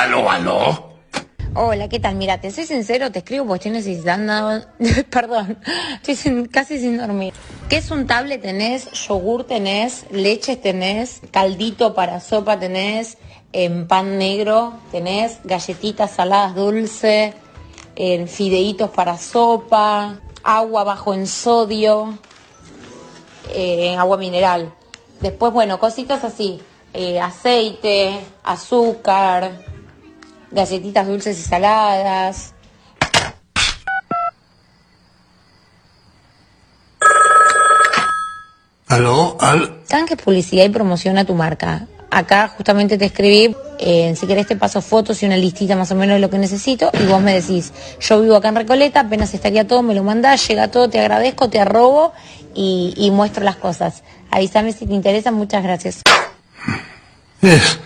Aló, 0.00 0.30
aló. 0.30 0.88
Hola, 1.54 1.88
¿qué 1.88 1.98
tal? 1.98 2.14
Mira, 2.14 2.40
te 2.40 2.52
soy 2.52 2.64
sincero, 2.66 3.10
te 3.10 3.18
escribo 3.18 3.44
porque 3.46 3.68
estoy 3.68 3.72
necesitando, 3.72 4.64
perdón, 5.10 5.58
estoy 5.96 6.14
sin- 6.14 6.46
casi 6.46 6.78
sin 6.78 6.98
dormir. 6.98 7.34
¿Qué 7.68 7.78
es 7.78 7.90
un 7.90 8.06
tablet 8.06 8.40
tenés? 8.40 8.88
Yogur 8.92 9.42
tenés, 9.42 10.06
leches 10.12 10.62
tenés, 10.62 11.20
caldito 11.32 11.94
para 11.94 12.20
sopa 12.20 12.60
tenés, 12.60 13.18
en 13.52 13.88
pan 13.88 14.18
negro 14.18 14.74
tenés, 14.92 15.40
galletitas 15.42 16.12
saladas 16.12 16.54
dulce, 16.54 17.34
en 17.96 18.28
fideitos 18.28 18.90
para 18.90 19.18
sopa, 19.18 20.20
agua 20.44 20.84
bajo 20.84 21.12
en 21.12 21.26
sodio, 21.26 22.16
eh, 23.52 23.96
agua 23.96 24.16
mineral. 24.16 24.72
Después, 25.20 25.52
bueno, 25.52 25.80
cositas 25.80 26.22
así, 26.22 26.60
eh, 26.94 27.18
aceite, 27.20 28.20
azúcar, 28.44 29.66
galletitas 30.50 31.06
dulces 31.06 31.38
y 31.38 31.42
saladas. 31.42 32.54
Aló, 38.88 39.36
al... 39.40 39.82
¿Saben 39.84 40.06
qué 40.06 40.16
publicidad 40.16 40.64
y 40.64 40.70
promoción 40.70 41.18
a 41.18 41.24
tu 41.24 41.34
marca? 41.34 41.86
Acá 42.10 42.48
justamente 42.48 42.96
te 42.96 43.04
escribí, 43.04 43.54
eh, 43.78 44.14
si 44.16 44.26
querés 44.26 44.46
te 44.46 44.56
paso 44.56 44.80
fotos 44.80 45.22
y 45.22 45.26
una 45.26 45.36
listita 45.36 45.76
más 45.76 45.90
o 45.92 45.94
menos 45.94 46.14
de 46.14 46.20
lo 46.20 46.30
que 46.30 46.38
necesito 46.38 46.90
y 46.98 47.04
vos 47.04 47.20
me 47.20 47.34
decís, 47.34 47.70
yo 48.00 48.22
vivo 48.22 48.36
acá 48.36 48.48
en 48.48 48.56
Recoleta, 48.56 49.00
apenas 49.00 49.34
estaría 49.34 49.66
todo, 49.66 49.82
me 49.82 49.94
lo 49.94 50.02
mandás, 50.02 50.48
llega 50.48 50.70
todo, 50.70 50.88
te 50.88 50.98
agradezco, 50.98 51.50
te 51.50 51.60
arrobo 51.60 52.14
y, 52.54 52.94
y 52.96 53.10
muestro 53.10 53.44
las 53.44 53.56
cosas. 53.56 54.04
Avísame 54.30 54.72
si 54.72 54.86
te 54.86 54.94
interesa, 54.94 55.32
muchas 55.32 55.62
gracias. 55.62 56.00
Es 57.42 57.78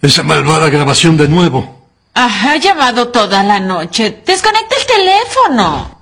esa 0.00 0.22
malvada 0.22 0.70
grabación 0.70 1.18
de 1.18 1.28
nuevo. 1.28 1.75
Ah, 2.18 2.30
ha 2.44 2.56
llamado 2.56 3.08
toda 3.08 3.42
la 3.42 3.60
noche. 3.60 4.22
Desconecta 4.24 4.74
el 4.74 4.86
teléfono. 4.86 5.98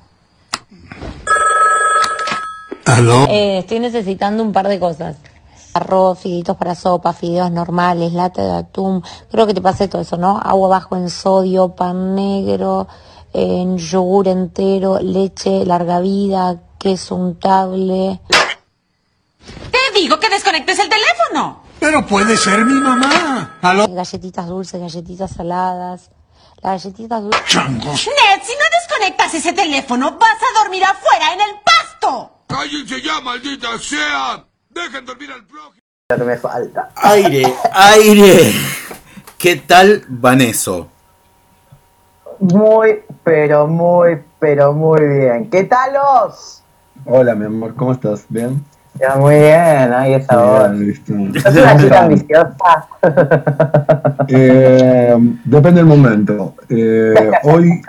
Aló. 2.84 3.26
Eh, 3.28 3.58
estoy 3.58 3.80
necesitando 3.80 4.44
un 4.44 4.52
par 4.52 4.68
de 4.68 4.78
cosas. 4.78 5.16
Arroz, 5.72 6.20
fideitos 6.20 6.56
para 6.56 6.76
sopa, 6.76 7.12
fideos 7.14 7.50
normales, 7.50 8.12
lata 8.12 8.44
de 8.44 8.52
atún. 8.52 9.02
Creo 9.28 9.44
que 9.48 9.54
te 9.54 9.60
pasé 9.60 9.88
todo 9.88 10.02
eso, 10.02 10.16
¿no? 10.16 10.38
Agua 10.38 10.68
bajo 10.68 10.94
en 10.94 11.10
sodio, 11.10 11.70
pan 11.70 12.14
negro, 12.14 12.86
en 13.32 13.76
yogur 13.76 14.28
entero, 14.28 15.00
leche, 15.00 15.66
larga 15.66 15.98
vida, 15.98 16.60
queso 16.78 17.16
untable. 17.16 18.20
Te 19.72 19.98
digo 19.98 20.20
que 20.20 20.30
desconectes 20.30 20.78
el 20.78 20.88
teléfono. 20.88 21.63
Pero 21.84 22.06
puede 22.06 22.34
ser 22.38 22.64
mi 22.64 22.80
mamá. 22.80 23.58
Aló. 23.60 23.86
Galletitas 23.86 24.46
dulces, 24.46 24.80
galletitas 24.80 25.32
saladas. 25.32 26.10
Las 26.62 26.82
galletitas 26.82 27.22
dulces. 27.22 27.44
Changos. 27.44 28.08
Ned, 28.08 28.42
si 28.42 28.52
no 28.52 28.64
desconectas 28.80 29.34
ese 29.34 29.52
teléfono, 29.52 30.16
vas 30.18 30.38
a 30.40 30.62
dormir 30.62 30.82
afuera 30.82 31.34
en 31.34 31.40
el 31.42 31.60
pasto. 31.62 32.38
Cállense 32.46 33.02
ya, 33.02 33.20
maldita 33.20 33.78
sea. 33.78 34.46
Dejen 34.70 35.04
dormir 35.04 35.30
al 35.30 35.44
prójimo. 35.44 35.82
Lo 36.08 36.16
que 36.16 36.24
me 36.24 36.38
falta. 36.38 36.88
Aire, 36.96 37.54
aire. 37.74 38.54
¿Qué 39.36 39.56
tal 39.56 40.06
Vaneso? 40.08 40.88
Muy, 42.38 43.02
pero 43.22 43.66
muy, 43.66 44.22
pero 44.38 44.72
muy 44.72 45.06
bien. 45.06 45.50
¿Qué 45.50 45.64
tal 45.64 45.96
os? 45.96 46.62
Hola, 47.04 47.34
mi 47.34 47.44
amor, 47.44 47.74
¿cómo 47.74 47.92
estás? 47.92 48.24
¿Bien? 48.30 48.64
Ya, 49.00 49.16
muy 49.16 49.34
bien, 49.34 49.92
ahí 49.92 50.14
esa 50.14 50.36
voz. 50.36 50.70
¿Sos 51.42 51.56
una 51.56 51.76
chica 51.76 52.02
ambiciosa? 52.02 52.88
Eh, 54.28 55.14
depende 55.44 55.80
del 55.80 55.86
momento. 55.86 56.54
Eh, 56.70 57.30
hoy, 57.42 57.82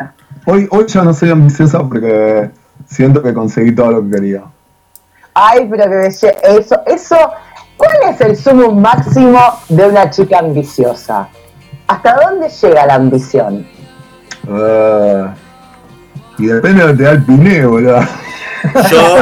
hoy, 0.45 0.67
hoy 0.70 0.86
ya 0.88 1.03
no 1.03 1.14
soy 1.14 1.30
ambiciosa 1.30 1.80
porque 1.80 2.50
siento 2.86 3.23
que 3.23 3.33
conseguí 3.33 3.73
todo 3.73 3.92
lo 3.92 4.03
que 4.03 4.09
quería. 4.09 4.44
Ay, 5.33 5.67
pero 5.70 5.89
que 5.89 6.08
eso, 6.08 6.27
eso, 6.86 7.17
¿cuál 7.77 7.98
es 8.10 8.21
el 8.21 8.36
sumo 8.36 8.71
máximo 8.71 9.39
de 9.70 9.88
una 9.88 10.10
chica 10.10 10.39
ambiciosa? 10.39 11.30
¿Hasta 11.88 12.15
dónde 12.15 12.49
llega 12.49 12.86
la 12.86 12.95
ambición? 12.95 13.65
Eh, 14.49 15.26
y 16.39 16.45
depende 16.48 16.82
de 16.82 16.88
lo 16.88 16.94
que 16.94 16.98
te 16.98 17.04
da 17.04 17.11
el 17.11 17.23
piné, 17.23 17.65
boludo. 17.65 17.99
Yo, 18.92 19.17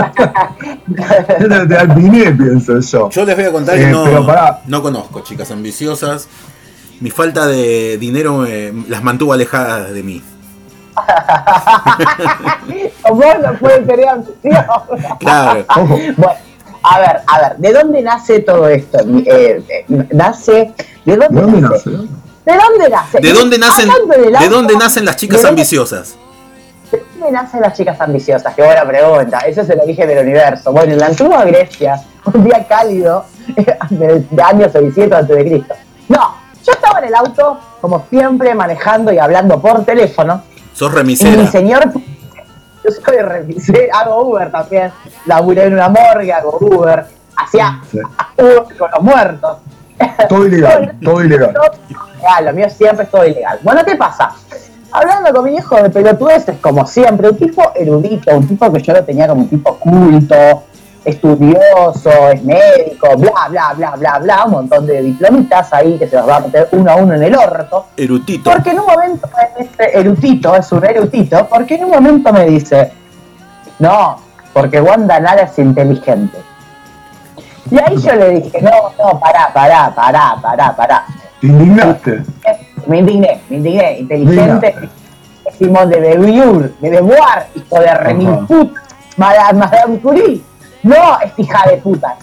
piné, 1.96 2.32
pienso 2.32 2.80
yo. 2.80 3.10
yo 3.10 3.26
les 3.26 3.36
voy 3.36 3.46
a 3.46 3.52
contar 3.52 3.76
Eh, 3.78 3.86
que 3.86 3.88
no, 3.88 4.04
pero 4.04 4.26
pará. 4.26 4.62
no 4.68 4.82
conozco 4.82 5.22
chicas 5.22 5.52
ambiciosas. 5.52 6.28
Mi 7.00 7.10
falta 7.10 7.48
de 7.48 7.98
dinero 7.98 8.38
me- 8.38 8.72
las 8.88 9.04
mantuvo 9.04 9.34
alejadas 9.34 9.92
de 9.94 10.04
mí. 10.04 10.22
Vos 13.10 13.26
no 13.42 13.54
puedes 13.60 13.88
tener 13.88 14.08
ambición. 14.10 14.66
Claro. 15.20 15.66
Ojo, 15.76 15.98
Bueno, 16.18 16.34
a 16.84 17.00
ver, 17.00 17.22
a 17.28 17.40
ver, 17.42 17.58
¿de 17.58 17.74
dónde 17.74 18.02
nace 18.02 18.40
todo 18.42 18.68
esto? 18.68 19.00
Eh, 19.26 19.64
eh, 19.70 19.86
nace, 20.12 20.74
¿de 21.06 21.16
dónde, 21.16 21.36
¿de 21.36 21.42
dónde 21.42 21.62
nace? 21.62 21.90
nace? 21.90 22.08
¿De 22.46 22.54
dónde 22.58 22.90
nace? 22.90 23.20
¿De 23.22 23.34
dónde 23.34 23.58
nacen, 23.58 23.90
de 24.40 24.50
dónde 24.50 24.76
nacen 24.76 25.06
las 25.06 25.16
chicas 25.16 25.42
¿de 25.42 25.48
ambiciosas? 26.94 27.14
¿De 27.14 27.20
dónde 27.20 27.32
nacen 27.32 27.62
las 27.62 27.74
chicas 27.74 28.00
ambiciosas? 28.02 28.56
Qué 28.56 28.64
buena 28.64 28.86
pregunta. 28.86 29.40
Ese 29.40 29.62
es 29.62 29.70
el 29.70 29.80
origen 29.80 30.08
del 30.08 30.20
universo. 30.26 30.72
Bueno, 30.72 30.94
en 30.94 31.00
la 31.00 31.08
antigua 31.08 31.44
Grecia, 31.46 32.02
un 32.26 32.44
día 32.44 32.66
cálido 32.68 33.26
de, 33.90 34.42
año 34.44 34.70
600 34.70 35.20
antes 35.20 35.36
de 35.38 35.46
Cristo. 35.46 35.74
No, 36.10 36.36
yo 36.64 36.72
estaba 36.72 37.00
en 37.00 37.06
el 37.06 37.16
auto, 37.16 37.60
como 37.82 38.06
siempre, 38.10 38.54
manejando 38.56 39.12
y 39.12 39.20
hablando 39.20 39.60
por 39.62 39.84
teléfono. 39.86 40.44
Sos 40.74 40.90
Y 40.92 40.94
mi 40.94 40.98
remisera. 40.98 41.48
señor, 41.48 41.92
yo 42.84 42.92
soy 42.92 43.18
remisero, 43.18 43.94
hago 43.94 44.24
Uber 44.30 44.52
también. 44.52 44.92
Laburé 45.26 45.66
en 45.66 45.74
una 45.74 45.90
morgue, 45.90 46.32
hago 46.34 46.58
Uber. 46.60 47.06
Hacía 47.36 47.82
Sí. 47.92 48.00
Uber 48.38 48.78
con 48.78 48.92
los 48.92 49.02
muertos. 49.02 49.58
Todo 50.28 50.46
ilegal, 50.48 50.96
todo 51.04 51.24
ilegal. 51.24 51.54
Todo 51.54 51.72
ilegal, 51.90 52.46
lo 52.46 52.54
mío 52.54 52.70
siempre 52.70 53.06
es 53.06 53.12
todo 53.12 53.26
ilegal. 53.26 53.60
Bueno, 53.64 53.84
¿qué 53.86 53.96
pasa? 53.96 54.32
Hablando 54.96 55.34
con 55.34 55.46
mi 55.46 55.56
hijo 55.56 55.76
de 55.82 55.90
pelotudeces, 55.90 56.60
como 56.60 56.86
siempre, 56.86 57.28
un 57.28 57.38
tipo 57.38 57.72
erudito, 57.74 58.38
un 58.38 58.48
tipo 58.48 58.72
que 58.72 58.80
yo 58.80 58.94
lo 58.94 59.04
tenía 59.04 59.28
como 59.28 59.42
un 59.42 59.50
tipo 59.50 59.76
culto, 59.80 60.36
estudioso, 61.04 62.30
es 62.32 62.44
médico, 62.44 63.18
bla, 63.18 63.48
bla, 63.50 63.74
bla, 63.76 63.96
bla, 63.96 64.20
bla, 64.20 64.46
un 64.46 64.52
montón 64.52 64.86
de 64.86 65.02
diplomitas 65.02 65.74
ahí 65.74 65.98
que 65.98 66.08
se 66.08 66.16
los 66.16 66.30
va 66.30 66.36
a 66.36 66.40
meter 66.42 66.70
uno 66.74 66.92
a 66.92 66.96
uno 66.98 67.16
en 67.16 67.24
el 67.24 67.36
orto. 67.36 67.88
Erutito. 67.98 68.52
Porque 68.52 68.70
en 68.70 68.82
un 68.82 68.86
momento, 68.86 69.28
este 69.58 70.00
erudito, 70.00 70.56
es 70.56 70.72
un 70.72 70.86
erudito, 70.86 71.48
porque 71.50 71.76
en 71.76 71.86
un 71.86 71.92
momento 71.92 72.32
me 72.32 72.46
dice, 72.46 72.92
no, 73.80 74.18
porque 74.54 74.80
Wanda 74.80 75.20
Nara 75.20 75.42
es 75.42 75.58
inteligente. 75.58 76.38
Y 77.72 77.80
ahí 77.80 77.98
yo 77.98 78.14
le 78.14 78.30
dije, 78.42 78.62
no, 78.62 78.92
no, 79.00 79.20
pará, 79.20 79.52
pará, 79.52 79.92
pará, 79.96 80.36
pará, 80.40 80.76
pará. 80.76 81.06
¿Te 81.42 81.48
indignaste? 81.48 82.22
Me 82.88 83.00
indigné, 83.00 83.42
me 83.50 83.58
indigné, 83.58 84.00
inteligente. 84.00 84.76
Simón 85.58 85.90
de 85.90 86.00
Beauvoir, 86.00 86.72
de 86.80 86.90
Beauvoir, 86.90 87.48
hijo 87.56 87.80
de 87.80 87.94
remil 87.96 88.30
puta, 88.48 88.82
Madame, 89.18 89.60
Madame 89.60 90.00
Curie. 90.00 90.42
No, 90.84 91.20
es 91.22 91.32
hija 91.38 91.70
de 91.70 91.78
puta, 91.78 92.16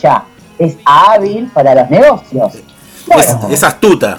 ya, 0.00 0.24
es 0.58 0.76
hábil 0.84 1.50
para 1.52 1.74
los 1.74 1.90
negocios. 1.90 2.54
Es, 2.54 2.62
Bueno, 3.06 3.48
es 3.50 3.62
astuta. 3.62 4.18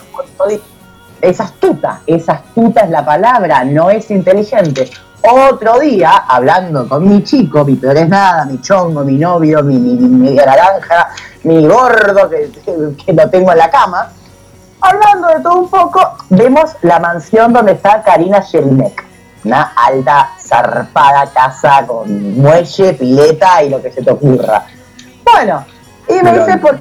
es 1.22 1.40
astuta, 1.42 2.02
es 2.06 2.30
astuta 2.30 2.82
es 2.82 2.90
la 2.90 3.04
palabra, 3.04 3.64
no 3.66 3.90
es 3.90 4.09
inteligente. 4.12 4.90
Otro 5.22 5.80
día, 5.80 6.12
hablando 6.28 6.88
con 6.88 7.08
mi 7.08 7.24
chico, 7.24 7.66
mi 7.66 7.76
peor 7.76 7.98
es 7.98 8.08
nada, 8.08 8.46
mi 8.46 8.62
chongo, 8.62 9.04
mi 9.04 9.18
novio, 9.18 9.62
mi, 9.64 9.78
mi, 9.78 9.96
mi 9.98 10.32
naranja, 10.32 11.09
mi 11.44 11.68
gordo 11.68 12.30
que, 12.30 12.50
que- 12.64 12.96
que 13.06 13.14
lo 13.14 13.30
tengo 13.30 13.52
en 13.52 13.58
la 13.58 13.70
cama, 13.70 14.09
hablando 14.81 15.28
de 15.29 15.40
todo 15.41 15.56
un 15.59 15.69
poco, 15.69 16.01
vemos 16.29 16.72
la 16.81 16.99
mansión 16.99 17.53
donde 17.53 17.73
está 17.73 18.02
Karina 18.03 18.41
Jelinek. 18.41 19.05
Una 19.46 19.72
alta, 19.76 20.31
zarpada 20.40 21.26
casa 21.34 21.85
con 21.87 22.37
muelle, 22.37 22.93
pileta 22.93 23.64
y 23.64 23.70
lo 23.70 23.81
que 23.81 23.91
se 23.91 24.02
te 24.03 24.11
ocurra. 24.11 24.66
Bueno, 25.23 25.64
y 26.09 26.14
me 26.16 26.31
Mirá. 26.31 26.46
dice, 26.46 26.58
por 26.58 26.79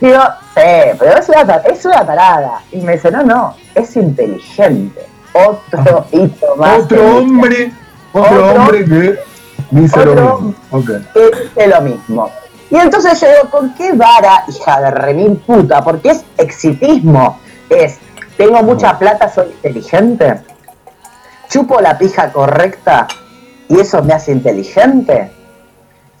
Digo, 0.00 0.20
sí, 0.54 0.60
pero 0.98 1.18
es 1.18 1.28
una, 1.30 1.56
es 1.64 1.84
una 1.86 2.06
tarada. 2.06 2.60
Y 2.72 2.80
me 2.82 2.92
dice, 2.92 3.10
no, 3.10 3.22
no, 3.22 3.54
es 3.74 3.96
inteligente. 3.96 5.06
Otro 5.32 6.06
hito 6.12 6.56
más. 6.56 6.80
Otro 6.80 7.18
hombre, 7.18 7.72
otro, 8.12 8.48
Otro- 8.50 8.52
hombre 8.62 8.84
que 8.84 9.18
dice 9.70 10.04
lo 10.04 10.14
mismo. 10.40 10.54
Ok. 10.70 10.86
que 11.14 11.30
dice 11.42 11.66
lo 11.68 11.80
mismo. 11.80 12.30
Y 12.70 12.76
entonces 12.76 13.20
yo 13.20 13.26
digo, 13.28 13.50
¿con 13.50 13.74
qué 13.74 13.92
vara, 13.92 14.44
hija 14.48 14.80
de 14.80 14.90
remil 14.90 15.36
puta? 15.38 15.82
Porque 15.82 16.10
es 16.10 16.24
exitismo. 16.36 17.38
Es, 17.70 17.98
tengo 18.36 18.62
mucha 18.62 18.98
plata, 18.98 19.28
soy 19.32 19.46
inteligente. 19.48 20.40
Chupo 21.48 21.80
la 21.80 21.96
pija 21.96 22.30
correcta 22.30 23.06
y 23.68 23.80
eso 23.80 24.02
me 24.02 24.12
hace 24.12 24.32
inteligente. 24.32 25.30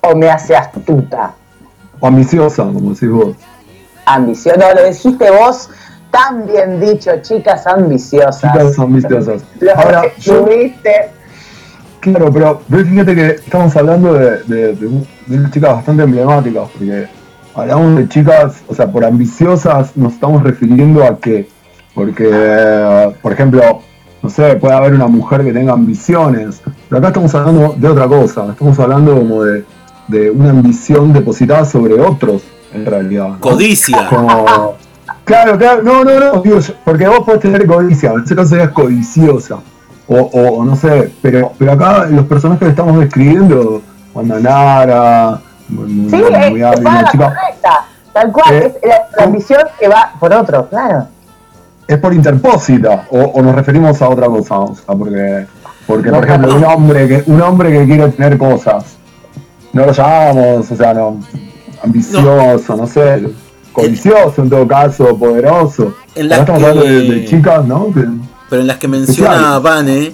O 0.00 0.14
me 0.14 0.30
hace 0.30 0.56
astuta. 0.56 1.32
Ambiciosa, 2.00 2.62
como 2.62 2.92
decís 2.92 3.10
vos. 3.10 3.36
ambición. 4.06 4.56
No, 4.58 4.72
lo 4.72 4.84
dijiste 4.86 5.30
vos 5.30 5.68
tan 6.10 6.46
bien 6.46 6.80
dicho, 6.80 7.10
chicas 7.20 7.66
ambiciosas. 7.66 8.40
Chicas 8.52 8.78
ambiciosas. 8.78 9.42
Ahora, 9.76 10.02
que 10.02 10.20
yo- 10.20 10.44
tuviste. 10.44 11.10
Claro, 12.00 12.30
pero 12.32 12.60
pero 12.70 12.84
fíjate 12.84 13.14
que 13.14 13.26
estamos 13.30 13.74
hablando 13.76 14.14
de, 14.14 14.42
de, 14.44 14.74
de 14.74 14.86
un- 14.86 15.06
de 15.26 15.36
unas 15.38 15.50
chicas 15.52 15.72
bastante 15.74 16.02
emblemáticas, 16.04 16.68
porque 16.72 17.06
hablamos 17.54 17.96
de 17.98 18.08
chicas, 18.08 18.62
o 18.68 18.74
sea, 18.74 18.90
por 18.90 19.04
ambiciosas 19.04 19.96
nos 19.96 20.12
estamos 20.14 20.42
refiriendo 20.42 21.02
a 21.04 21.18
qué. 21.18 21.48
Porque, 21.94 22.28
por 23.20 23.32
ejemplo, 23.32 23.60
no 24.22 24.30
sé, 24.30 24.54
puede 24.56 24.74
haber 24.74 24.94
una 24.94 25.08
mujer 25.08 25.42
que 25.42 25.52
tenga 25.52 25.72
ambiciones, 25.72 26.60
pero 26.88 26.98
acá 26.98 27.08
estamos 27.08 27.34
hablando 27.34 27.74
de 27.76 27.88
otra 27.88 28.06
cosa, 28.06 28.46
estamos 28.52 28.78
hablando 28.78 29.16
como 29.16 29.42
de, 29.42 29.64
de 30.06 30.30
una 30.30 30.50
ambición 30.50 31.12
depositada 31.12 31.64
sobre 31.64 31.94
otros, 32.00 32.42
en 32.72 32.86
realidad. 32.86 33.28
¿no? 33.30 33.40
Codicia. 33.40 34.08
Como- 34.08 34.76
Claro, 35.24 35.58
claro, 35.58 35.82
no, 35.82 36.04
no, 36.04 36.20
no, 36.20 36.42
porque 36.84 37.06
vos 37.06 37.20
podés 37.20 37.40
tener 37.40 37.66
codicia, 37.66 38.12
en 38.12 38.22
ese 38.24 38.34
caso 38.34 38.48
serías 38.50 38.70
codiciosa, 38.70 39.58
o, 40.08 40.16
o, 40.16 40.48
o 40.60 40.64
no 40.64 40.74
sé, 40.76 41.12
pero, 41.22 41.52
pero 41.58 41.72
acá 41.72 42.06
los 42.06 42.26
personajes 42.26 42.64
que 42.64 42.70
estamos 42.70 42.98
describiendo, 43.00 43.82
Wanda 44.14 44.40
Nara, 44.40 45.40
muy, 45.68 46.08
Sí, 46.10 46.16
muy- 46.16 46.34
es 46.34 46.50
muy 46.50 46.62
hábil, 46.62 46.88
chica, 47.10 47.34
correcta. 47.34 47.84
Tal 48.12 48.32
cual, 48.32 48.54
Eh, 48.54 48.74
es 48.82 48.88
la, 49.16 49.24
ambición 49.24 49.60
que 49.78 49.86
va 49.88 50.12
por 50.18 50.32
otro, 50.32 50.68
claro. 50.68 51.06
es 51.86 51.98
por 51.98 52.12
interpósita, 52.14 53.06
o, 53.10 53.18
o 53.20 53.42
nos 53.42 53.54
referimos 53.54 54.00
a 54.02 54.08
otra 54.08 54.26
cosa, 54.26 54.58
o 54.58 54.74
sea, 54.74 54.94
porque, 54.94 55.46
porque 55.86 56.10
por 56.10 56.24
ejemplo, 56.24 56.54
un 56.56 56.64
hombre 56.64 57.06
que, 57.08 57.22
un 57.30 57.40
hombre 57.42 57.70
que 57.72 57.84
quiere 57.86 58.08
tener 58.08 58.36
cosas, 58.38 58.96
no 59.72 59.84
lo 59.86 59.92
llamamos, 59.92 60.70
o 60.70 60.76
sea, 60.76 60.94
no, 60.94 61.18
ambicioso, 61.84 62.76
no, 62.76 62.86
sé, 62.86 63.28
codicioso 63.72 64.42
en 64.42 64.50
todo 64.50 64.66
caso, 64.66 65.16
poderoso. 65.16 65.94
En 66.14 66.28
la 66.28 66.38
estamos 66.38 66.62
hablando 66.62 66.84
de, 66.84 67.24
chicas, 67.26 67.64
¿no? 67.66 67.92
Que- 67.92 68.06
Pero 68.48 68.62
en 68.62 68.66
las 68.66 68.78
que 68.78 68.88
menciona. 68.88 69.58
Vane, 69.58 70.12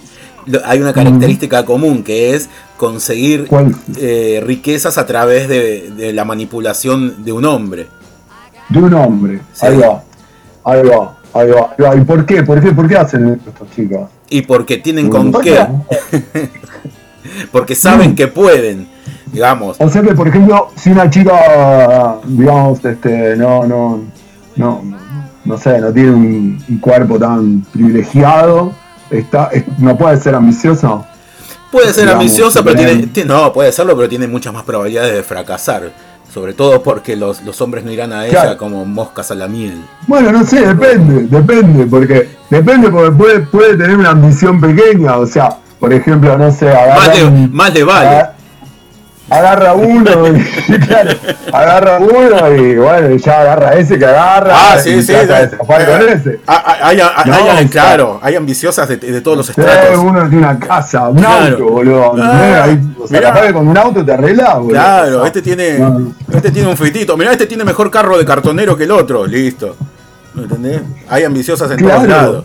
hay 0.64 0.80
una 0.80 0.92
característica 0.92 1.64
común 1.64 2.02
que 2.02 2.34
es 2.34 2.48
conseguir 2.76 3.48
eh, 3.96 4.42
riquezas 4.44 4.98
a 4.98 5.06
través 5.06 5.48
de, 5.48 5.90
de 5.96 6.12
la 6.12 6.24
manipulación 6.24 7.24
de 7.24 7.32
un 7.32 7.44
hombre. 7.44 7.86
De 8.68 8.78
un 8.78 8.94
hombre. 8.94 9.40
Sí. 9.52 9.66
Ahí 9.66 9.76
va. 9.76 10.02
Ahí 10.64 10.82
va. 10.82 11.16
Ahí 11.32 11.50
va. 11.50 11.74
ahí 11.76 11.84
va. 11.84 11.96
¿Y 11.96 12.00
por 12.02 12.24
qué? 12.26 12.42
¿Por 12.42 12.60
qué? 12.62 12.72
¿Por 12.72 12.88
qué 12.88 12.96
hacen 12.96 13.28
esto 13.28 13.50
estas 13.50 13.70
chicas? 13.74 14.08
Y 14.30 14.42
porque 14.42 14.78
tienen 14.78 15.08
con 15.10 15.32
¿Por 15.32 15.42
qué. 15.42 15.66
qué? 16.10 16.48
Porque 17.52 17.74
saben 17.74 18.14
que 18.14 18.28
pueden. 18.28 18.86
Digamos. 19.32 19.76
O 19.80 19.88
sea 19.88 20.02
que, 20.02 20.14
por 20.14 20.28
ejemplo, 20.28 20.70
si 20.76 20.90
una 20.90 21.10
chica, 21.10 22.16
digamos, 22.24 22.84
este, 22.84 23.36
no, 23.36 23.66
no, 23.66 24.04
no, 24.54 24.82
no 25.44 25.58
sé, 25.58 25.78
no 25.80 25.92
tiene 25.92 26.10
un, 26.10 26.64
un 26.68 26.78
cuerpo 26.78 27.18
tan 27.18 27.60
privilegiado, 27.72 28.72
está, 29.10 29.50
es- 29.52 29.64
no 29.78 29.96
puede 29.96 30.16
ser 30.18 30.34
ambiciosa. 30.34 31.06
Puede 31.70 31.86
ser 31.92 32.04
digamos, 32.04 32.22
ambiciosa, 32.22 32.62
pero 32.62 32.76
tiene, 32.76 33.06
ti- 33.08 33.24
No, 33.24 33.52
puede 33.52 33.72
serlo, 33.72 33.96
pero 33.96 34.08
tiene 34.08 34.28
muchas 34.28 34.52
más 34.54 34.62
probabilidades 34.64 35.14
de 35.14 35.22
fracasar. 35.22 35.90
Sobre 36.32 36.52
todo 36.52 36.82
porque 36.82 37.14
los, 37.14 37.42
los 37.42 37.60
hombres 37.60 37.84
no 37.84 37.92
irán 37.92 38.12
a 38.12 38.26
ella 38.26 38.42
Claro. 38.42 38.58
como 38.58 38.84
moscas 38.84 39.30
a 39.30 39.36
la 39.36 39.46
miel. 39.46 39.80
Bueno, 40.08 40.32
no 40.32 40.44
sé, 40.44 40.66
depende, 40.66 41.24
depende, 41.28 41.86
porque 41.86 42.28
depende 42.50 42.90
porque 42.90 43.12
puede, 43.12 43.40
puede 43.40 43.76
tener 43.76 43.96
una 43.96 44.10
ambición 44.10 44.60
pequeña, 44.60 45.16
o 45.16 45.26
sea, 45.26 45.56
por 45.78 45.92
ejemplo, 45.92 46.36
no 46.36 46.50
sé, 46.50 46.66
Más 46.96 47.16
le, 47.16 47.24
un- 47.24 47.52
más 47.52 47.72
le 47.72 47.84
vale. 47.84 48.26
Agarra 49.30 49.72
uno, 49.72 50.10
y, 50.28 50.78
claro, 50.86 51.10
agarra 51.50 51.98
uno 51.98 52.54
y 52.54 52.76
bueno, 52.76 53.16
ya 53.16 53.40
agarra 53.40 53.74
ese 53.74 53.98
que 53.98 54.04
agarra. 54.04 54.52
Ah, 54.54 54.78
sí, 54.78 55.02
sí. 55.02 55.12
de 55.14 55.50
con 55.66 55.80
ese. 56.08 56.40
Ah, 56.46 56.62
ah, 56.66 56.76
Hay, 56.88 57.00
hay- 57.00 57.30
No, 57.30 57.34
hay- 57.34 57.42
o 57.42 57.56
sea- 57.58 57.68
claro, 57.70 58.18
hay 58.22 58.36
ambiciosas 58.36 58.86
de, 58.86 58.98
de 58.98 59.20
todos 59.22 59.38
los 59.38 59.46
Sí, 59.46 59.52
estratos. 59.56 59.98
uno 59.98 60.20
tiene 60.28 60.36
una 60.46 60.58
casa, 60.58 61.08
un 61.08 61.16
Claro. 61.16 61.56
auto, 61.56 61.68
boludo. 61.72 62.14
Ah, 62.22 62.66
o 63.00 63.08
sea, 63.08 63.18
mirá. 63.32 63.52
con 63.54 63.66
un 63.68 63.78
auto 63.78 64.04
te 64.04 64.12
arreglás, 64.12 64.54
boludo. 64.56 64.70
Claro, 64.72 65.24
este 65.26 65.40
tiene, 65.40 65.78
no. 65.78 66.12
este 66.32 66.50
tiene 66.50 66.68
un 66.68 66.76
fitito. 66.76 67.16
Mirá, 67.16 67.32
este 67.32 67.46
tiene 67.46 67.64
mejor 67.64 67.90
carro 67.90 68.18
de 68.18 68.26
cartonero 68.26 68.76
que 68.76 68.84
el 68.84 68.90
otro. 68.90 69.26
Listo. 69.26 69.74
¿Me 70.34 70.42
entendés? 70.42 70.82
Hay 71.08 71.24
ambiciosas 71.24 71.70
en 71.70 71.78
Claro. 71.78 71.94
todos 71.96 72.08
lados. 72.08 72.44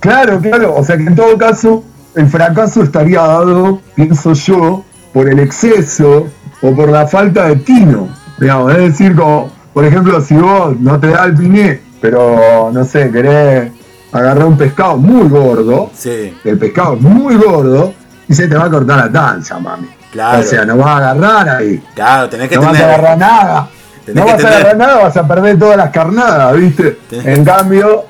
Claro, 0.00 0.38
claro. 0.40 0.74
O 0.76 0.84
sea 0.84 0.96
que 0.98 1.04
en 1.04 1.16
todo 1.16 1.36
caso, 1.38 1.82
el 2.14 2.26
fracaso 2.28 2.82
estaría 2.82 3.20
dado, 3.20 3.80
pienso 3.94 4.32
yo, 4.34 4.84
por 5.18 5.28
el 5.28 5.40
exceso 5.40 6.28
o 6.62 6.76
por 6.76 6.90
la 6.90 7.04
falta 7.08 7.48
de 7.48 7.56
tino. 7.56 8.08
Digamos, 8.38 8.70
es 8.72 8.78
decir, 8.78 9.16
como, 9.16 9.50
por 9.74 9.84
ejemplo, 9.84 10.20
si 10.20 10.36
vos 10.36 10.78
no 10.78 11.00
te 11.00 11.08
da 11.08 11.24
el 11.24 11.34
piné, 11.34 11.80
pero 12.00 12.70
no 12.72 12.84
sé, 12.84 13.10
querés 13.10 13.72
agarrar 14.12 14.44
un 14.44 14.56
pescado 14.56 14.96
muy 14.96 15.28
gordo, 15.28 15.90
Sí, 15.92 16.32
el 16.44 16.56
pescado 16.56 16.94
es 16.94 17.00
muy 17.00 17.34
gordo, 17.34 17.92
y 18.28 18.32
se 18.34 18.46
te 18.46 18.54
va 18.54 18.66
a 18.66 18.70
cortar 18.70 18.96
la 18.96 19.10
tanza, 19.10 19.58
mami. 19.58 19.88
Claro. 20.12 20.38
O 20.38 20.42
sea, 20.44 20.64
no 20.64 20.76
vas 20.76 20.86
a 20.86 20.96
agarrar 21.10 21.48
ahí. 21.48 21.82
claro, 21.96 22.28
tenés 22.28 22.48
que 22.48 22.54
no 22.54 22.62
vas 22.62 22.80
a 22.80 22.84
agarrar 22.84 23.18
nada. 23.18 23.68
tenés 24.04 24.24
No 24.24 24.30
vas 24.30 24.44
a 24.44 24.46
agarrar 24.46 24.76
nada, 24.76 24.96
vas 25.02 25.16
a 25.16 25.26
perder 25.26 25.58
todas 25.58 25.76
las 25.78 25.90
carnadas, 25.90 26.56
¿viste? 26.56 26.96
Tenés- 27.10 27.38
En 27.38 27.44
cambio, 27.44 28.04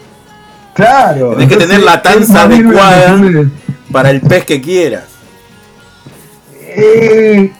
claro. 0.74 1.30
Tenés 1.30 1.48
que 1.48 1.56
tener 1.56 1.80
la 1.80 2.02
tanza 2.02 2.42
adecuada. 2.42 3.16
Para 3.90 4.10
el 4.10 4.20
pez 4.20 4.44
que 4.44 4.60
quieras. 4.60 5.04
Eh, 6.76 7.50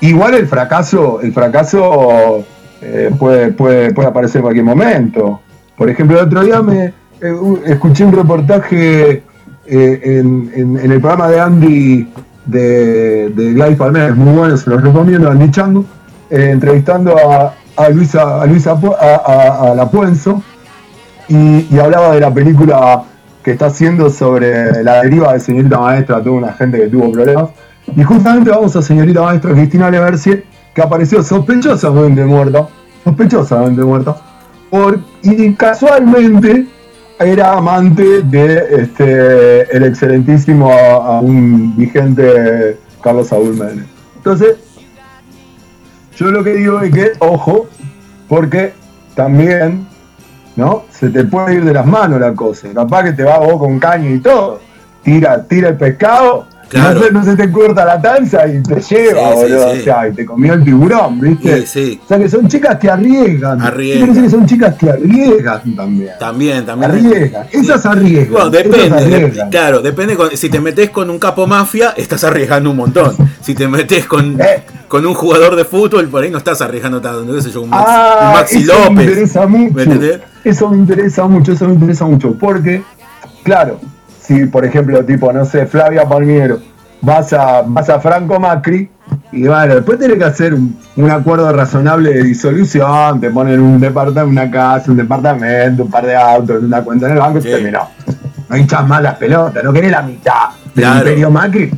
igual 0.00 0.34
el 0.34 0.46
fracaso, 0.46 1.20
el 1.20 1.32
fracaso 1.32 2.44
eh, 2.82 3.10
puede, 3.18 3.52
puede, 3.52 3.92
puede 3.92 4.08
aparecer 4.08 4.36
en 4.38 4.42
cualquier 4.42 4.64
momento. 4.64 5.40
Por 5.76 5.88
ejemplo, 5.90 6.18
el 6.18 6.26
otro 6.26 6.42
día 6.42 6.62
me 6.62 6.86
eh, 6.86 7.34
escuché 7.66 8.04
un 8.04 8.12
reportaje 8.12 9.22
en, 9.66 10.50
en- 10.54 10.76
el 10.92 11.00
programa 11.00 11.28
de 11.28 11.40
Andy 11.40 12.08
de, 12.44 13.30
de 13.30 13.52
Gladys 13.54 13.76
Palmer, 13.76 14.10
es 14.10 14.16
muy 14.16 14.36
bueno, 14.36 14.56
se 14.56 14.70
los 14.70 14.80
recomiendo, 14.82 15.28
Andy 15.30 15.50
Chango, 15.50 15.84
entrevistando 16.30 17.16
a, 17.18 17.54
a 17.76 17.88
Luisa, 17.88 18.40
a 18.42 18.46
Luisa 18.46 18.72
a 19.00 19.74
La 19.74 19.90
Puenzo, 19.90 20.42
y, 21.28 21.66
y 21.74 21.78
hablaba 21.80 22.14
de 22.14 22.20
la 22.20 22.32
película 22.32 23.02
que 23.42 23.52
está 23.52 23.66
haciendo 23.66 24.10
sobre 24.10 24.82
la 24.84 25.02
deriva 25.02 25.32
de 25.32 25.40
señorita 25.40 25.78
maestra, 25.78 26.22
toda 26.22 26.36
una 26.36 26.52
gente 26.52 26.78
que 26.78 26.86
tuvo 26.88 27.10
problemas. 27.12 27.50
Y 27.94 28.02
justamente 28.02 28.50
vamos 28.50 28.74
a 28.76 28.82
señorita 28.82 29.22
maestra 29.22 29.52
Cristina 29.52 29.90
Leversi, 29.90 30.42
que 30.74 30.82
apareció 30.82 31.22
sospechosamente 31.22 32.24
muerta, 32.24 32.68
sospechosamente 33.04 33.82
muerta, 33.82 34.16
por, 34.70 34.98
y 35.22 35.54
casualmente 35.54 36.66
era 37.18 37.52
amante 37.52 38.22
de 38.22 38.82
este 38.82 39.76
el 39.76 39.84
excelentísimo 39.84 40.70
a, 40.70 41.18
a 41.18 41.20
un 41.20 41.76
vigente 41.76 42.78
Carlos 43.02 43.28
Saúl 43.28 43.54
Menem. 43.54 43.86
Entonces, 44.16 44.56
yo 46.16 46.30
lo 46.30 46.42
que 46.42 46.54
digo 46.54 46.80
es 46.80 46.92
que, 46.92 47.12
ojo, 47.20 47.68
porque 48.28 48.72
también 49.14 49.86
¿no? 50.56 50.84
Se 50.90 51.10
te 51.10 51.24
puede 51.24 51.56
ir 51.56 51.64
de 51.64 51.74
las 51.74 51.86
manos 51.86 52.18
la 52.18 52.32
cosa. 52.34 52.68
Capaz 52.74 53.04
que 53.04 53.12
te 53.12 53.22
va 53.22 53.38
vos 53.38 53.58
con 53.58 53.78
caña 53.78 54.10
y 54.10 54.18
todo. 54.18 54.60
Tira, 55.02 55.44
tira 55.44 55.68
el 55.68 55.76
pescado, 55.76 56.46
Claro. 56.68 56.98
no, 57.00 57.06
se, 57.06 57.12
no 57.12 57.24
se 57.24 57.36
te 57.36 57.52
corta 57.52 57.84
la 57.84 58.00
tanza 58.02 58.46
y 58.48 58.60
te 58.62 58.74
lleva, 58.80 58.82
Sí, 58.82 59.06
sí, 59.06 59.12
boludo. 59.52 59.72
sí. 59.74 59.80
O 59.80 59.84
sea, 59.84 60.08
y 60.08 60.12
te 60.14 60.26
comió 60.26 60.54
el 60.54 60.64
tiburón, 60.64 61.20
¿viste? 61.20 61.64
Sí, 61.64 61.66
sí. 61.66 62.00
O 62.04 62.08
sea 62.08 62.18
que 62.18 62.28
son 62.28 62.48
chicas 62.48 62.76
que 62.78 62.90
arriesgan. 62.90 63.60
Arriesgan. 63.62 64.12
Me 64.14 64.22
que 64.22 64.30
son 64.30 64.46
chicas 64.46 64.74
que 64.74 64.90
arriesgan 64.90 65.76
también. 65.76 66.10
También, 66.18 66.66
también. 66.66 66.90
Arriesgan. 66.90 67.46
Esas 67.52 67.86
arriesgan. 67.86 68.32
Bueno, 68.32 68.50
depende, 68.50 68.96
arriesgan. 68.98 69.46
de- 69.48 69.56
claro, 69.56 69.80
depende. 69.80 70.16
con- 70.16 70.36
si 70.36 70.48
te 70.48 70.60
metes 70.60 70.90
con 70.90 71.08
un 71.08 71.18
capo 71.18 71.46
mafia, 71.46 71.94
estás 71.96 72.24
arriesgando 72.24 72.70
un 72.70 72.76
montón. 72.78 73.14
Si 73.40 73.54
te 73.54 73.68
metes 73.68 74.06
con, 74.06 74.40
Eh. 74.40 74.62
con 74.88 75.06
un 75.06 75.14
jugador 75.14 75.54
de 75.56 75.64
fútbol, 75.64 76.08
por 76.08 76.22
ahí 76.24 76.30
no 76.30 76.38
estás 76.38 76.60
arriesgando 76.62 77.00
tanto. 77.00 77.40
sé 77.40 77.50
yo, 77.50 77.62
un 77.62 77.70
Maxi, 77.70 77.86
un 77.86 77.94
Ah, 77.96 78.30
Maxi 78.34 78.58
eso 78.58 78.72
me 78.72 78.88
López. 78.88 79.06
interesa 79.08 79.46
mucho. 79.46 79.74
¿Me? 79.74 80.20
Eso 80.50 80.68
me 80.70 80.76
interesa 80.78 81.26
mucho, 81.26 81.52
eso 81.52 81.66
me 81.68 81.74
interesa 81.74 82.04
mucho. 82.06 82.32
Porque, 82.34 82.82
claro, 83.42 83.78
si 84.26 84.46
por 84.46 84.64
ejemplo, 84.64 85.04
tipo, 85.04 85.32
no 85.32 85.44
sé, 85.44 85.66
Flavia 85.66 86.04
Palmiero, 86.08 86.58
vas 87.00 87.32
a, 87.32 87.62
vas 87.66 87.88
a 87.88 88.00
Franco 88.00 88.40
Macri, 88.40 88.88
y 89.32 89.46
bueno, 89.46 89.74
después 89.76 89.98
tenés 89.98 90.18
que 90.18 90.24
hacer 90.24 90.54
un, 90.54 90.76
un 90.96 91.10
acuerdo 91.10 91.52
razonable 91.52 92.12
de 92.12 92.22
disolución, 92.24 93.20
te 93.20 93.30
ponen 93.30 93.60
un 93.60 93.78
departamento, 93.80 94.30
una 94.30 94.50
casa, 94.50 94.90
un 94.90 94.96
departamento, 94.96 95.84
un 95.84 95.90
par 95.90 96.06
de 96.06 96.16
autos, 96.16 96.62
una 96.62 96.82
cuenta 96.82 97.06
en 97.06 97.12
el 97.12 97.18
banco 97.18 97.38
y 97.38 97.42
Sí. 97.42 97.48
terminó. 97.48 97.80
No 98.48 98.56
hinchas 98.56 98.86
más 98.86 99.02
las 99.02 99.14
pelotas, 99.16 99.62
no 99.62 99.72
querés 99.72 99.90
la 99.90 100.02
mitad 100.02 100.48
del 100.74 100.84
Claro. 100.84 100.98
imperio 100.98 101.30
Macri, 101.30 101.70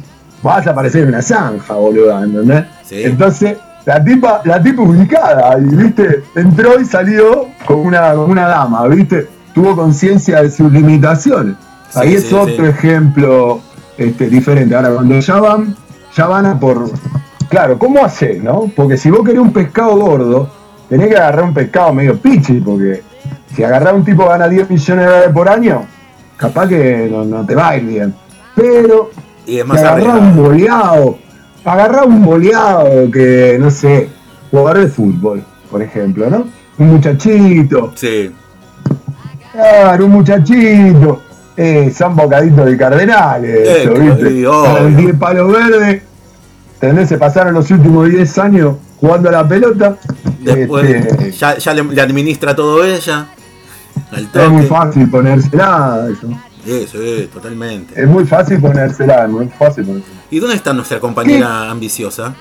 vas 0.42 0.66
a 0.66 0.70
aparecer 0.70 1.02
en 1.02 1.08
una 1.08 1.22
zanja, 1.22 1.74
boludo, 1.74 2.22
¿entendés? 2.22 2.64
Sí. 2.84 3.02
Entonces, 3.04 3.56
la 3.84 4.02
tipa, 4.04 4.40
la 4.44 4.62
tipa 4.62 4.82
ubicada, 4.82 5.58
y 5.58 5.64
viste, 5.74 6.22
entró 6.36 6.78
y 6.80 6.84
salió 6.84 7.48
como 7.66 7.82
una, 7.82 8.12
como 8.12 8.26
una 8.32 8.46
dama, 8.48 8.86
viste, 8.86 9.26
tuvo 9.54 9.74
conciencia 9.76 10.42
de 10.42 10.50
sus 10.50 10.70
limitaciones. 10.72 11.54
Ahí 11.94 12.10
sí, 12.10 12.16
es 12.16 12.32
otro 12.32 12.64
sí. 12.64 12.70
ejemplo 12.70 13.60
este, 13.96 14.28
diferente. 14.28 14.74
Ahora, 14.74 14.90
cuando 14.90 15.18
ya 15.18 15.40
van, 15.40 15.76
ya 16.16 16.26
van 16.26 16.46
a 16.46 16.58
por. 16.58 16.90
Claro, 17.48 17.78
¿cómo 17.78 18.04
haces, 18.04 18.42
no? 18.42 18.70
Porque 18.76 18.96
si 18.96 19.10
vos 19.10 19.24
querés 19.24 19.40
un 19.40 19.52
pescado 19.52 19.96
gordo, 19.96 20.50
tenés 20.88 21.08
que 21.08 21.16
agarrar 21.16 21.44
un 21.44 21.54
pescado 21.54 21.92
medio 21.94 22.18
pichi, 22.18 22.54
porque 22.60 23.02
si 23.54 23.64
agarrar 23.64 23.94
un 23.94 24.04
tipo 24.04 24.24
que 24.24 24.28
gana 24.28 24.48
10 24.48 24.68
millones 24.70 25.04
de 25.06 25.10
dólares 25.10 25.32
por 25.32 25.48
año, 25.48 25.82
capaz 26.36 26.68
que 26.68 27.08
no, 27.10 27.24
no 27.24 27.44
te 27.46 27.54
va 27.54 27.70
a 27.70 27.76
ir 27.78 27.84
bien. 27.84 28.14
Pero 28.54 29.10
Y 29.46 29.56
es 29.56 29.62
si 29.62 29.68
más 29.68 29.82
agarrar 29.82 30.18
un 30.18 30.36
boleado, 30.36 31.18
agarrar 31.64 32.06
un 32.06 32.22
boleado 32.24 33.10
que, 33.10 33.56
no 33.58 33.70
sé, 33.70 34.10
jugador 34.50 34.78
de 34.80 34.88
fútbol, 34.88 35.42
por 35.70 35.82
ejemplo, 35.82 36.28
¿no? 36.28 36.46
Un 36.78 36.88
muchachito, 36.92 37.92
Sí. 37.94 38.30
claro, 39.52 40.04
un 40.04 40.12
muchachito, 40.12 41.22
eh, 41.60 41.90
San 41.92 42.14
Bocadito 42.14 42.64
de 42.64 42.76
Cardenales, 42.76 43.50
Eh, 43.50 43.82
eso, 43.82 43.94
¿viste? 43.94 44.44
Con 44.44 44.86
el 44.86 44.96
10 44.96 45.16
palos 45.16 45.52
verdes, 45.52 46.02
¿entendés? 46.74 47.08
Se 47.08 47.18
pasaron 47.18 47.52
los 47.52 47.68
últimos 47.72 48.08
10 48.08 48.38
años 48.38 48.76
jugando 49.00 49.28
a 49.28 49.32
la 49.32 49.48
pelota. 49.48 49.96
Después 50.38 50.88
Este, 50.88 51.32
ya, 51.32 51.58
ya 51.58 51.74
le, 51.74 51.82
le 51.82 52.00
administra 52.00 52.54
todo 52.54 52.84
ella. 52.84 53.26
Es 54.12 54.48
muy 54.48 54.66
fácil 54.66 55.10
ponérsela, 55.10 56.06
eso. 56.10 56.28
Eso, 56.64 56.98
eh, 57.02 57.28
totalmente. 57.32 58.00
Es 58.00 58.06
muy 58.06 58.24
fácil 58.24 58.60
ponérsela, 58.60 59.24
es 59.24 59.30
muy 59.30 59.48
fácil 59.48 59.84
ponérsela. 59.84 60.16
¿Y 60.30 60.38
dónde 60.38 60.54
está 60.54 60.72
nuestra 60.72 61.00
compañera 61.00 61.68
ambiciosa? 61.70 62.34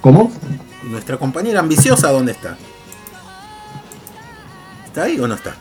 ¿Cómo? 0.00 0.32
¿Nuestra 0.82 1.16
compañera 1.18 1.60
ambiciosa 1.60 2.10
dónde 2.10 2.32
está? 2.32 2.56
¿Está 4.86 5.04
ahí 5.04 5.20
o 5.20 5.28
no 5.28 5.34
está? 5.34 5.54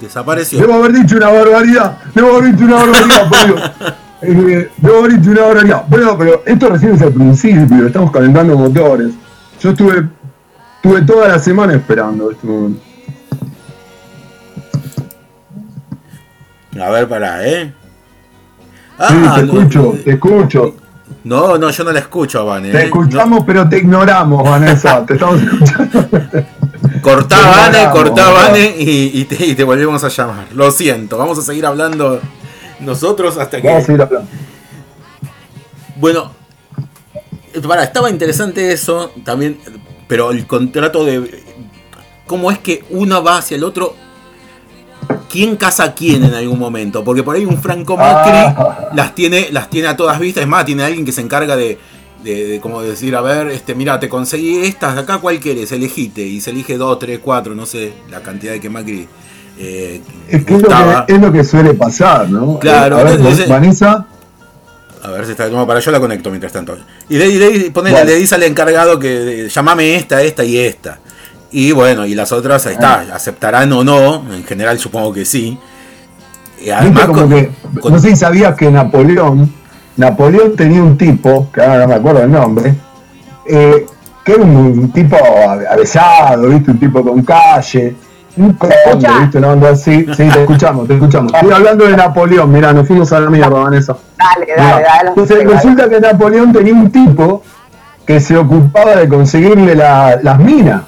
Desapareció. 0.00 0.58
Debo 0.60 0.74
haber 0.74 0.92
dicho 0.92 1.16
una 1.16 1.28
barbaridad. 1.28 1.98
Debo 2.14 2.36
haber 2.36 2.52
dicho 2.52 2.64
una 2.64 2.76
barbaridad, 2.76 3.28
por 3.28 3.46
Dios. 3.46 3.70
Eh, 4.22 4.70
debo 4.76 4.98
haber 4.98 5.18
dicho 5.18 5.30
una 5.30 5.40
barbaridad. 5.46 5.84
Bueno, 5.88 6.18
pero 6.18 6.42
esto 6.44 6.68
recién 6.68 6.92
es 6.94 7.00
el 7.00 7.10
principio. 7.14 7.86
Estamos 7.86 8.10
calentando 8.10 8.54
motores. 8.54 9.14
Yo 9.58 9.70
estuve, 9.70 10.08
estuve 10.76 11.00
toda 11.02 11.28
la 11.28 11.38
semana 11.38 11.72
esperando 11.72 12.30
este 12.30 12.46
momento. 12.46 12.82
A 16.78 16.90
ver, 16.90 17.08
pará, 17.08 17.46
¿eh? 17.48 17.72
Sí, 18.98 19.14
Ah, 19.26 19.36
te 19.36 19.42
no, 19.46 19.52
escucho, 19.60 19.94
te 20.04 20.10
escucho. 20.12 20.74
No, 21.24 21.56
no, 21.56 21.70
yo 21.70 21.84
no 21.84 21.92
la 21.92 22.00
escucho, 22.00 22.44
Vane. 22.44 22.70
Te 22.70 22.78
¿eh? 22.78 22.84
escuchamos, 22.84 23.44
pero 23.46 23.66
te 23.70 23.78
ignoramos, 23.78 24.42
Vanessa. 24.42 25.04
Te 25.06 25.14
estamos 25.14 25.40
escuchando. 25.42 26.08
¿No? 28.26 28.32
Vane 28.34 28.74
y, 28.78 29.10
y 29.20 29.24
te, 29.24 29.46
y 29.46 29.54
te 29.54 29.64
volvemos 29.64 30.02
a 30.04 30.08
llamar. 30.08 30.46
Lo 30.54 30.70
siento, 30.70 31.18
vamos 31.18 31.38
a 31.38 31.42
seguir 31.42 31.66
hablando 31.66 32.20
nosotros 32.80 33.36
hasta 33.36 33.60
que. 33.60 33.68
Vamos 33.68 33.88
a 33.88 33.92
ir 33.92 34.02
hablando. 34.02 34.28
Bueno, 35.96 36.32
eh, 37.54 37.60
estaba 37.82 38.10
interesante 38.10 38.72
eso 38.72 39.12
también, 39.24 39.58
pero 40.08 40.30
el 40.30 40.46
contrato 40.46 41.04
de 41.04 41.42
cómo 42.26 42.50
es 42.50 42.58
que 42.58 42.84
uno 42.90 43.22
va 43.22 43.38
hacia 43.38 43.56
el 43.56 43.64
otro. 43.64 43.94
¿Quién 45.28 45.56
casa 45.56 45.84
a 45.84 45.94
quién 45.94 46.24
en 46.24 46.34
algún 46.34 46.58
momento? 46.58 47.04
Porque 47.04 47.22
por 47.22 47.36
ahí 47.36 47.44
un 47.44 47.60
Franco 47.60 47.96
Macri 47.96 48.32
Ah. 48.32 48.88
las 48.94 49.14
tiene, 49.14 49.48
las 49.52 49.70
tiene 49.70 49.88
a 49.88 49.96
todas 49.96 50.18
vistas. 50.18 50.42
Es 50.42 50.48
más, 50.48 50.64
tiene 50.64 50.82
alguien 50.82 51.04
que 51.04 51.12
se 51.12 51.20
encarga 51.20 51.54
de, 51.56 51.78
de, 52.24 52.46
de 52.46 52.60
como 52.60 52.82
decir, 52.82 53.14
a 53.16 53.20
ver, 53.20 53.48
este, 53.48 53.74
mira, 53.74 53.98
te 54.00 54.08
conseguí 54.08 54.58
estas, 54.58 54.96
acá 54.98 55.18
cuál 55.18 55.38
quieres, 55.40 55.72
elegite. 55.72 56.22
Y 56.22 56.40
se 56.40 56.50
elige 56.50 56.76
dos, 56.76 56.98
tres, 56.98 57.18
cuatro, 57.22 57.54
no 57.54 57.66
sé, 57.66 57.92
la 58.10 58.20
cantidad 58.20 58.52
de 58.52 58.60
que 58.60 58.68
Macri 58.70 59.06
eh, 59.58 60.00
Es 60.28 60.44
que 60.44 60.54
es 60.54 60.62
lo 60.62 60.68
que, 60.68 61.12
es 61.14 61.20
lo 61.20 61.32
que 61.32 61.44
suele 61.44 61.74
pasar, 61.74 62.28
¿no? 62.30 62.58
Claro, 62.58 62.98
A 62.98 63.04
ver, 63.04 63.14
entonces- 63.16 63.48
Vanessa. 63.48 64.06
A 65.02 65.08
ver 65.12 65.24
si 65.24 65.30
está 65.30 65.44
de 65.46 65.50
nuevo 65.50 65.66
para 65.66 65.80
yo 65.80 65.90
la 65.90 65.98
conecto 65.98 66.28
mientras 66.28 66.52
tanto. 66.52 66.76
Y 67.08 67.16
le, 67.16 67.26
le, 67.28 67.70
ponele, 67.70 67.96
Bueno. 67.96 68.10
le 68.10 68.16
dice 68.16 68.34
al 68.34 68.42
encargado 68.42 68.98
que 68.98 69.46
eh, 69.46 69.48
llamame 69.48 69.96
esta, 69.96 70.20
esta 70.22 70.44
y 70.44 70.58
esta. 70.58 70.98
Y 71.52 71.72
bueno, 71.72 72.04
y 72.04 72.14
las 72.14 72.32
otras, 72.32 72.66
ahí 72.66 72.74
está, 72.74 73.00
aceptarán 73.14 73.72
o 73.72 73.82
no, 73.82 74.22
en 74.32 74.44
general 74.44 74.78
supongo 74.78 75.12
que 75.14 75.24
sí. 75.24 75.58
Y 76.58 76.64
Viste 76.64 76.72
además 76.74 77.06
como 77.06 77.20
con- 77.22 77.30
que, 77.30 77.50
con- 77.80 77.92
no 77.94 77.98
sé 77.98 78.10
si 78.10 78.16
sabías 78.16 78.54
que 78.56 78.70
Napoleón, 78.70 79.50
Napoleón 79.96 80.56
tenía 80.56 80.82
un 80.82 80.96
tipo, 80.96 81.48
que 81.52 81.60
ahora 81.60 81.78
no 81.80 81.88
me 81.88 81.94
acuerdo 81.94 82.22
el 82.22 82.30
nombre, 82.32 82.74
eh, 83.46 83.86
que 84.24 84.32
era 84.32 84.42
un, 84.42 84.56
un 84.56 84.92
tipo 84.92 85.16
ave- 85.16 85.66
avesado, 85.68 86.48
¿viste? 86.48 86.70
Un 86.70 86.78
tipo 86.78 87.02
con 87.02 87.22
calle, 87.22 87.94
un 88.36 88.52
conde? 88.54 88.76
¿viste? 89.20 89.38
Una 89.38 89.48
onda 89.48 89.70
así. 89.70 90.06
Sí, 90.16 90.28
te 90.28 90.40
escuchamos, 90.40 90.86
te 90.88 90.94
escuchamos. 90.94 91.32
Estoy 91.34 91.52
hablando 91.52 91.86
de 91.86 91.96
Napoleón, 91.96 92.50
mirá, 92.52 92.72
nos 92.72 92.86
fuimos 92.86 93.12
a 93.12 93.20
la 93.20 93.30
mierda, 93.30 93.48
Vanessa. 93.50 93.96
Dale, 94.18 94.46
Mirá. 94.46 94.64
dale, 94.68 94.82
dale. 94.84 95.08
Entonces 95.10 95.38
dale. 95.38 95.50
resulta 95.54 95.88
que 95.88 96.00
Napoleón 96.00 96.52
tenía 96.52 96.72
un 96.74 96.90
tipo 96.90 97.42
que 98.06 98.20
se 98.20 98.36
ocupaba 98.36 98.96
de 98.96 99.08
conseguirle 99.08 99.74
la- 99.74 100.18
las 100.22 100.38
minas. 100.38 100.82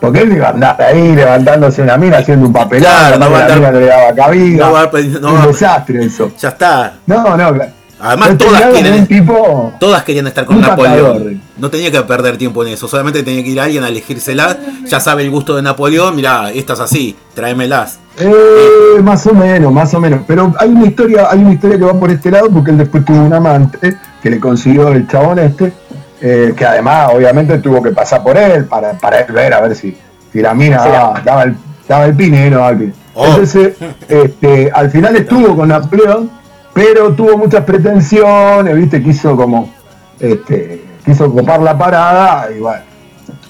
Porque 0.00 0.22
él 0.22 0.32
iba 0.32 0.48
a 0.48 0.50
andar 0.50 0.82
ahí 0.82 1.14
levantándose 1.14 1.80
una 1.80 1.96
mina 1.96 2.18
haciendo 2.18 2.46
un 2.48 2.52
papelado, 2.52 3.16
Claro, 3.16 3.18
no 3.24 3.30
va 3.30 3.38
a 3.38 3.46
andar- 3.48 3.72
le 3.72 3.86
daba 3.86 4.12
cabida. 4.16 4.66
no 4.66 4.72
va 4.72 4.90
un 4.92 5.40
va 5.42 5.46
desastre 5.46 6.04
eso. 6.04 6.32
Ya 6.40 6.48
está. 6.48 6.94
No, 7.06 7.36
no, 7.36 7.54
claro. 7.54 7.70
Además, 8.02 8.36
todas 8.36 9.06
tipo. 9.06 9.72
Querían 10.04 10.26
estar 10.26 10.44
con 10.44 10.60
Napoleón. 10.60 11.40
No 11.56 11.70
tenía 11.70 11.90
que 11.92 12.02
perder 12.02 12.36
tiempo 12.36 12.64
en 12.64 12.72
eso. 12.72 12.88
Solamente 12.88 13.22
tenía 13.22 13.44
que 13.44 13.50
ir 13.50 13.60
alguien 13.60 13.84
a 13.84 13.88
elegírsela. 13.88 14.58
Ya 14.86 14.98
sabe 14.98 15.22
el 15.22 15.30
gusto 15.30 15.54
de 15.54 15.62
Napoleón. 15.62 16.16
Mirá, 16.16 16.50
estas 16.50 16.80
así, 16.80 17.16
tráemelas. 17.34 18.00
Eh, 18.18 19.00
más 19.02 19.24
o 19.28 19.34
menos, 19.34 19.72
más 19.72 19.94
o 19.94 20.00
menos. 20.00 20.22
Pero 20.26 20.52
hay 20.58 20.70
una 20.70 20.86
historia, 20.86 21.28
hay 21.30 21.38
una 21.38 21.52
historia 21.52 21.78
que 21.78 21.84
va 21.84 21.94
por 21.94 22.10
este 22.10 22.30
lado 22.30 22.50
porque 22.50 22.72
él 22.72 22.78
después 22.78 23.04
tuvo 23.04 23.22
un 23.22 23.32
amante 23.32 23.96
que 24.20 24.30
le 24.30 24.40
consiguió 24.40 24.88
el 24.88 25.06
chabón 25.08 25.38
este, 25.38 25.72
eh, 26.20 26.52
que 26.56 26.64
además 26.64 27.10
obviamente 27.14 27.58
tuvo 27.58 27.82
que 27.82 27.90
pasar 27.90 28.22
por 28.22 28.36
él 28.36 28.66
para, 28.66 28.92
para 28.94 29.20
él 29.20 29.32
ver 29.32 29.54
a 29.54 29.60
ver 29.60 29.74
si, 29.74 29.96
si 30.32 30.40
la 30.40 30.52
mina 30.54 30.76
daba, 30.76 31.22
daba 31.24 31.42
el, 31.44 31.56
daba 31.88 32.04
el 32.04 32.14
pine, 32.14 32.50
no. 32.50 32.66
Oh. 33.14 33.26
Entonces, 33.26 33.76
este, 34.08 34.70
al 34.72 34.90
final 34.90 35.16
estuvo 35.16 35.56
con 35.56 35.68
Napoleón, 35.68 36.30
pero 36.72 37.12
tuvo 37.12 37.36
muchas 37.36 37.64
pretensiones, 37.64 38.74
viste, 38.74 39.02
quiso 39.02 39.36
como, 39.36 39.70
este, 40.18 40.84
quiso 41.04 41.32
copar 41.32 41.60
la 41.60 41.76
parada 41.76 42.50
y 42.50 42.60
bueno, 42.60 42.82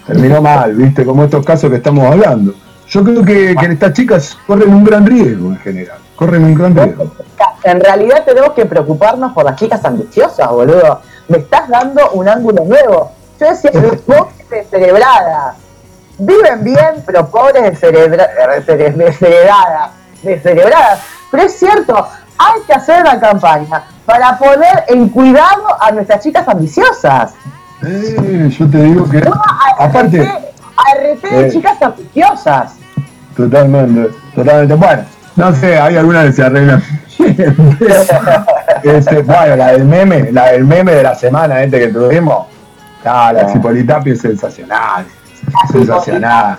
terminó 0.07 0.43
mal, 0.43 0.75
viste, 0.75 1.05
como 1.05 1.25
estos 1.25 1.45
casos 1.45 1.71
que 1.71 1.77
estamos 1.77 2.05
hablando. 2.05 2.55
Yo 2.89 3.03
creo 3.05 3.25
que, 3.25 3.55
que 3.59 3.67
estas 3.67 3.93
chicas 3.95 4.37
corren 4.47 4.75
un 4.75 4.85
gran 4.85 5.07
riesgo 5.07 5.49
en 5.49 5.59
general, 5.59 5.99
corren 6.17 6.45
un 6.45 6.55
gran 6.55 6.75
riesgo. 6.75 7.13
En 7.65 7.81
realidad 7.81 8.25
tenemos 8.25 8.53
que 8.53 8.67
preocuparnos 8.67 9.33
por 9.33 9.45
las 9.45 9.57
chicas 9.57 9.85
ambiciosas, 9.85 10.49
boludo. 10.49 11.01
Me 11.29 11.39
estás 11.39 11.69
dando 11.69 12.11
un 12.11 12.29
ángulo 12.29 12.65
nuevo. 12.65 13.13
Yo 13.41 13.49
decía, 13.49 13.71
los 13.73 14.27
descerebradas. 14.51 15.57
Viven 16.19 16.65
bien, 16.65 17.03
pero 17.07 17.27
pobres. 17.29 17.81
Descerebradas. 20.23 21.01
Pero 21.31 21.43
es 21.45 21.59
cierto, 21.59 22.07
hay 22.43 22.61
que 22.67 22.73
hacer 22.73 23.03
una 23.03 23.19
campaña 23.21 23.85
para 24.05 24.37
poner 24.39 24.85
en 24.89 25.09
cuidado 25.09 25.81
a 25.81 25.91
nuestras 25.93 26.23
chicas 26.23 26.47
ambiciosas. 26.49 27.35
Eh, 27.85 28.49
yo 28.59 28.69
te 28.71 28.79
digo 28.79 29.09
que, 29.09 29.23
aparte, 29.79 30.29
Arrete 30.75 31.29
de 31.29 31.47
Eh. 31.47 31.53
chicas 31.53 31.81
ambiciosas. 31.83 32.77
totalmente, 33.37 34.11
totalmente, 34.35 34.75
bueno, 34.75 35.03
no 35.37 35.55
sé, 35.55 35.79
hay 35.79 35.97
algunas 35.97 36.27
que 36.27 36.33
se 36.33 36.43
arreglan. 36.43 36.83
este, 38.83 39.23
bueno, 39.23 39.57
la 39.57 39.73
del 39.73 39.85
meme, 39.85 40.33
la 40.33 40.53
del 40.53 40.65
meme 40.65 40.93
de 40.93 41.03
la 41.03 41.15
semana 41.15 41.63
este 41.63 41.79
que 41.79 41.89
tuvimos, 41.89 42.47
ah, 43.05 43.33
la 43.33 43.49
Cipolitapi 43.49 44.11
es 44.11 44.21
sensacional, 44.21 45.07
sensacional. 45.71 46.59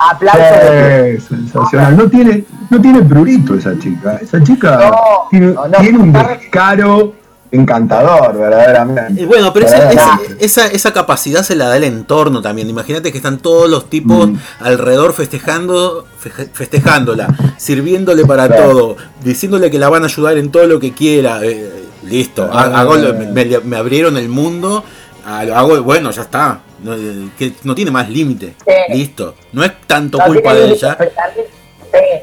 Aplausos. 0.00 1.20
Sí, 1.20 1.28
sensacional. 1.28 1.96
No 1.96 2.08
tiene, 2.08 2.44
no 2.70 2.80
tiene 2.80 3.02
prurito 3.02 3.54
esa 3.54 3.78
chica. 3.78 4.16
Esa 4.22 4.42
chica 4.42 4.76
No, 4.90 5.28
tiene, 5.30 5.46
no, 5.48 5.68
no. 5.68 5.78
tiene 5.78 5.98
un 5.98 6.12
descaro 6.12 7.14
encantador, 7.52 8.38
verdaderamente. 8.38 9.20
Y 9.22 9.24
bueno, 9.26 9.52
pero 9.52 9.66
esa, 9.66 9.90
esa, 9.90 10.20
esa, 10.38 10.66
esa 10.68 10.92
capacidad 10.92 11.42
se 11.42 11.56
la 11.56 11.66
da 11.66 11.76
el 11.76 11.84
entorno 11.84 12.40
también. 12.40 12.70
Imagínate 12.70 13.10
que 13.10 13.18
están 13.18 13.38
todos 13.38 13.68
los 13.68 13.90
tipos 13.90 14.28
Mm. 14.30 14.36
alrededor 14.60 15.12
festejando, 15.12 16.06
feje- 16.18 16.48
festejándola, 16.52 17.26
sirviéndole 17.56 18.24
para 18.24 18.46
Claro. 18.46 18.70
todo, 18.70 18.96
diciéndole 19.24 19.70
que 19.70 19.78
la 19.80 19.88
van 19.88 20.02
a 20.04 20.06
ayudar 20.06 20.38
en 20.38 20.50
todo 20.50 20.66
lo 20.66 20.78
que 20.80 20.92
quiera. 20.92 21.40
Eh, 21.42 21.86
listo, 22.04 22.48
Ah. 22.52 22.70
hago 22.74 22.94
lo- 22.96 23.14
me, 23.14 23.44
me 23.64 23.76
abrieron 23.76 24.16
el 24.16 24.28
mundo, 24.28 24.84
ah, 25.26 25.44
lo 25.44 25.56
hago, 25.56 25.82
bueno, 25.82 26.10
ya 26.12 26.22
está. 26.22 26.60
No, 26.82 26.94
eh, 26.94 27.28
que 27.38 27.52
no 27.64 27.74
tiene 27.74 27.90
más 27.90 28.08
límite. 28.08 28.54
Sí. 28.66 28.92
Listo. 28.94 29.34
No 29.52 29.62
es 29.64 29.72
tanto 29.86 30.18
No 30.18 30.24
culpa 30.24 30.54
de 30.54 30.70
ella. 30.70 30.96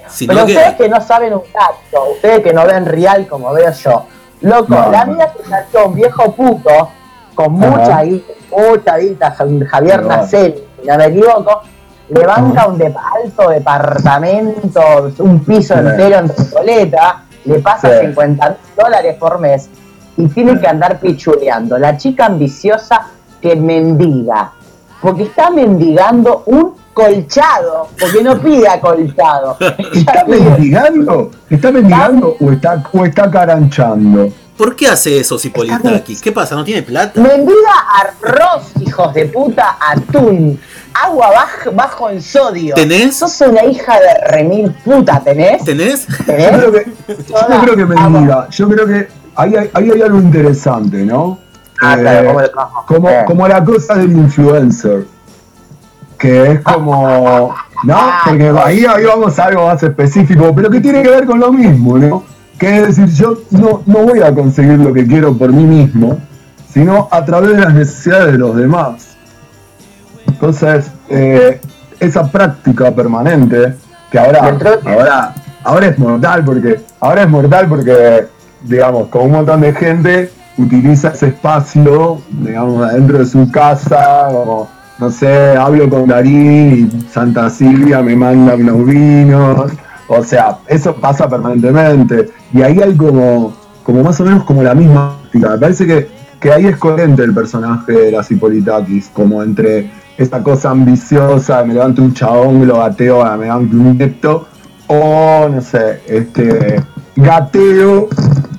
sí. 0.09 0.25
Pero 0.27 0.45
que- 0.45 0.53
ustedes 0.53 0.75
que 0.75 0.89
no 0.89 1.01
saben 1.01 1.33
un 1.33 1.41
cacho, 1.41 2.03
ustedes 2.13 2.39
que 2.41 2.53
no 2.53 2.65
ven 2.65 2.85
real 2.85 3.27
como 3.27 3.53
veo 3.53 3.71
yo, 3.71 4.05
loco, 4.41 4.73
No, 4.75 4.91
la 4.91 5.05
mía 5.05 5.33
se 5.37 5.49
salió 5.49 5.87
un 5.87 5.95
viejo 5.95 6.31
puto 6.33 6.89
con 7.35 7.53
mucha 7.53 8.01
guita, 8.03 8.33
mucha 8.51 8.97
guita, 8.97 9.35
Javier. 9.69 10.03
Nacel, 10.05 10.63
si 10.81 10.87
no 10.87 10.97
me 10.97 11.05
equivoco, 11.05 11.61
le 12.09 12.25
banca 12.25 12.67
un 12.67 12.77
de 12.77 12.85
alto 13.23 13.49
departamento, 13.49 15.11
un 15.19 15.43
piso 15.43 15.73
Sí. 15.73 15.79
entero 15.81 16.19
en 16.19 16.29
Recoleta, 16.29 17.23
le 17.45 17.59
pasa 17.59 17.89
Sí. 17.99 18.05
50 18.07 18.49
mil 18.49 18.57
dólares 18.77 19.15
por 19.19 19.39
mes 19.39 19.69
y 20.15 20.27
tiene 20.29 20.59
que 20.59 20.67
andar 20.67 20.99
pichuleando. 20.99 21.77
La 21.77 21.97
chica 21.97 22.25
ambiciosa 22.25 23.07
que 23.48 23.56
mendiga, 23.56 24.51
porque 25.01 25.24
está 25.24 25.50
mendigando 25.50 26.44
un 26.46 26.74
colchado, 26.94 27.89
porque 28.00 28.24
no 28.24 28.39
pide 28.39 28.68
acolchado. 28.68 29.58
¿Está 29.94 30.25
mendigando? 30.25 31.32
¿Está 31.50 31.72
mendigando 31.72 32.36
o 32.39 32.51
está, 32.51 32.84
o 32.92 33.06
está 33.06 33.30
caranchando? 33.30 34.32
¿Por 34.58 34.75
qué 34.75 34.88
hace 34.88 35.20
eso 35.20 35.38
Cipolitakis? 35.38 36.20
¿Qué 36.20 36.32
pasa? 36.32 36.56
¿No 36.56 36.63
tiene 36.63 36.82
plata? 36.82 37.22
Mendiga 37.22 37.75
arroz, 38.00 38.72
hijos 38.82 39.13
de 39.13 39.27
puta, 39.27 39.77
atún, 39.80 40.60
agua 40.96 41.30
bajo, 41.30 41.72
bajo 41.74 42.10
en 42.10 42.22
sodio. 42.22 42.74
¿Tenés? 42.74 43.18
Sos 43.18 43.39
una 43.42 43.63
hija 43.66 44.00
de 44.00 44.32
remil 44.32 44.72
puta, 44.84 45.22
¿tenés? 45.24 45.63
¿Tenés? 45.63 46.08
Yo 46.08 46.25
creo 46.25 46.72
que, 46.72 46.92
yo 47.30 47.62
creo 47.62 47.75
que 47.75 47.86
mendiga. 47.86 48.50
Yo 48.50 48.68
creo 48.68 48.88
que 48.88 49.08
ahí 49.36 49.56
hay, 49.56 49.70
ahí 49.72 49.92
hay 49.92 50.01
algo 50.01 50.18
interesante, 50.18 51.06
¿no? 51.06 51.38
Ah, 51.81 51.96
Eh, 51.98 52.01
claro, 52.01 52.27
¿cómo 52.27 52.41
lo 52.41 52.51
cojo? 52.51 52.86
como, 52.88 53.10
Eh. 53.10 53.24
como 53.27 53.48
la 53.48 53.63
cosa 53.63 53.96
del 53.96 54.12
influencer. 54.12 55.05
Que 56.17 56.51
es 56.53 56.62
como. 56.62 57.53
¿No? 57.84 57.96
Ah, 57.96 58.22
Porque 58.25 58.51
ahí, 58.63 58.86
ahí 58.86 59.03
vamos 59.05 59.38
a 59.38 59.46
algo 59.46 59.67
más 59.67 59.84
específico, 59.84 60.51
pero 60.55 60.69
que 60.72 60.81
tiene 60.81 61.03
que 61.03 61.10
ver 61.10 61.25
con 61.25 61.39
lo 61.39 61.53
mismo, 61.53 61.98
¿no? 62.00 62.24
Que 62.57 62.77
es 62.77 62.96
decir, 62.98 63.05
yo 63.13 63.38
no, 63.51 63.84
no 63.86 64.00
voy 64.00 64.22
a 64.24 64.34
conseguir 64.34 64.79
lo 64.79 64.91
que 64.91 65.05
quiero 65.05 65.38
por 65.38 65.53
mí 65.53 65.63
mismo, 65.63 66.17
sino 66.74 67.07
a 67.12 67.24
través 67.24 67.51
de 67.51 67.60
las 67.62 67.74
necesidades 67.75 68.31
de 68.31 68.38
los 68.39 68.55
demás. 68.55 69.15
Entonces, 70.27 70.89
eh, 71.10 71.62
esa 72.00 72.24
práctica 72.31 72.91
permanente, 72.91 73.75
que 74.12 74.17
ahora, 74.19 74.57
ahora, 74.86 75.36
ahora 75.63 75.86
es 75.88 76.00
mortal 76.00 76.43
porque, 76.43 76.79
ahora 77.00 77.22
es 77.24 77.29
mortal 77.29 77.67
porque, 77.67 78.27
digamos, 78.63 79.07
con 79.10 79.24
un 79.24 79.31
montón 79.34 79.62
de 79.62 79.74
gente 79.74 80.31
utiliza 80.57 81.09
ese 81.09 81.27
espacio, 81.27 82.19
digamos, 82.41 82.91
dentro 82.91 83.19
de 83.19 83.25
su 83.25 83.49
casa, 83.51 84.27
como, 84.31 84.69
no 84.99 85.11
sé, 85.11 85.55
hablo 85.55 85.89
con 85.89 86.07
Darín 86.07 86.89
y 86.91 87.11
Santa 87.11 87.49
Silvia 87.49 88.01
me 88.01 88.15
manda 88.15 88.55
unos 88.55 88.85
vinos, 88.85 89.71
o 90.07 90.23
sea, 90.23 90.57
eso 90.67 90.95
pasa 90.95 91.29
permanentemente, 91.29 92.29
y 92.53 92.61
ahí 92.61 92.79
hay 92.81 92.95
como, 92.95 93.53
como 93.83 94.03
más 94.03 94.19
o 94.19 94.25
menos 94.25 94.43
como 94.43 94.63
la 94.63 94.73
misma 94.73 95.17
práctica, 95.21 95.49
me 95.49 95.57
parece 95.57 95.85
que, 95.85 96.09
que 96.39 96.51
ahí 96.51 96.65
es 96.65 96.77
coherente 96.77 97.23
el 97.23 97.33
personaje 97.33 97.91
de 97.91 98.11
la 98.11 98.23
Cipolitakis, 98.23 99.09
como 99.13 99.43
entre 99.43 99.91
esta 100.17 100.41
cosa 100.41 100.71
ambiciosa, 100.71 101.63
me 101.63 101.75
levanto 101.75 102.01
un 102.01 102.13
chabón, 102.13 102.65
lo 102.67 102.79
gateo, 102.79 103.23
me 103.37 103.45
levanto 103.45 103.75
un 103.75 103.97
nepto, 103.97 104.47
o 104.87 105.47
no 105.49 105.61
sé, 105.61 106.01
este 106.07 106.81
gateo 107.17 108.07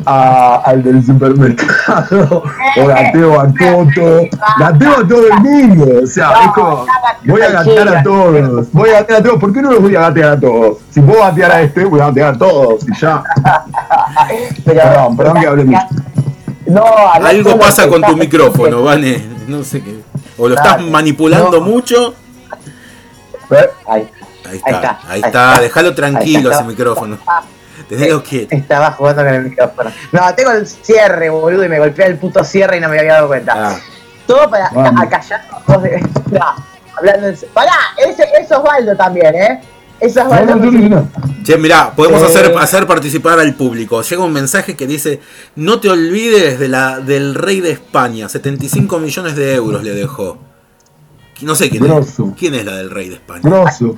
a- 0.04 0.62
al 0.64 0.82
del 0.82 1.04
supermercado, 1.04 2.42
o 2.76 2.86
gateo 2.86 3.40
a 3.40 3.46
Toto, 3.48 4.28
gateo 4.58 4.92
a 4.92 5.08
todo 5.08 5.26
el 5.32 5.40
mundo, 5.40 6.00
o 6.02 6.06
sea, 6.06 6.32
es 6.44 6.50
como, 6.52 6.86
voy 7.26 7.40
a 7.42 7.50
gatear 7.50 7.88
a 7.88 8.02
todos, 8.02 8.72
voy 8.72 8.90
a 8.90 8.92
gatear 9.00 9.20
a 9.20 9.22
todos, 9.22 9.38
¿por 9.40 9.52
qué 9.52 9.62
no 9.62 9.70
los 9.72 9.80
voy 9.82 9.96
a 9.96 10.00
gatear 10.00 10.30
a 10.30 10.40
todos? 10.40 10.78
Si 10.90 11.00
puedo 11.00 11.20
gatear 11.20 11.52
a 11.52 11.60
este, 11.62 11.84
voy 11.84 12.00
a 12.00 12.06
gatear 12.06 12.34
a 12.34 12.38
todos, 12.38 12.84
y 12.88 12.98
ya. 13.00 13.22
Pero- 14.64 14.80
Perdón, 14.82 15.16
perdón 15.16 15.40
que 15.40 15.46
hable 15.46 15.64
mucho. 15.64 15.86
No, 16.66 16.84
Algo 17.14 17.58
pasa 17.58 17.88
con 17.88 18.02
tu 18.02 18.16
micrófono, 18.16 18.82
Vane. 18.82 19.22
No 19.46 19.62
sé 19.64 19.82
qué. 19.82 20.00
O 20.36 20.48
lo 20.48 20.54
estás 20.54 20.80
manipulando 20.82 21.60
No. 21.60 21.66
mucho. 21.66 22.14
Ahí. 23.50 23.62
Ahí 23.88 24.08
Ahí 24.50 24.56
está, 24.56 24.70
está, 24.70 24.98
ahí 25.08 25.20
está. 25.20 25.28
está. 25.52 25.60
Déjalo 25.62 25.94
tranquilo 25.94 26.50
está. 26.50 26.60
ese 26.62 26.68
micrófono. 26.68 27.16
Déjalo 27.88 28.22
quieto. 28.22 28.54
Estaba 28.54 28.90
jugando 28.92 29.24
con 29.24 29.34
el 29.34 29.44
micrófono. 29.44 29.90
No, 30.12 30.34
tengo 30.34 30.50
el 30.52 30.66
cierre, 30.66 31.30
boludo, 31.30 31.64
y 31.64 31.68
me 31.68 31.78
golpeé 31.78 32.06
el 32.06 32.16
puto 32.16 32.44
cierre 32.44 32.76
y 32.76 32.80
no 32.80 32.88
me 32.88 32.98
había 32.98 33.14
dado 33.14 33.28
cuenta. 33.28 33.52
Ah, 33.56 33.76
Todo 34.26 34.50
para 34.50 34.66
acallar 34.66 35.42
los 35.50 35.66
dos 35.66 35.82
de. 35.82 36.00
No, 36.30 36.40
hablando 36.96 37.28
en 37.28 37.36
serio. 37.36 37.54
Pará, 37.54 37.72
ese, 37.96 38.22
eso 38.24 38.32
es 38.40 38.52
Osvaldo 38.52 38.94
también, 38.96 39.34
¿eh? 39.34 39.60
Eso 40.00 40.20
es 40.20 40.46
No. 40.90 41.08
Che, 41.42 41.56
mirá, 41.56 41.90
podemos 41.92 42.22
Eh. 42.22 42.26
hacer, 42.26 42.54
hacer 42.58 42.86
participar 42.86 43.40
al 43.40 43.54
público. 43.54 44.00
Llega 44.02 44.22
un 44.22 44.32
mensaje 44.32 44.76
que 44.76 44.86
dice: 44.86 45.20
No 45.56 45.80
te 45.80 45.88
olvides 45.88 46.58
de 46.58 46.68
la, 46.68 47.00
del 47.00 47.34
rey 47.34 47.60
de 47.60 47.70
España. 47.72 48.28
75 48.28 48.98
millones 48.98 49.34
de 49.34 49.54
euros 49.54 49.82
le 49.82 49.90
dejó. 49.94 50.38
No 51.40 51.54
sé 51.54 51.70
quién 51.70 51.84
es. 51.84 51.90
Grosso. 51.90 52.34
¿Quién 52.38 52.54
es 52.54 52.64
la 52.64 52.76
del 52.76 52.90
rey 52.90 53.08
de 53.08 53.14
España? 53.16 53.40
Grosso. 53.42 53.96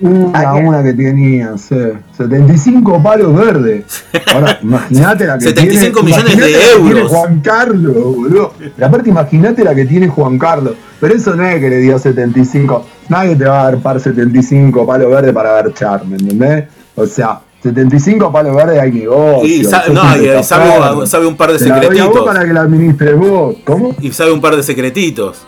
Una, 0.00 0.38
¿A 0.38 0.52
quién? 0.52 0.66
una 0.66 0.82
que 0.82 0.92
tenía, 0.92 1.56
sí, 1.56 1.76
75 2.16 3.02
palos 3.02 3.34
verdes. 3.34 3.84
Ahora, 4.32 4.58
imagínate 4.62 5.26
la 5.26 5.38
que 5.38 5.44
75 5.44 6.00
tiene, 6.00 6.18
millones 6.18 6.36
de 6.36 6.46
tiene 6.46 6.70
euros. 6.72 7.12
Juan 7.12 7.40
Carlos, 7.40 7.94
boludo. 7.94 8.54
Aparte, 8.82 9.10
imagínate 9.10 9.64
la 9.64 9.74
que 9.74 9.84
tiene 9.84 10.08
Juan 10.08 10.38
Carlos. 10.38 10.74
Pero 11.00 11.14
eso 11.14 11.34
no 11.34 11.44
es 11.44 11.60
que 11.60 11.70
le 11.70 11.78
dio 11.78 11.98
75. 11.98 12.86
Nadie 13.08 13.36
te 13.36 13.44
va 13.44 13.60
a 13.60 13.64
dar 13.64 13.78
par 13.78 14.00
75 14.00 14.86
palos 14.86 15.10
verdes 15.10 15.32
para 15.32 15.62
ver 15.62 15.72
char, 15.74 16.04
¿me 16.06 16.16
entendés? 16.16 16.64
O 16.96 17.06
sea, 17.06 17.40
75 17.62 18.30
palos 18.32 18.56
verdes 18.56 18.80
hay 18.80 18.92
negocio. 18.92 19.46
Y 19.46 19.62
no, 19.92 20.16
y 20.16 20.42
sabe, 20.42 21.06
sabe 21.06 21.26
un 21.26 21.36
par 21.36 21.52
de 21.52 21.58
Te 21.58 21.68
la 21.68 21.76
doy 21.76 21.84
a 21.84 21.88
vos 21.88 22.14
secretitos. 22.14 22.26
para 22.26 22.44
que 22.44 22.52
la 22.52 22.60
administres 22.62 23.16
vos. 23.16 23.56
¿Cómo? 23.64 23.94
Y 24.00 24.12
sabe 24.12 24.32
un 24.32 24.40
par 24.40 24.56
de 24.56 24.62
secretitos. 24.62 25.46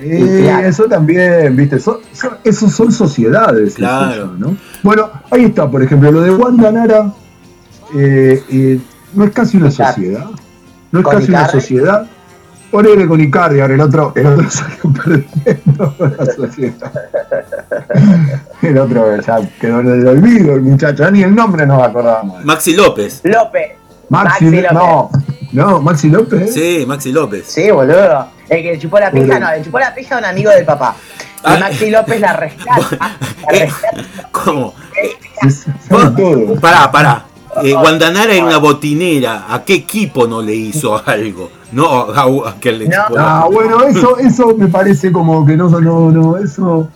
Eh, 0.00 0.40
Claro. 0.42 0.66
eso 0.68 0.84
también, 0.84 1.54
viste, 1.56 1.78
son, 1.78 1.98
son- 2.12 2.36
esos 2.44 2.72
son 2.72 2.92
sociedades. 2.92 3.74
Claro. 3.74 4.12
eso, 4.12 4.34
¿no? 4.38 4.56
Bueno, 4.82 5.10
ahí 5.30 5.44
está, 5.44 5.70
por 5.70 5.82
ejemplo, 5.82 6.10
lo 6.12 6.20
de 6.22 6.30
Wanda 6.34 6.70
Nara 6.72 7.12
eh, 7.96 8.42
eh, 8.50 8.78
no 9.14 9.24
es 9.24 9.30
casi 9.32 9.56
una 9.56 9.70
sociedad. 9.70 10.26
No 10.92 11.00
es 11.00 11.06
casi 11.06 11.30
una 11.30 11.48
sociedad. 11.48 12.06
Ponele 12.70 13.06
con 13.06 13.20
Icardi, 13.20 13.60
ahora 13.60 13.74
el 13.74 13.80
otro, 13.80 14.12
el 14.16 14.26
otro 14.26 14.50
salió 14.50 14.92
perdiendo 15.04 15.94
la 16.18 16.26
sociedad. 16.26 16.92
El 18.62 18.78
otro 18.78 19.20
ya 19.20 19.38
quedó 19.60 19.80
en 19.80 19.86
el 19.88 20.06
olvido, 20.08 20.54
el 20.54 20.62
muchacho, 20.62 21.10
ni 21.10 21.22
el 21.22 21.34
nombre 21.34 21.64
nos 21.66 21.82
acordamos. 21.82 22.44
Maxi 22.44 22.74
López. 22.74 23.20
López. 23.24 23.72
Maxi, 24.08 24.44
Maxi 24.46 24.56
López. 24.62 24.72
no, 24.72 25.10
no, 25.52 25.80
Maxi 25.80 26.08
López. 26.08 26.52
Sí, 26.52 26.84
Maxi 26.86 27.12
López. 27.12 27.44
Sí, 27.46 27.70
boludo. 27.70 28.26
El 28.48 28.62
que 28.62 28.72
le 28.72 28.78
chupó 28.78 28.98
la 29.00 29.10
pija, 29.10 29.38
no, 29.40 29.50
le 29.50 29.62
chupó 29.62 29.78
la 29.78 29.94
pija 29.94 30.14
a 30.16 30.18
un 30.18 30.24
amigo 30.24 30.50
del 30.50 30.64
papá. 30.64 30.94
Y 30.98 31.40
Ah. 31.48 31.56
Maxi 31.60 31.90
López 31.90 32.20
la 32.20 32.32
rescata. 32.32 32.88
La 33.50 33.56
Eh, 33.56 33.60
rescata. 33.66 34.04
¿Cómo? 34.32 34.74
Todo. 35.88 36.54
Pará, 36.60 36.90
pará. 36.90 37.24
Eh, 37.62 37.72
Guandanara 37.72 38.34
era 38.34 38.44
una 38.44 38.58
botinera. 38.58 39.46
¿A 39.48 39.64
qué 39.64 39.74
equipo 39.74 40.26
no 40.26 40.42
le 40.42 40.54
hizo 40.54 41.00
algo? 41.06 41.50
No, 41.72 42.10
a, 42.12 42.50
a 42.50 42.60
que 42.60 42.72
le 42.72 42.88
No. 42.88 43.02
Ah, 43.18 43.46
bueno, 43.50 43.82
eso, 43.84 44.18
eso 44.18 44.54
me 44.56 44.68
parece 44.68 45.10
como 45.12 45.44
que 45.44 45.56
no, 45.56 45.68
no, 45.68 46.10
no, 46.10 46.36
eso 46.36 46.88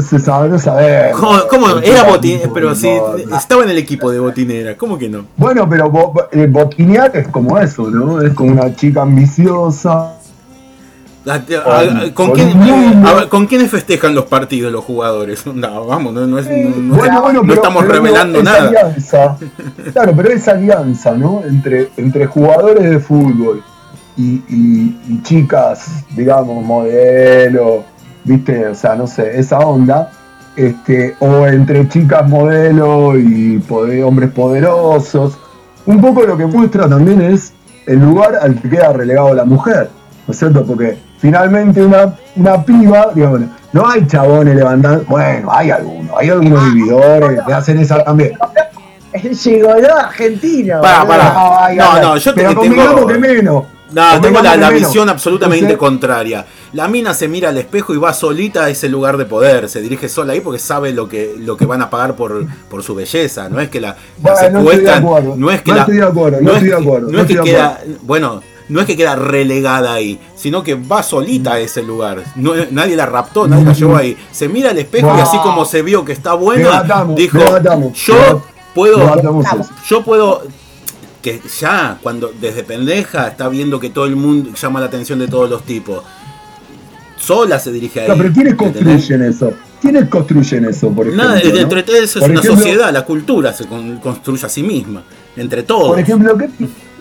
se 0.00 0.18
sabe, 0.18 0.48
no 0.48 0.58
sabemos. 0.58 1.20
¿Cómo, 1.20 1.38
cómo? 1.50 1.78
Era 1.80 2.04
botinera, 2.04 2.50
pero 2.54 2.74
si 2.74 2.88
estaba 3.36 3.64
en 3.64 3.70
el 3.70 3.78
equipo 3.78 4.10
de 4.10 4.18
botinera, 4.20 4.76
¿cómo 4.76 4.96
que 4.98 5.08
no? 5.08 5.26
Bueno, 5.36 5.68
pero 5.68 5.90
bo- 5.90 6.28
eh, 6.32 6.46
botinear 6.48 7.14
es 7.16 7.28
como 7.28 7.58
eso, 7.58 7.90
¿no? 7.90 8.20
Es 8.22 8.32
como 8.32 8.52
una 8.52 8.74
chica 8.74 9.02
ambiciosa. 9.02 10.14
A- 11.24 11.34
a- 11.34 11.80
a- 12.06 12.14
¿Con, 12.14 12.32
quién, 12.32 12.52
¿Con 13.28 13.46
quiénes 13.46 13.70
festejan 13.70 14.12
los 14.12 14.24
partidos 14.24 14.72
los 14.72 14.84
jugadores? 14.84 15.44
No, 15.54 15.86
vamos, 15.86 16.12
no, 16.14 16.26
no 16.26 16.38
es- 16.38 16.48
no- 16.50 16.76
no- 16.76 16.96
bueno, 16.96 17.22
bueno, 17.22 17.40
no 17.42 17.48
pero, 17.48 17.54
estamos 17.54 17.82
pero 17.84 17.94
revelando 17.94 18.40
esa 18.40 18.50
nada. 18.50 18.68
alianza, 18.68 19.36
claro, 19.92 20.12
pero 20.16 20.28
esa 20.30 20.50
alianza, 20.52 21.12
¿no? 21.12 21.42
Entre, 21.46 21.90
entre 21.96 22.26
jugadores 22.26 22.90
de 22.90 22.98
fútbol 22.98 23.62
y, 24.16 24.42
y- 24.48 25.00
y 25.08 25.22
chicas, 25.22 26.04
digamos, 26.16 26.64
modelo, 26.64 27.84
¿viste? 28.24 28.66
O 28.68 28.74
sea, 28.74 28.94
no 28.94 29.06
sé, 29.06 29.38
esa 29.38 29.58
onda. 29.60 30.10
Este, 30.54 31.16
o 31.20 31.46
entre 31.46 31.88
chicas 31.88 32.28
modelo 32.28 33.18
y 33.18 33.58
poder- 33.66 34.04
hombres 34.04 34.30
poderosos. 34.32 35.38
Un 35.86 36.00
poco 36.00 36.22
lo 36.24 36.36
que 36.36 36.44
muestra 36.46 36.88
también 36.88 37.22
es 37.22 37.54
el 37.86 37.98
lugar 38.00 38.36
al 38.40 38.60
que 38.60 38.68
queda 38.68 38.92
relegado 38.92 39.32
la 39.34 39.44
mujer, 39.44 39.90
¿no 40.26 40.32
es 40.32 40.38
cierto? 40.38 40.64
Porque 40.64 40.98
finalmente 41.18 41.82
una, 41.82 42.14
una 42.36 42.62
piba, 42.64 43.08
digamos, 43.14 43.40
no 43.72 43.88
hay 43.88 44.06
chabones 44.06 44.54
levantando, 44.54 45.04
bueno, 45.08 45.50
hay 45.50 45.70
algunos, 45.70 46.16
hay 46.18 46.28
algunos 46.30 46.72
vividores 46.74 47.40
que 47.46 47.52
hacen 47.52 47.78
esa 47.78 48.04
también. 48.04 48.32
El 49.12 49.34
gigoló 49.36 49.94
argentino. 49.96 50.80
Pará. 50.80 51.64
Ay, 51.66 51.76
No, 51.76 52.00
no, 52.00 52.16
yo 52.18 52.34
te- 52.34 52.40
pero 52.42 52.60
tengo- 52.60 53.06
que 53.06 53.18
menos. 53.18 53.64
No, 53.92 54.20
tengo 54.22 54.40
la, 54.40 54.70
visión 54.70 55.08
absolutamente 55.10 55.76
contraria. 55.76 56.46
La 56.72 56.88
mina 56.88 57.12
se 57.12 57.28
mira 57.28 57.50
al 57.50 57.58
espejo 57.58 57.92
y 57.92 57.98
va 57.98 58.14
solita 58.14 58.64
a 58.64 58.70
ese 58.70 58.88
lugar 58.88 59.18
de 59.18 59.26
poder. 59.26 59.68
Se 59.68 59.80
dirige 59.82 60.08
sola 60.08 60.32
ahí 60.32 60.40
porque 60.40 60.58
sabe 60.58 60.92
lo 60.92 61.06
que, 61.08 61.34
lo 61.38 61.56
que 61.56 61.66
van 61.66 61.82
a 61.82 61.90
pagar 61.90 62.16
por, 62.16 62.46
por 62.70 62.82
su 62.82 62.94
belleza. 62.94 63.48
No 63.50 63.60
es 63.60 63.68
que 63.68 63.80
la, 63.80 63.94
Bueno, 64.18 64.36
no 64.50 64.60
secuestran, 64.60 65.02
es 65.50 65.62
que 65.62 65.70
No 65.70 65.76
la- 65.76 65.82
estoy 65.82 65.96
de 65.98 66.02
acuerdo, 66.04 66.40
no 66.40 66.50
es 66.50 66.56
estoy 66.56 66.68
de 66.68 66.74
que- 66.76 66.82
acuerdo, 66.82 67.06
no 67.08 67.12
no 67.12 67.20
es 67.20 67.26
que 67.26 67.34
queda, 67.44 67.80
bueno, 68.02 68.42
no 68.70 68.80
es 68.80 68.86
que 68.86 68.96
queda 68.96 69.16
relegada 69.16 69.92
ahí, 69.92 70.18
sino 70.34 70.62
que 70.62 70.74
va 70.76 71.02
solita 71.02 71.52
a 71.54 71.60
ese 71.60 71.82
lugar. 71.82 72.22
No- 72.36 72.54
nadie 72.70 72.96
la 72.96 73.04
raptó, 73.04 73.46
nadie 73.46 73.64
la 73.66 73.72
llevó 73.74 73.96
ahí. 73.96 74.16
Se 74.32 74.48
mira 74.48 74.70
al 74.70 74.78
espejo 74.78 75.08
y 75.08 75.20
así 75.20 75.36
como 75.38 75.66
se 75.66 75.82
vio 75.82 76.06
que 76.06 76.12
está 76.12 76.32
buena, 76.32 76.82
dijo, 77.16 77.38
yo 77.92 78.42
puedo, 78.74 78.96
yo 79.86 80.02
puedo 80.02 80.42
que 81.20 81.40
ya 81.60 81.98
cuando 82.02 82.32
desde 82.40 82.64
pendeja 82.64 83.28
está 83.28 83.48
viendo 83.48 83.78
que 83.78 83.90
todo 83.90 84.06
el 84.06 84.16
mundo 84.16 84.50
llama 84.60 84.80
la 84.80 84.86
atención 84.86 85.18
de 85.18 85.28
todos 85.28 85.50
los 85.50 85.64
tipos. 85.64 86.02
Sola 87.22 87.58
se 87.58 87.70
dirige 87.72 88.00
ahí. 88.00 88.08
No, 88.08 88.16
pero 88.16 88.32
¿quiénes 88.32 88.54
construyen 88.54 89.22
eso? 89.22 89.52
¿Quiénes 89.80 90.08
construyen 90.08 90.64
eso, 90.66 90.90
por 90.90 91.06
ejemplo? 91.06 91.28
Nada, 91.28 91.40
no? 91.42 91.56
entre 91.58 91.82
todo 91.82 91.96
eso 91.96 92.18
es 92.18 92.22
Por 92.24 92.30
una 92.30 92.40
ejemplo- 92.40 92.60
sociedad, 92.62 92.92
la 92.92 93.04
cultura 93.04 93.52
se 93.52 93.66
con- 93.66 93.98
construye 93.98 94.44
a 94.46 94.48
sí 94.48 94.62
misma, 94.62 95.02
entre 95.36 95.62
todos. 95.62 95.88
Por 95.88 95.98
ejemplo, 96.00 96.36
¿qué, 96.36 96.48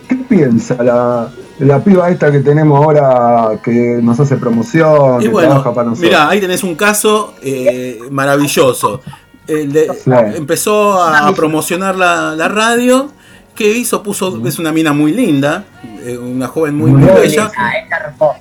qué 0.07 0.15
piensa 0.15 0.81
la, 0.83 1.29
la 1.59 1.83
piba 1.83 2.09
esta 2.09 2.31
que 2.31 2.39
tenemos 2.39 2.83
ahora 2.83 3.59
que 3.63 3.99
nos 4.01 4.19
hace 4.19 4.37
promoción, 4.37 5.21
Y 5.21 5.25
que 5.25 5.29
bueno, 5.29 5.49
trabaja 5.49 5.73
para 5.73 5.89
nosotros? 5.89 6.09
mirá, 6.11 6.29
ahí 6.29 6.39
tenés 6.39 6.63
un 6.63 6.75
caso 6.75 7.33
eh, 7.41 7.99
maravilloso. 8.09 9.01
El 9.47 9.71
de- 9.73 9.87
Sí. 10.03 10.11
empezó 10.35 11.01
a, 11.01 11.27
a 11.27 11.33
promocionar 11.33 11.95
la, 11.95 12.35
la 12.35 12.47
radio. 12.47 13.09
¿Qué 13.55 13.69
hizo? 13.77 14.01
Puso, 14.01 14.41
es 14.47 14.57
una 14.59 14.71
mina 14.71 14.93
muy 14.93 15.11
linda, 15.11 15.65
eh, 16.05 16.17
una 16.17 16.47
joven 16.47 16.73
muy, 16.75 16.89
Muy 16.91 17.03
bella. 17.11 17.51
Ah. 17.57 17.71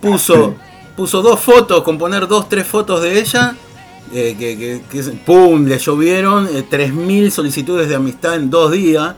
Puso, 0.01 0.55
puso 1.01 1.23
dos 1.23 1.41
fotos, 1.41 1.83
con 1.83 1.97
poner 1.97 2.29
dos, 2.29 2.47
tres 2.47 2.67
fotos 2.67 3.01
de 3.01 3.19
ella. 3.19 3.55
eh, 4.13 4.35
que, 4.39 4.59
que- 4.59 4.81
que 4.91 4.99
es- 4.99 5.13
¡Pum! 5.25 5.65
Le 5.67 5.79
llovieron 5.79 6.47
eh, 6.47 6.63
3.000 6.69 7.31
solicitudes 7.31 7.89
de 7.89 7.95
amistad 7.95 8.35
en 8.35 8.51
dos 8.51 8.71
días. 8.73 9.15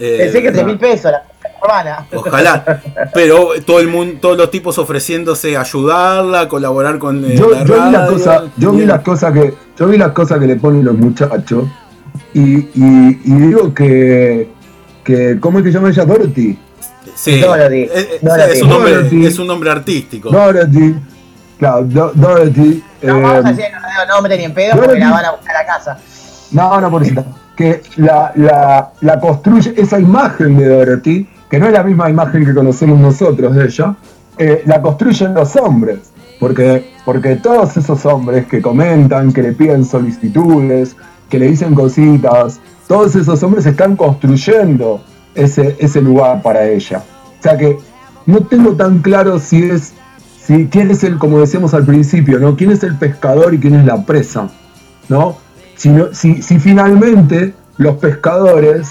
Eh, 0.00 0.16
Pensé 0.22 0.42
que 0.42 0.50
3 0.50 0.64
mil 0.66 0.76
pesos 0.78 1.12
la 1.12 1.22
hermana. 1.62 2.06
Ojalá. 2.14 2.82
Pero 3.14 3.50
todo 3.64 3.78
el 3.80 3.86
mundo, 3.88 4.18
todos 4.20 4.36
los 4.38 4.50
tipos 4.50 4.76
ofreciéndose 4.78 5.56
a 5.56 5.60
ayudarla, 5.60 6.48
colaborar 6.48 6.98
con 6.98 7.24
eh, 7.24 7.36
yo, 7.36 7.50
la 7.50 7.64
yo 7.64 7.74
vi 7.84 7.90
las 7.92 8.08
cosas, 8.10 8.42
yo 8.56 8.72
vi 8.72 8.86
las 8.86 9.00
cosas 9.02 9.32
que, 9.34 9.54
yo 9.78 9.86
vi 9.86 9.98
las 9.98 10.12
cosas 10.12 10.38
que 10.40 10.46
le 10.48 10.56
ponen 10.56 10.84
los 10.84 10.96
muchachos 10.96 11.64
y, 12.34 12.40
y, 12.40 13.20
y 13.24 13.32
digo 13.46 13.72
que, 13.74 14.48
que, 15.04 15.38
¿cómo 15.38 15.58
es 15.58 15.64
que 15.64 15.70
llama 15.70 15.90
ella 15.90 16.04
Dorothy? 16.04 16.58
Sí, 17.14 17.40
Dorothy, 17.40 17.76
eh, 17.82 17.90
eh, 17.94 18.18
Dorothy. 18.22 18.52
es, 18.52 18.62
un 18.62 18.68
nombre, 18.68 18.94
Dorothy. 18.94 19.26
es 19.26 19.38
un 19.38 19.46
nombre 19.46 19.70
artístico. 19.70 20.30
Dorothy, 20.30 20.94
claro, 21.58 21.82
Do- 21.84 22.12
Dorothy. 22.14 22.82
No 23.02 23.18
eh, 23.18 23.22
vamos 23.22 23.44
a 23.44 23.48
decir 23.50 23.64
que 23.64 23.70
no 24.06 24.14
nombre 24.14 24.36
ni 24.38 24.44
en 24.44 24.54
pedo 24.54 24.76
porque 24.76 24.98
la 24.98 25.10
van 25.10 25.24
a 25.24 25.30
buscar 25.32 25.56
a 25.56 25.66
casa. 25.66 25.98
No, 26.52 26.80
no, 26.80 26.90
por 26.90 27.02
eso. 27.02 27.24
Que 27.56 27.82
la, 27.96 28.32
la, 28.36 28.92
la 29.00 29.18
construye, 29.20 29.74
esa 29.76 29.98
imagen 29.98 30.56
de 30.56 30.68
Dorothy, 30.68 31.28
que 31.50 31.58
no 31.58 31.66
es 31.66 31.72
la 31.72 31.82
misma 31.82 32.08
imagen 32.10 32.44
que 32.44 32.54
conocemos 32.54 32.98
nosotros 33.00 33.54
de 33.54 33.64
ella, 33.64 33.94
eh, 34.36 34.62
la 34.66 34.80
construyen 34.80 35.34
los 35.34 35.56
hombres. 35.56 35.98
Porque, 36.38 36.92
porque 37.04 37.34
todos 37.34 37.76
esos 37.76 38.06
hombres 38.06 38.46
que 38.46 38.62
comentan, 38.62 39.32
que 39.32 39.42
le 39.42 39.52
piden 39.52 39.84
solicitudes, 39.84 40.94
que 41.28 41.36
le 41.40 41.46
dicen 41.48 41.74
cositas, 41.74 42.60
todos 42.86 43.16
esos 43.16 43.42
hombres 43.42 43.66
están 43.66 43.96
construyendo 43.96 45.02
ese, 45.38 45.76
ese 45.78 46.00
lugar 46.02 46.42
para 46.42 46.66
ella. 46.68 47.02
O 47.38 47.42
sea 47.42 47.56
que 47.56 47.78
no 48.26 48.40
tengo 48.40 48.72
tan 48.74 48.98
claro 48.98 49.38
si 49.38 49.62
es, 49.62 49.92
si 50.44 50.66
quién 50.66 50.90
es 50.90 51.02
el, 51.04 51.18
como 51.18 51.40
decíamos 51.40 51.72
al 51.74 51.84
principio, 51.86 52.38
¿no? 52.38 52.56
¿Quién 52.56 52.70
es 52.72 52.82
el 52.82 52.96
pescador 52.96 53.54
y 53.54 53.58
quién 53.58 53.74
es 53.74 53.84
la 53.86 54.04
presa? 54.04 54.48
¿no? 55.08 55.36
Si, 55.76 55.88
no- 55.88 56.12
si, 56.12 56.42
si 56.42 56.58
finalmente 56.58 57.54
los 57.78 57.96
pescadores 57.96 58.88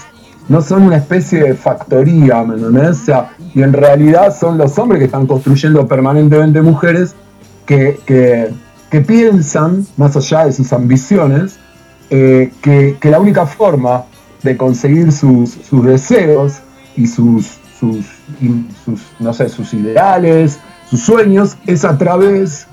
no 0.48 0.62
son 0.62 0.82
una 0.84 0.96
especie 0.96 1.42
de 1.42 1.54
factoría, 1.54 2.42
¿me 2.42 2.54
entendés? 2.54 3.02
O 3.02 3.04
sea, 3.04 3.30
y 3.54 3.62
en 3.62 3.72
realidad 3.74 4.34
son 4.34 4.56
los 4.56 4.78
hombres 4.78 4.98
que 4.98 5.04
están 5.04 5.26
construyendo 5.26 5.86
permanentemente 5.86 6.62
mujeres 6.62 7.14
que, 7.66 8.00
que- 8.06 8.48
que 8.90 9.02
piensan, 9.02 9.86
más 9.98 10.16
allá 10.16 10.46
de 10.46 10.52
sus 10.52 10.72
ambiciones, 10.72 11.58
eh, 12.08 12.50
que, 12.62 12.96
que 12.98 13.10
la 13.10 13.20
única 13.20 13.44
forma 13.44 14.04
de 14.42 14.56
conseguir 14.56 15.12
sus, 15.12 15.50
sus 15.50 15.84
deseos 15.84 16.60
y 16.96 17.06
sus, 17.06 17.58
sus, 17.78 18.06
y 18.40 18.66
sus, 18.84 19.00
no 19.18 19.32
sé, 19.32 19.48
sus 19.48 19.72
ideales, 19.74 20.58
sus 20.88 21.00
sueños, 21.00 21.56
es 21.66 21.84
a 21.84 21.96
través 21.98 22.66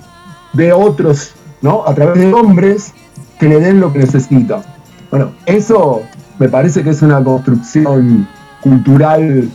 de 0.53 0.71
otros, 0.73 1.33
¿no? 1.61 1.83
A 1.85 1.93
través 1.93 2.19
de 2.19 2.33
hombres 2.33 2.93
que 3.39 3.47
le 3.47 3.59
den 3.59 3.79
lo 3.79 3.91
que 3.91 3.99
necesita. 3.99 4.61
Bueno, 5.11 5.31
eso 5.45 6.01
me 6.39 6.49
parece 6.49 6.83
que 6.83 6.91
es 6.91 7.01
una 7.01 7.23
construcción 7.23 8.27
cultural 8.61 9.49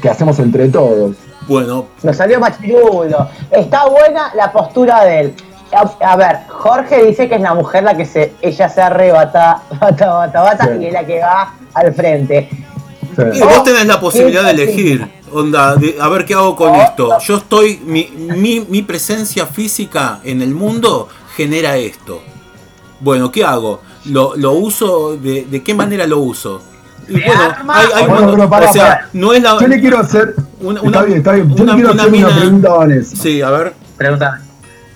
que 0.00 0.08
hacemos 0.08 0.38
entre 0.38 0.68
todos. 0.68 1.16
Bueno, 1.46 1.86
Nos 2.02 2.16
salió 2.16 2.38
machirudo. 2.38 3.28
Está 3.50 3.88
buena 3.88 4.32
la 4.34 4.52
postura 4.52 5.04
de 5.04 5.20
él. 5.20 5.34
A, 5.72 6.12
a 6.12 6.16
ver, 6.16 6.38
Jorge 6.48 7.04
dice 7.06 7.28
que 7.28 7.36
es 7.36 7.40
la 7.40 7.54
mujer 7.54 7.84
la 7.84 7.96
que 7.96 8.04
se, 8.04 8.32
ella 8.42 8.68
se 8.68 8.80
arrebata, 8.82 9.62
bata, 9.80 10.06
bata, 10.12 10.40
bata, 10.40 10.64
Sí. 10.66 10.72
y 10.82 10.86
es 10.86 10.92
la 10.92 11.04
que 11.06 11.20
va 11.20 11.54
al 11.74 11.94
frente. 11.94 12.48
Sí. 13.16 13.22
y 13.34 13.40
vos 13.40 13.64
tenés 13.64 13.86
la 13.86 13.98
posibilidad 14.00 14.44
de 14.44 14.50
elegir. 14.50 15.08
Onda, 15.32 15.76
de- 15.76 15.96
a 16.00 16.08
ver 16.08 16.24
qué 16.24 16.34
hago 16.34 16.56
con 16.56 16.70
Oh, 16.70 16.82
esto. 16.82 17.18
Yo 17.20 17.36
estoy, 17.36 17.80
mi, 17.84 18.08
mi, 18.36 18.66
mi 18.68 18.82
presencia 18.82 19.46
física 19.46 20.18
en 20.24 20.42
el 20.42 20.54
mundo 20.54 21.08
genera 21.36 21.76
esto. 21.76 22.20
Bueno, 23.00 23.30
¿qué 23.30 23.44
hago? 23.44 23.80
¿Lo, 24.06 24.34
lo 24.36 24.52
uso? 24.52 25.16
De, 25.16 25.44
¿De 25.44 25.62
qué 25.62 25.72
manera 25.74 26.06
lo 26.06 26.18
uso? 26.18 26.60
Y 27.08 27.14
¿De 27.14 27.26
bueno, 27.26 27.42
hay, 27.68 27.86
hay 27.94 28.06
Bueno, 28.06 28.30
pero 28.32 28.50
pará, 28.50 28.70
o 28.70 28.72
sea, 28.72 29.08
no 29.12 29.32
es 29.32 29.42
la. 29.42 29.58
Yo 29.60 29.68
le 29.68 29.80
quiero 29.80 29.98
hacer. 29.98 30.34
Una- 30.60 30.80
está 30.80 31.02
bien, 31.02 31.18
está 31.18 31.32
bien. 31.32 31.54
Yo 31.54 31.62
una- 31.62 31.72
le 31.72 31.78
quiero 31.78 31.92
una 31.92 32.02
hacer 32.02 32.14
una 32.24 32.28
pregunta 32.36 32.68
a 32.68 32.76
Vanessa. 32.78 33.16
Sí, 33.16 33.42
a 33.42 33.50
ver. 33.50 33.72
Pregúntame. 33.96 34.38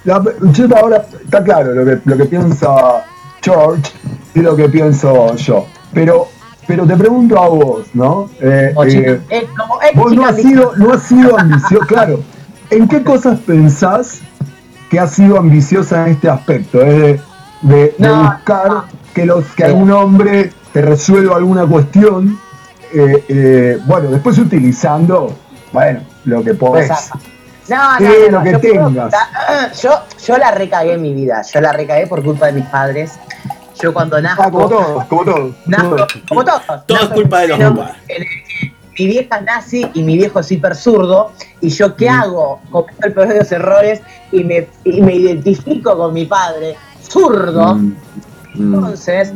La- 0.04 0.22
yo 0.52 0.66
ahora 0.76 1.06
está 1.24 1.42
claro 1.42 1.72
lo 1.74 1.84
que, 1.84 1.98
lo 2.04 2.16
que 2.16 2.24
piensa 2.26 3.04
George 3.42 3.82
y 4.34 4.40
lo 4.40 4.54
que 4.56 4.68
pienso 4.68 5.34
yo. 5.36 5.66
Pero, 5.92 6.28
pero 6.66 6.86
te 6.86 6.96
pregunto 6.96 7.38
a 7.38 7.48
vos, 7.48 7.86
¿no? 7.94 8.28
Eh, 8.40 8.72
O 8.74 8.84
chica- 8.86 9.12
eh, 9.12 9.20
eh, 9.30 9.46
como 9.56 9.78
vos 9.94 10.12
no 10.14 10.26
has 10.26 10.36
sido, 10.36 10.72
no 10.76 10.92
has 10.92 11.02
sido 11.02 11.38
ambicioso, 11.38 11.86
claro. 11.88 12.20
¿En 12.70 12.88
qué 12.88 13.02
cosas 13.02 13.38
pensás 13.40 14.20
que 14.90 14.98
has 14.98 15.12
sido 15.12 15.38
ambiciosa 15.38 16.06
en 16.06 16.12
este 16.12 16.28
aspecto? 16.28 16.80
Es 16.82 16.98
de, 17.00 17.20
de- 17.62 17.94
de 17.98 18.08
No, 18.08 18.24
buscar 18.24 18.68
no. 18.68 18.84
que 19.14 19.24
los 19.26 19.44
que 19.54 19.64
algún 19.64 19.90
hombre 19.92 20.52
te 20.72 20.82
resuelva 20.82 21.36
alguna 21.36 21.66
cuestión. 21.66 22.38
eh, 22.92 23.78
bueno, 23.86 24.10
después 24.10 24.38
utilizando, 24.38 25.34
bueno, 25.72 26.00
lo 26.24 26.42
que 26.44 26.54
podés. 26.54 26.90
Exacto. 26.90 27.18
No, 27.68 27.98
Sí, 27.98 28.04
no, 28.04 28.10
no, 28.10 28.30
lo 28.30 28.38
no, 28.38 28.44
que 28.44 28.52
yo 28.52 28.60
tengas. 28.60 28.92
contar- 28.92 29.72
Yo, 29.82 29.90
yo 30.26 30.38
la 30.38 30.50
recagué 30.50 30.92
en 30.94 31.02
mi 31.02 31.14
vida. 31.14 31.42
Yo 31.52 31.60
la 31.60 31.72
recagué 31.72 32.06
por 32.06 32.22
culpa 32.22 32.46
de 32.46 32.52
mis 32.52 32.66
padres. 32.66 33.12
Yo 33.82 33.92
cuando 33.92 34.20
nazco. 34.20 34.42
Ah, 34.42 34.50
como 34.50 34.68
todos, 34.68 35.04
como 35.06 35.24
todos. 35.24 35.50
nazco- 35.66 36.06
como 36.28 36.44
todos. 36.44 36.62
Todo 36.66 36.96
es 36.96 37.02
nazco 37.02 37.14
culpa 37.14 37.40
de 37.40 37.48
los 37.48 37.58
papás. 37.58 37.92
en 38.08 38.22
el 38.22 38.28
que 38.28 38.74
Mi 39.02 39.06
vieja 39.08 39.36
es 39.38 39.42
nazi 39.44 39.90
y 39.94 40.02
mi 40.04 40.16
viejo 40.16 40.38
es 40.40 40.52
hiper 40.52 40.76
zurdo. 40.76 41.32
¿Y 41.60 41.70
yo 41.70 41.88
Mm. 41.88 41.92
qué 41.96 42.08
hago? 42.08 42.60
Cometo 42.70 43.06
el 43.06 43.12
peor 43.12 43.28
de 43.28 43.38
los 43.40 43.50
errores 43.52 44.00
y 44.30 44.44
me, 44.44 44.68
y 44.84 45.00
me 45.02 45.14
identifico 45.14 45.96
con 45.96 46.12
mi 46.14 46.26
padre 46.26 46.76
zurdo. 47.02 47.74
Mm, 47.74 47.96
mm. 48.54 48.74
Entonces, 48.74 49.32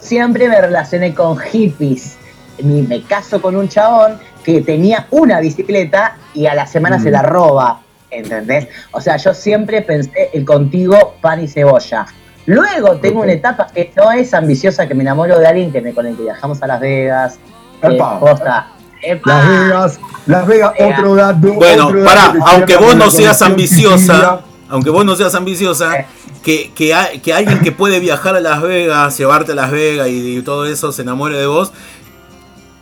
siempre 0.00 0.48
me 0.48 0.58
relacioné 0.60 1.12
con 1.14 1.36
hippies. 1.36 2.16
Me 2.62 3.02
caso 3.02 3.42
con 3.42 3.56
un 3.56 3.68
chabón 3.68 4.18
que 4.44 4.60
tenía 4.60 5.06
una 5.10 5.40
bicicleta 5.40 6.16
y 6.34 6.46
a 6.46 6.54
la 6.54 6.66
semana 6.66 6.98
Mm. 6.98 7.02
se 7.02 7.10
la 7.10 7.22
roba. 7.22 7.80
¿Entendés? 8.10 8.68
O 8.92 9.00
sea, 9.00 9.16
yo 9.16 9.32
siempre 9.32 9.80
pensé 9.82 10.28
el 10.34 10.44
contigo 10.44 11.14
pan 11.22 11.42
y 11.42 11.48
cebolla. 11.48 12.04
Luego 12.44 12.96
tengo 12.96 13.22
una 13.22 13.32
etapa 13.32 13.68
que 13.72 13.90
no 13.96 14.10
es 14.12 14.34
ambiciosa, 14.34 14.86
que 14.86 14.94
me 14.94 15.02
enamoro 15.02 15.38
de 15.38 15.46
alguien 15.46 15.72
que 15.72 15.80
me, 15.80 15.94
con 15.94 16.04
el 16.06 16.16
que 16.16 16.24
viajamos 16.24 16.62
a 16.62 16.66
Las 16.66 16.80
Vegas. 16.80 17.38
eh, 17.82 17.88
Epa. 17.94 18.20
posta. 18.20 18.66
Epa. 19.02 19.28
Las 19.34 19.48
Vegas, 19.48 20.00
Las 20.26 20.46
Vegas, 20.46 20.72
Vega. 20.78 20.96
otro 20.98 21.14
dato. 21.14 21.52
Bueno, 21.54 21.86
otro 21.86 22.02
dato 22.02 22.14
pará, 22.14 22.32
que 22.32 22.50
aunque 22.54 22.76
vos 22.76 22.96
no 22.96 23.10
seas 23.10 23.40
ambiciosa, 23.42 24.40
aunque 24.68 24.90
vos 24.90 25.04
no 25.04 25.16
seas 25.16 25.34
ambiciosa, 25.34 25.96
Eh. 26.00 26.06
que, 26.44 26.70
que, 26.74 26.92
hay- 26.94 27.18
que 27.20 27.32
alguien 27.32 27.60
que 27.60 27.72
puede 27.72 27.98
viajar 27.98 28.36
a 28.36 28.40
Las 28.40 28.60
Vegas, 28.62 29.16
llevarte 29.18 29.52
a 29.52 29.54
Las 29.54 29.70
Vegas 29.70 30.08
y, 30.08 30.36
y 30.38 30.42
todo 30.42 30.66
eso 30.66 30.92
se 30.92 31.02
enamore 31.02 31.36
de 31.38 31.46
vos, 31.46 31.72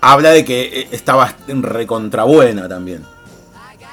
habla 0.00 0.30
de 0.30 0.44
que 0.44 0.62
eh, 0.62 0.88
estabas 0.92 1.34
recontra 1.46 2.24
buena 2.24 2.68
también. 2.68 3.04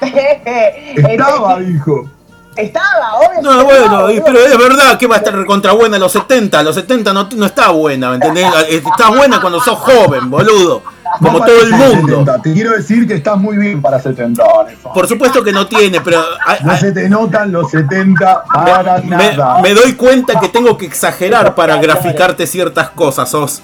Estaba, 0.00 1.58
dijo. 1.58 2.08
Estaba, 2.56 3.14
obvio. 3.18 3.42
No, 3.42 3.64
bueno, 3.64 4.08
estaba, 4.08 4.26
pero 4.26 4.38
es 4.40 4.58
verdad 4.58 4.98
que 4.98 5.06
va 5.06 5.16
a 5.16 5.18
estar 5.18 5.34
recontra 5.34 5.72
buena 5.72 5.96
a 5.96 6.00
los 6.00 6.10
70, 6.10 6.58
a 6.58 6.62
los 6.64 6.74
70 6.74 7.12
no, 7.12 7.28
no 7.36 7.46
está 7.46 7.70
buena, 7.70 8.10
¿me 8.10 8.16
entendés? 8.16 8.46
Está 8.68 9.10
buena 9.10 9.40
cuando 9.40 9.60
sos 9.60 9.78
joven, 9.78 10.28
boludo, 10.28 10.82
como 11.20 11.38
todo 11.38 11.62
el 11.62 11.70
mundo. 11.72 12.18
70. 12.18 12.42
Te 12.42 12.52
quiero 12.52 12.72
decir 12.72 13.06
que 13.06 13.14
estás 13.14 13.36
muy 13.36 13.56
bien 13.56 13.80
para 13.82 14.00
70 14.00 14.42
Vanessa. 14.44 14.92
Por 14.92 15.06
supuesto 15.08 15.42
que 15.42 15.52
no 15.52 15.66
tiene, 15.66 16.00
pero 16.00 16.22
No 16.64 16.76
se 16.76 16.92
te 16.92 17.08
notan 17.08 17.52
los 17.52 17.70
70 17.70 18.44
para 18.44 18.98
me, 18.98 19.34
nada. 19.34 19.60
me 19.62 19.74
doy 19.74 19.94
cuenta 19.94 20.38
que 20.40 20.48
tengo 20.48 20.76
que 20.76 20.86
exagerar 20.86 21.54
para 21.54 21.76
graficarte 21.76 22.46
ciertas 22.46 22.90
cosas, 22.90 23.28
sos. 23.30 23.62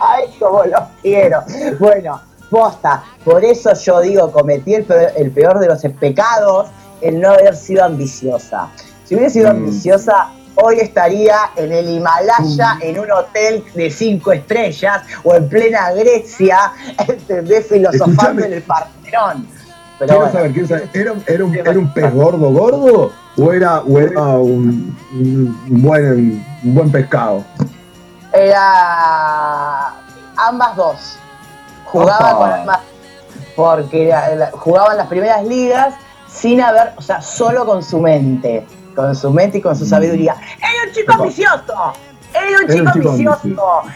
Ay, 0.00 0.24
como 0.38 0.64
los 0.64 0.80
quiero. 1.02 1.42
Bueno, 1.78 2.20
posta. 2.50 3.02
Por 3.24 3.44
eso 3.44 3.72
yo 3.74 4.00
digo, 4.00 4.30
cometí 4.30 4.74
el 4.74 4.84
peor, 4.84 5.12
el 5.16 5.30
peor 5.30 5.58
de 5.58 5.66
los 5.68 5.80
pecados, 5.98 6.68
el 7.00 7.20
no 7.20 7.30
haber 7.30 7.56
sido 7.56 7.84
ambiciosa. 7.84 8.68
Si 9.04 9.14
hubiera 9.14 9.30
sido 9.30 9.48
Mm. 9.52 9.56
ambiciosa, 9.56 10.28
hoy 10.56 10.80
estaría 10.80 11.36
en 11.56 11.72
el 11.72 11.88
Himalaya, 11.90 12.78
en 12.80 12.98
un 12.98 13.10
hotel 13.10 13.64
de 13.74 13.90
cinco 13.90 14.32
estrellas, 14.32 15.02
o 15.24 15.34
en 15.34 15.48
plena 15.48 15.90
Grecia, 15.92 16.72
¿entendés? 17.08 17.66
Filosofando 17.68 18.12
Escuchame. 18.14 18.46
en 18.46 18.52
el 18.52 18.62
Partenón. 18.62 19.46
Pero 19.98 20.08
Quiero 20.08 20.16
bueno, 20.20 20.32
saber, 20.32 20.52
quiero 20.52 20.68
saber, 20.68 20.88
¿era, 20.94 21.12
era 21.26 21.44
un, 21.44 21.54
¿era 21.54 21.70
un 21.78 21.92
pez 21.94 22.12
gordo 22.14 22.50
gordo 22.52 23.12
o 23.38 23.52
era, 23.52 23.80
o 23.80 23.98
era 23.98 24.20
un, 24.22 24.96
buen, 25.68 26.44
un 26.64 26.74
buen 26.74 26.90
pescado? 26.90 27.44
era 28.34 29.88
ambas 30.36 30.76
dos. 30.76 31.18
Jugaba 31.84 32.34
Opa. 32.34 32.38
con 32.38 32.52
ambas, 32.52 32.78
porque 33.54 34.08
era- 34.08 34.34
la- 34.34 34.50
jugaba 34.52 34.92
en 34.92 34.98
las 34.98 35.06
primeras 35.08 35.44
ligas 35.44 35.94
sin 36.28 36.60
haber, 36.60 36.94
o 36.96 37.02
sea, 37.02 37.20
solo 37.20 37.66
con 37.66 37.82
su 37.82 38.00
mente, 38.00 38.66
con 38.94 39.14
su 39.14 39.30
mente 39.30 39.58
y 39.58 39.60
con 39.60 39.76
su 39.76 39.84
sabiduría. 39.86 40.34
Era 40.58 40.88
un 40.88 40.92
chico 40.94 41.12
ambicioso, 41.12 41.92
era 42.34 42.46
un 42.64 42.70
Era 42.70 42.82
un 42.82 42.92
chico 42.92 43.10
ambicioso. 43.10 43.48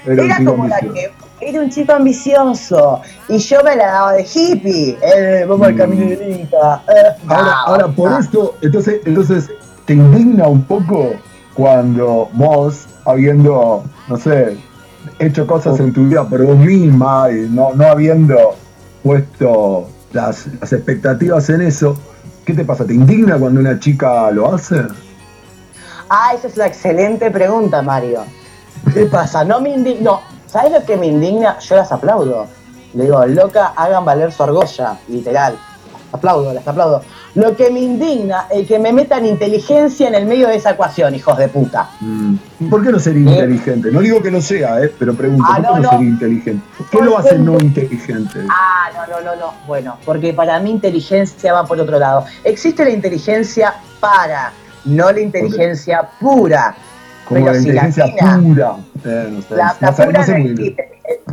Era 0.04 0.12
un 0.12 0.20
era 0.20 0.36
chico 0.38 0.50
como 0.52 0.68
la 0.68 0.78
que 0.80 1.12
era 1.38 1.60
un 1.60 1.68
chico 1.70 1.92
ambicioso 1.92 3.02
y 3.28 3.36
yo 3.38 3.62
me 3.62 3.76
la 3.76 3.86
daba 3.86 4.12
de 4.14 4.22
hippie, 4.22 4.98
eh, 5.02 5.44
vamos 5.46 5.66
al 5.66 5.74
Mm. 5.74 5.78
camino 5.78 6.06
del 6.08 6.40
Inca. 6.40 6.82
eh, 6.88 7.12
Ahora, 7.28 7.50
ah, 7.50 7.62
ahora 7.66 7.88
por 7.88 8.10
ah. 8.12 8.18
esto, 8.20 8.54
entonces, 8.62 9.00
entonces, 9.04 9.50
¿te 9.84 9.92
indigna 9.94 10.48
un 10.48 10.62
poco 10.64 11.12
cuando 11.54 12.30
vos, 12.32 12.86
habiendo, 13.04 13.84
no 14.08 14.16
sé, 14.16 14.56
hecho 15.18 15.46
cosas 15.46 15.78
en 15.80 15.92
tu 15.92 16.04
vida 16.04 16.26
por 16.28 16.42
vos 16.44 16.56
misma 16.56 17.30
y 17.30 17.48
no, 17.50 17.74
no 17.74 17.84
habiendo 17.86 18.54
puesto 19.02 19.88
las, 20.12 20.46
las 20.60 20.72
expectativas 20.72 21.48
en 21.50 21.60
eso, 21.62 21.96
¿qué 22.46 22.54
te 22.54 22.64
pasa? 22.64 22.86
¿Te 22.86 22.94
indigna 22.94 23.36
cuando 23.36 23.60
una 23.60 23.78
chica 23.78 24.30
lo 24.30 24.54
hace? 24.54 24.82
Ah, 26.08 26.32
esa 26.34 26.46
es 26.46 26.54
una 26.56 26.66
excelente 26.66 27.30
pregunta, 27.30 27.82
Mario. 27.82 28.24
¿Qué 28.94 29.06
pasa? 29.10 29.44
No 29.44 29.60
me 29.60 29.70
indigna. 29.70 30.02
No, 30.12 30.20
¿sabes 30.46 30.72
lo 30.72 30.84
que 30.84 30.96
me 30.96 31.08
indigna? 31.08 31.58
Yo 31.58 31.76
las 31.76 31.90
aplaudo. 31.90 32.46
Le 32.94 33.04
digo, 33.04 33.26
loca, 33.26 33.72
hagan 33.76 34.04
valer 34.04 34.32
su 34.32 34.42
argolla, 34.44 34.96
literal. 35.08 35.58
Aplaudo, 36.12 36.52
las 36.54 36.66
aplaudo. 36.66 37.02
Lo 37.34 37.54
que 37.56 37.70
me 37.70 37.80
indigna 37.80 38.46
es 38.50 38.66
que 38.66 38.78
me 38.78 38.92
metan 38.92 39.26
inteligencia 39.26 40.08
en 40.08 40.14
el 40.14 40.24
medio 40.26 40.48
de 40.48 40.56
esa 40.56 40.70
ecuación, 40.70 41.14
hijos 41.14 41.36
de 41.36 41.48
puta. 41.48 41.90
Mm. 42.00 42.36
¿Por 42.70 42.82
qué 42.82 42.90
no 42.90 42.98
ser 42.98 43.16
inteligente? 43.16 43.90
No 43.90 44.00
digo 44.00 44.22
que 44.22 44.30
lo 44.30 44.40
sea, 44.40 44.80
¿eh? 44.82 44.92
pero 44.98 45.14
pregunto, 45.14 45.44
Ah, 45.46 45.56
¿por 45.56 45.62
qué 45.64 45.68
no, 45.68 45.76
no, 45.76 45.82
no. 45.82 45.90
ser 45.90 46.00
inteligente? 46.02 46.64
¿Qué 46.90 46.98
lo 47.02 47.18
hace 47.18 47.38
no 47.38 47.58
inteligente? 47.58 48.40
Ah, 48.48 48.88
no, 48.94 49.06
no, 49.18 49.24
no, 49.24 49.36
no. 49.36 49.52
Bueno, 49.66 49.98
porque 50.04 50.32
para 50.32 50.58
mí 50.60 50.70
inteligencia 50.70 51.52
va 51.52 51.66
por 51.66 51.78
otro 51.80 51.98
lado. 51.98 52.24
Existe 52.44 52.84
la 52.84 52.90
inteligencia 52.90 53.74
para, 54.00 54.52
no 54.86 55.10
la 55.12 55.20
inteligencia 55.20 56.08
pura. 56.20 56.74
Como 57.26 57.40
pero 57.40 57.52
la 57.52 57.60
si 57.60 57.68
inteligencia 57.68 58.04
pura. 58.40 58.76
Eh, 59.04 59.28
no 59.32 59.42
sé, 59.42 59.54
La, 59.56 59.66
no 59.80 59.86
la 59.88 59.92
sé- 59.92 60.04
pura 60.06 60.18
no 60.20 60.24
sé 60.26 60.38
no 60.38 60.50
existe. 60.50 60.85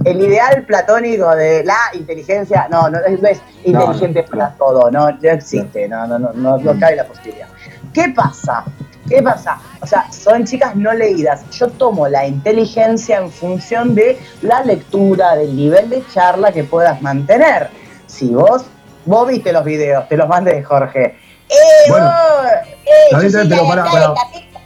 El 0.05 0.21
ideal 0.21 0.63
platónico 0.65 1.33
de 1.35 1.63
la 1.63 1.77
inteligencia, 1.93 2.67
no, 2.69 2.89
no, 2.89 2.99
es- 2.99 3.21
no 3.21 3.27
es 3.29 3.41
inteligente 3.63 4.23
no, 4.23 4.29
para 4.29 4.49
todo, 4.55 4.91
no, 4.91 5.11
no 5.11 5.29
existe, 5.29 5.87
no, 5.87 6.05
no, 6.07 6.19
no, 6.19 6.33
no, 6.33 6.57
no 6.57 6.79
cabe 6.79 6.95
la 6.97 7.05
posibilidad. 7.05 7.47
¿Qué 7.93 8.09
pasa? 8.15 8.63
¿Qué 9.07 9.21
pasa? 9.21 9.57
O 9.81 9.85
sea, 9.87 10.11
son 10.11 10.45
chicas 10.45 10.75
no 10.75 10.93
leídas. 10.93 11.49
Yo 11.51 11.67
tomo 11.69 12.07
la 12.07 12.25
inteligencia 12.25 13.17
en 13.17 13.29
función 13.31 13.93
de 13.95 14.17
la 14.41 14.63
lectura, 14.63 15.35
del 15.35 15.55
nivel 15.55 15.89
de 15.89 16.03
charla 16.13 16.51
que 16.51 16.63
puedas 16.63 17.01
mantener. 17.01 17.69
Si 18.07 18.29
vos, 18.29 18.65
vos 19.05 19.27
viste 19.27 19.51
los 19.51 19.63
videos, 19.65 20.07
te 20.07 20.15
los 20.17 20.27
mandé, 20.27 20.63
Jorge. 20.63 21.15
¡Eh, 21.49 21.89
Bueno, 21.89 22.05
vos! 22.05 22.45
¡Eh, 22.85 22.89
está 23.11 23.19
bien, 23.19 23.31
pero 23.49 23.63
de. 23.63 24.13
Capitán! 24.15 24.61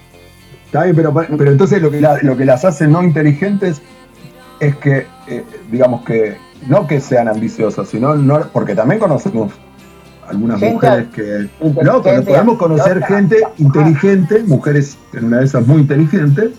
Está 0.68 0.84
bien, 0.84 0.96
pero, 0.96 1.14
pero 1.14 1.52
entonces 1.52 1.82
lo 1.82 1.90
que, 1.92 2.00
la- 2.02 2.20
lo 2.22 2.38
que 2.38 2.46
las 2.46 2.64
hace 2.66 2.88
no 2.88 3.02
inteligentes 3.02 3.82
es 4.60 4.76
que, 4.78 5.08
eh, 5.28 5.44
digamos 5.72 6.04
que, 6.04 6.38
no 6.68 6.88
que 6.88 7.00
sean 7.00 7.28
ambiciosas, 7.28 7.88
sino, 7.88 8.16
no, 8.16 8.40
porque 8.52 8.76
también 8.76 9.00
conocemos 9.00 9.54
algunas 10.28 10.60
Gente 10.60 10.74
mujeres 10.74 11.08
que... 11.14 11.50
No, 11.84 12.02
pero 12.02 12.24
podemos 12.24 12.58
conocer 12.58 13.04
gente 13.04 13.44
inteligente, 13.58 14.44
mujeres 14.44 14.98
en 15.14 15.26
una 15.26 15.40
de 15.40 15.46
esas 15.46 15.66
muy 15.66 15.82
inteligentes, 15.82 16.52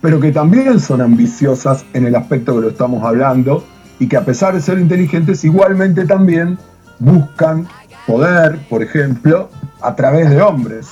pero 0.00 0.20
que 0.20 0.30
también 0.30 0.78
son 0.78 1.00
ambiciosas 1.00 1.84
en 1.92 2.06
el 2.06 2.14
aspecto 2.14 2.54
que 2.54 2.60
lo 2.60 2.68
estamos 2.68 3.02
hablando 3.04 3.64
y 3.98 4.08
que 4.08 4.16
a 4.16 4.24
pesar 4.24 4.54
de 4.54 4.60
ser 4.60 4.78
inteligentes 4.78 5.44
igualmente 5.44 6.04
también 6.04 6.58
buscan 6.98 7.66
poder, 8.06 8.58
por 8.68 8.82
ejemplo, 8.82 9.48
a 9.80 9.94
través 9.94 10.30
de 10.30 10.40
hombres. 10.40 10.88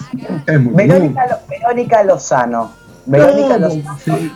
Es 0.47 0.61
muy. 0.61 0.75
Verónica, 0.75 1.41
Verónica 1.49 2.03
Lozano. 2.05 2.73
Verónica 3.07 3.59
No, 3.59 3.69
Lozano. 3.69 3.99
sí. 4.05 4.33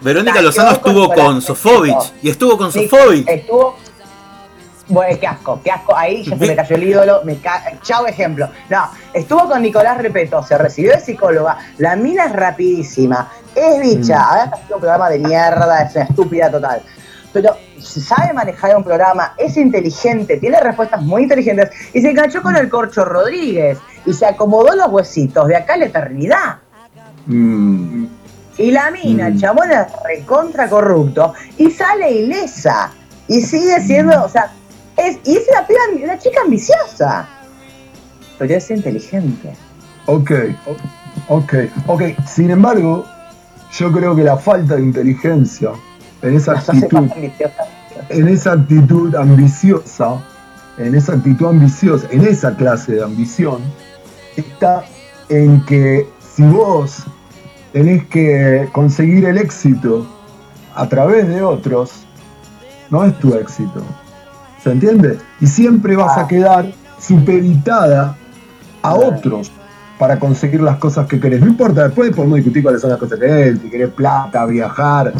Verónica 0.00 0.40
Lozano 0.42 0.70
estuvo 0.72 1.08
con 1.12 1.36
Pitt. 1.36 1.46
Sofovich 1.46 2.12
y 2.22 2.30
estuvo 2.30 2.56
con 2.56 2.72
Sí, 2.72 2.88
Sofovich. 2.88 3.28
Estuvo. 3.28 3.76
Bueno, 4.86 5.18
qué 5.18 5.26
asco, 5.26 5.60
qué 5.64 5.70
asco. 5.70 5.96
Ahí 5.96 6.22
ya 6.24 6.36
se 6.36 6.46
me 6.46 6.54
cayó 6.54 6.76
el 6.76 6.82
ídolo. 6.82 7.20
Me 7.24 7.38
ca... 7.38 7.62
Chau, 7.82 8.04
ejemplo. 8.06 8.48
No, 8.68 8.90
estuvo 9.14 9.48
con 9.48 9.62
Nicolás 9.62 9.96
Repeto, 9.98 10.42
se 10.42 10.58
recibió 10.58 10.92
de 10.92 11.00
psicóloga. 11.00 11.56
La 11.78 11.96
mina 11.96 12.26
es 12.26 12.32
rapidísima, 12.32 13.30
es 13.54 13.80
bicha. 13.80 14.18
Mm. 14.18 14.22
Ahora 14.22 14.44
está 14.44 14.56
haciendo 14.56 14.74
un 14.76 14.80
programa 14.80 15.10
de 15.10 15.18
mierda, 15.20 15.82
es 15.82 15.96
una 15.96 16.04
estúpida 16.04 16.50
total. 16.50 16.82
Pero 17.32 17.56
sabe 17.80 18.32
manejar 18.34 18.76
un 18.76 18.84
programa, 18.84 19.34
es 19.38 19.56
inteligente, 19.56 20.36
tiene 20.36 20.60
respuestas 20.60 21.00
muy 21.00 21.22
inteligentes. 21.22 21.70
Y 21.94 22.02
se 22.02 22.10
enganchó 22.10 22.42
con 22.42 22.54
el 22.54 22.68
Corcho 22.68 23.04
Rodríguez 23.06 23.78
y 24.04 24.12
se 24.12 24.26
acomodó 24.26 24.76
los 24.76 24.88
huesitos 24.88 25.48
de 25.48 25.56
acá 25.56 25.74
a 25.74 25.76
la 25.78 25.86
eternidad. 25.86 26.56
Mm, 27.26 28.06
Y 28.58 28.70
la 28.70 28.90
mina, 28.90 29.26
el 29.28 29.34
Mm. 29.34 29.38
chabón 29.40 29.70
es 29.72 29.86
recontra 30.04 30.68
corrupto 30.68 31.34
y 31.58 31.70
sale 31.70 32.10
ilesa. 32.10 32.92
Y 33.26 33.40
sigue 33.40 33.80
siendo, 33.80 34.22
o 34.24 34.28
sea, 34.28 34.52
es, 34.96 35.18
y 35.24 35.36
es 35.36 35.44
una, 35.50 35.66
piba, 35.66 35.80
una 36.04 36.18
chica 36.18 36.40
ambiciosa. 36.44 37.26
Pero 38.38 38.54
es 38.54 38.70
inteligente. 38.70 39.54
ok, 40.06 40.30
ok, 41.28 41.54
ok. 41.86 42.02
Sin 42.26 42.50
embargo, 42.50 43.04
yo 43.72 43.90
creo 43.90 44.14
que 44.14 44.22
la 44.22 44.36
falta 44.36 44.76
de 44.76 44.82
inteligencia 44.82 45.70
en 46.22 46.36
esa 46.36 46.52
actitud, 46.52 47.08
en 48.10 48.28
esa 48.28 48.52
actitud 48.52 49.14
ambiciosa, 49.14 50.20
en 50.78 50.94
esa 50.94 51.12
actitud 51.14 51.46
ambiciosa, 51.46 52.06
en 52.10 52.24
esa 52.26 52.54
clase 52.56 52.92
de 52.96 53.02
ambición, 53.04 53.62
está 54.36 54.84
en 55.28 55.64
que 55.64 56.06
si 56.34 56.42
vos 56.42 57.04
tenés 57.72 58.04
que 58.06 58.68
conseguir 58.72 59.24
el 59.26 59.38
éxito 59.38 60.06
a 60.74 60.88
través 60.88 61.28
de 61.28 61.42
otros, 61.42 61.92
no 62.90 63.04
es 63.04 63.18
tu 63.18 63.34
éxito. 63.34 63.82
¿Se 64.62 64.70
entiende? 64.72 65.18
Y 65.40 65.46
siempre 65.46 65.96
vas 65.96 66.16
a 66.16 66.22
Ah. 66.22 66.28
quedar 66.28 66.72
supeditada 66.98 68.16
a 68.82 68.94
otros 68.94 69.50
para 69.98 70.18
conseguir 70.18 70.60
las 70.60 70.76
cosas 70.78 71.06
que 71.06 71.20
querés. 71.20 71.40
No 71.40 71.46
importa, 71.48 71.84
después 71.84 72.10
podemos 72.14 72.36
discutir 72.36 72.62
cuáles 72.62 72.80
son 72.80 72.90
las 72.90 72.98
cosas 72.98 73.18
que 73.18 73.26
querés, 73.26 73.58
si 73.60 73.70
querés 73.70 73.90
plata, 73.90 74.44
viajar, 74.46 75.12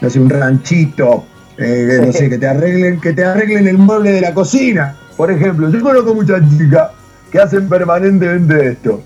no 0.00 0.10
sé, 0.10 0.20
un 0.20 0.30
ranchito, 0.30 1.24
eh, 1.58 2.02
no 2.04 2.12
sé, 2.12 2.28
que 2.28 2.38
te 2.38 2.46
arreglen, 2.48 3.00
que 3.00 3.12
te 3.12 3.24
arreglen 3.24 3.68
el 3.68 3.78
mueble 3.78 4.12
de 4.12 4.20
la 4.20 4.32
cocina. 4.34 4.96
Por 5.16 5.30
ejemplo, 5.30 5.68
yo 5.70 5.80
conozco 5.82 6.14
muchas 6.14 6.42
chicas 6.56 6.90
que 7.30 7.38
hacen 7.40 7.68
permanentemente 7.68 8.68
esto. 8.68 9.02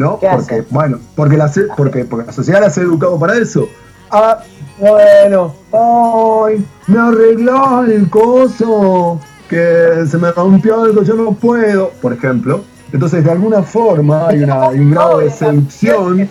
¿No? 0.00 0.18
¿Qué 0.18 0.28
porque, 0.34 0.64
bueno, 0.70 0.98
porque 1.14 1.36
la, 1.36 1.50
porque, 1.76 2.04
porque 2.06 2.26
la 2.26 2.32
sociedad 2.32 2.60
las 2.62 2.76
ha 2.78 2.80
educado 2.80 3.18
para 3.18 3.36
eso. 3.36 3.68
Ah, 4.10 4.38
bueno, 4.78 5.54
ay, 5.72 6.64
me 6.86 6.98
arregló 6.98 7.84
el 7.84 8.08
coso, 8.08 9.20
que 9.48 10.04
se 10.10 10.16
me 10.16 10.32
rompió 10.32 10.82
algo, 10.82 11.02
yo 11.02 11.14
no 11.14 11.32
puedo, 11.32 11.90
por 12.00 12.12
ejemplo. 12.14 12.62
Entonces, 12.92 13.22
de 13.22 13.30
alguna 13.30 13.62
forma, 13.62 14.28
hay, 14.28 14.42
una- 14.42 14.68
hay 14.68 14.80
un 14.80 14.90
grado 14.90 15.18
de 15.18 15.30
seducción 15.30 16.28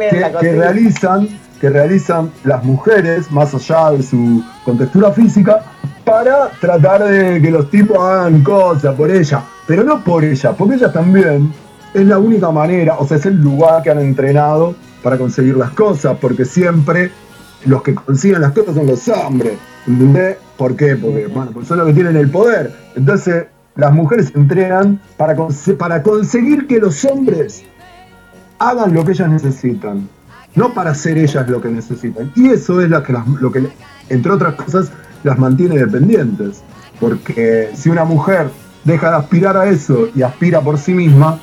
que, 0.00 0.32
que 0.40 0.52
realizan, 0.56 1.28
que 1.60 1.70
realizan 1.70 2.30
las 2.42 2.64
mujeres, 2.64 3.30
más 3.30 3.54
allá 3.54 3.92
de 3.92 4.02
su 4.02 4.42
contextura 4.64 5.12
física, 5.12 5.62
para 6.04 6.50
tratar 6.60 7.04
de 7.04 7.40
que 7.40 7.50
los 7.50 7.70
tipos 7.70 7.96
hagan 7.98 8.42
cosas 8.42 8.94
por 8.96 9.08
ella. 9.10 9.40
Pero 9.66 9.84
no 9.84 10.02
por 10.04 10.24
ella, 10.24 10.52
porque 10.52 10.74
ella 10.74 10.92
también 10.92 11.54
es 11.94 12.06
la 12.06 12.18
única 12.18 12.50
manera, 12.50 12.96
o 12.98 13.06
sea, 13.06 13.16
es 13.16 13.26
el 13.26 13.40
lugar 13.40 13.82
que 13.82 13.90
han 13.90 14.00
entrenado 14.00 14.74
para 15.02 15.16
conseguir 15.18 15.56
las 15.56 15.70
cosas, 15.70 16.16
porque 16.20 16.44
siempre 16.44 17.10
los 17.66 17.82
que 17.82 17.94
consiguen 17.94 18.40
las 18.42 18.52
cosas 18.52 18.74
son 18.74 18.86
los 18.86 19.08
hombres. 19.08 19.54
¿Entendés? 19.86 20.36
¿Por 20.56 20.76
qué? 20.76 20.96
Porque, 20.96 21.28
porque 21.28 21.66
son 21.66 21.78
los 21.78 21.86
que 21.88 21.92
tienen 21.94 22.16
el 22.16 22.30
poder. 22.30 22.74
Entonces, 22.96 23.46
las 23.76 23.92
mujeres 23.92 24.32
entrenan 24.34 25.00
para, 25.16 25.36
para 25.78 26.02
conseguir 26.02 26.66
que 26.66 26.78
los 26.78 27.04
hombres 27.04 27.62
hagan 28.58 28.94
lo 28.94 29.04
que 29.04 29.12
ellas 29.12 29.28
necesitan, 29.30 30.08
no 30.54 30.72
para 30.72 30.94
ser 30.94 31.18
ellas 31.18 31.48
lo 31.48 31.60
que 31.60 31.68
necesitan. 31.68 32.32
Y 32.36 32.48
eso 32.50 32.80
es 32.80 32.88
lo 32.88 33.02
que, 33.02 33.12
las- 33.12 33.26
lo 33.26 33.50
que 33.52 33.68
entre 34.08 34.32
otras 34.32 34.54
cosas, 34.54 34.90
las 35.22 35.38
mantiene 35.38 35.76
dependientes. 35.78 36.62
Porque 37.00 37.70
si 37.74 37.90
una 37.90 38.04
mujer 38.04 38.48
deja 38.84 39.10
de 39.10 39.16
aspirar 39.16 39.56
a 39.56 39.66
eso 39.68 40.08
y 40.14 40.22
aspira 40.22 40.60
por 40.60 40.78
sí 40.78 40.94
misma, 40.94 41.40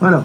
bueno, 0.00 0.24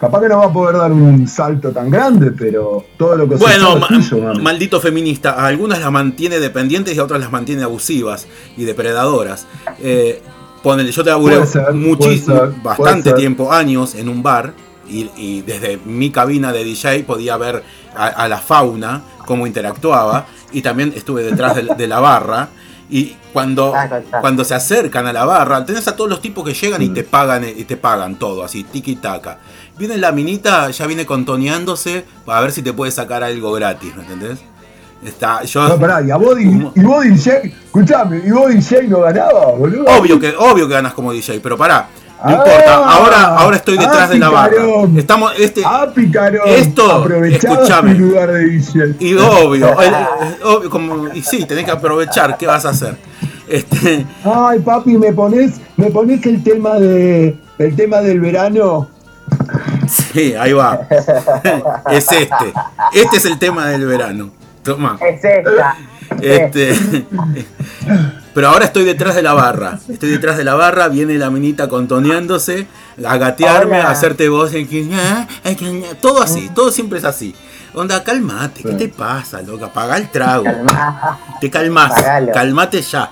Capaz 0.00 0.20
que 0.20 0.28
no 0.28 0.38
va 0.38 0.46
a 0.46 0.52
poder 0.52 0.76
dar 0.78 0.90
un 0.90 1.28
salto 1.28 1.70
tan 1.70 1.88
grande, 1.88 2.32
pero 2.32 2.84
todo 2.98 3.14
lo 3.14 3.28
que 3.28 3.36
Bueno, 3.36 3.74
es 3.74 3.80
ma- 3.82 3.86
tuyo, 3.86 4.18
mami. 4.18 4.42
maldito 4.42 4.80
feminista, 4.80 5.34
a 5.34 5.46
algunas 5.46 5.78
las 5.78 5.92
mantiene 5.92 6.40
dependientes 6.40 6.96
y 6.96 6.98
a 6.98 7.04
otras 7.04 7.20
las 7.20 7.30
mantiene 7.30 7.62
abusivas 7.62 8.26
y 8.56 8.64
depredadoras. 8.64 9.46
Eh, 9.80 10.20
ponele, 10.60 10.90
yo 10.90 11.04
te 11.04 11.10
laburé 11.10 11.38
muchísimo, 11.72 12.52
bastante 12.64 13.10
ser. 13.10 13.14
tiempo, 13.18 13.52
años, 13.52 13.94
en 13.94 14.08
un 14.08 14.24
bar. 14.24 14.54
Y, 14.88 15.08
y 15.16 15.42
desde 15.42 15.78
mi 15.84 16.10
cabina 16.10 16.52
de 16.52 16.64
DJ 16.64 17.04
podía 17.04 17.36
ver 17.36 17.62
a, 17.94 18.06
a 18.08 18.26
la 18.28 18.38
fauna, 18.38 19.02
cómo 19.24 19.46
interactuaba. 19.46 20.26
Y 20.50 20.62
también 20.62 20.92
estuve 20.96 21.22
detrás 21.22 21.54
de, 21.54 21.62
de 21.76 21.86
la 21.86 22.00
barra. 22.00 22.48
Y 22.94 23.16
cuando, 23.32 23.72
Ah, 23.74 23.88
cuando 24.20 24.44
se 24.44 24.54
acercan 24.54 25.06
a 25.06 25.14
la 25.14 25.24
barra, 25.24 25.64
tenés 25.64 25.88
a 25.88 25.96
todos 25.96 26.10
los 26.10 26.20
tipos 26.20 26.44
que 26.44 26.52
llegan 26.52 26.82
y 26.82 26.90
te 26.90 27.02
pagan 27.02 27.42
y 27.42 27.64
te 27.64 27.78
pagan 27.78 28.16
todo, 28.16 28.44
así, 28.44 28.64
tiki 28.64 28.96
taka. 28.96 29.38
Viene 29.78 29.96
la 29.96 30.12
minita, 30.12 30.70
ya 30.70 30.86
viene 30.86 31.06
contoneándose 31.06 32.04
para 32.26 32.42
ver 32.42 32.52
si 32.52 32.60
te 32.62 32.74
puede 32.74 32.92
sacar 32.92 33.22
algo 33.24 33.50
gratis, 33.52 33.96
¿me 33.96 34.02
entendés? 34.02 34.40
Está, 35.02 35.42
yo, 35.42 35.66
No, 35.68 35.78
pará, 35.78 36.02
y 36.02 36.10
a 36.10 36.16
vos, 36.16 36.38
y 36.38 36.82
vos 36.82 37.02
DJ, 37.02 37.54
escuchame, 37.64 38.22
y 38.26 38.30
vos 38.30 38.50
DJ 38.50 38.82
no 38.88 39.00
ganabas, 39.00 39.58
boludo. 39.58 39.84
obvio 39.86 40.20
que, 40.20 40.34
obvio 40.36 40.68
que 40.68 40.74
ganas 40.74 40.92
como 40.92 41.12
DJ, 41.14 41.40
pero 41.40 41.56
pará, 41.56 41.88
no 42.24 42.28
Ah, 42.28 42.32
importa, 42.32 42.74
ahora, 42.76 43.24
ahora 43.38 43.56
estoy 43.56 43.76
ah, 43.78 43.82
detrás 43.82 44.10
de 44.10 44.18
la 44.18 44.28
barra. 44.30 44.50
picarón. 44.50 44.98
Estamos, 44.98 45.32
este, 45.38 45.62
Ah, 45.64 45.86
picarón. 45.94 46.48
Esto, 46.48 47.08
escúchame. 47.24 47.96
y 49.00 49.14
obvio, 49.14 49.80
el- 49.80 49.94
obvio, 50.44 50.70
como, 50.70 51.08
y 51.14 51.22
sí, 51.22 51.44
tenés 51.44 51.64
que 51.64 51.70
aprovechar, 51.72 52.36
¿qué 52.38 52.46
vas 52.46 52.64
a 52.64 52.70
hacer? 52.70 52.96
Este, 53.48 54.06
Ay, 54.24 54.60
papi, 54.60 54.96
me 54.96 55.12
pones, 55.12 55.60
me 55.76 55.86
pones 55.90 56.24
el 56.26 56.42
tema 56.42 56.78
de, 56.78 57.36
el 57.58 57.76
tema 57.76 58.00
del 58.00 58.20
verano. 58.20 58.88
sí, 59.88 60.34
ahí 60.34 60.52
va. 60.52 60.80
es 61.90 62.10
este. 62.12 62.52
Este 62.94 63.16
es 63.16 63.24
el 63.26 63.38
tema 63.38 63.66
del 63.66 63.84
verano. 63.86 64.30
Toma. 64.62 64.96
Es 65.00 65.24
esta. 65.24 65.76
Este, 66.20 66.72
pero 68.34 68.48
ahora 68.48 68.64
estoy 68.66 68.84
detrás 68.84 69.14
de 69.14 69.22
la 69.22 69.34
barra. 69.34 69.78
Estoy 69.88 70.10
detrás 70.10 70.36
de 70.36 70.44
la 70.44 70.54
barra, 70.54 70.88
viene 70.88 71.14
la 71.18 71.30
minita 71.30 71.68
contoneándose, 71.68 72.66
a 73.06 73.16
gatearme, 73.16 73.78
Hola. 73.80 73.88
a 73.88 73.92
hacerte 73.92 74.28
voz. 74.28 74.54
en 74.54 74.66
que, 74.68 74.88
ah, 74.94 75.26
ah, 75.44 75.50
Todo 76.00 76.22
así, 76.22 76.50
todo 76.54 76.70
siempre 76.70 76.98
es 76.98 77.04
así. 77.04 77.34
Onda, 77.74 78.02
calmate, 78.04 78.62
¿qué 78.62 78.72
te 78.74 78.88
pasa, 78.88 79.40
loca? 79.42 79.66
Apaga 79.66 79.96
el 79.96 80.10
trago. 80.10 80.44
Te 81.40 81.50
calmas, 81.50 81.90
Apagalo. 81.92 82.32
calmate 82.32 82.82
ya. 82.82 83.10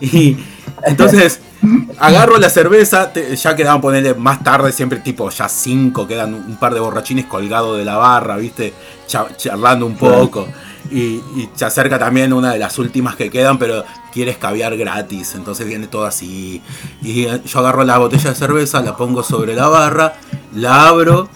Y 0.00 0.36
entonces 0.84 1.40
agarro 1.98 2.38
la 2.38 2.48
cerveza, 2.48 3.12
te- 3.12 3.36
ya 3.36 3.54
quedaban 3.54 3.82
ponerle 3.82 4.14
más 4.14 4.42
tarde, 4.42 4.72
siempre 4.72 5.00
tipo 5.00 5.28
ya 5.28 5.48
cinco, 5.50 6.06
quedan 6.08 6.32
un 6.34 6.56
par 6.56 6.72
de 6.72 6.80
borrachines 6.80 7.26
colgados 7.26 7.76
de 7.76 7.84
la 7.84 7.96
barra, 7.96 8.36
viste, 8.36 8.72
Cha- 9.06 9.28
charlando 9.36 9.84
un 9.86 9.96
poco. 9.96 10.48
Y, 10.90 11.22
y 11.36 11.48
se 11.54 11.64
acerca 11.64 11.98
también 11.98 12.32
una 12.32 12.52
de 12.52 12.58
las 12.58 12.78
últimas 12.78 13.14
que 13.16 13.30
quedan, 13.30 13.58
pero 13.58 13.84
quiere 14.12 14.32
escabiar 14.32 14.76
gratis, 14.76 15.34
entonces 15.36 15.66
viene 15.66 15.86
todo 15.86 16.04
así. 16.04 16.62
Y 17.02 17.26
eh, 17.26 17.40
yo 17.44 17.58
agarro 17.60 17.84
la 17.84 17.98
botella 17.98 18.30
de 18.30 18.36
cerveza, 18.36 18.80
la 18.82 18.96
pongo 18.96 19.22
sobre 19.22 19.54
la 19.54 19.68
barra, 19.68 20.14
la 20.54 20.88
abro 20.88 21.28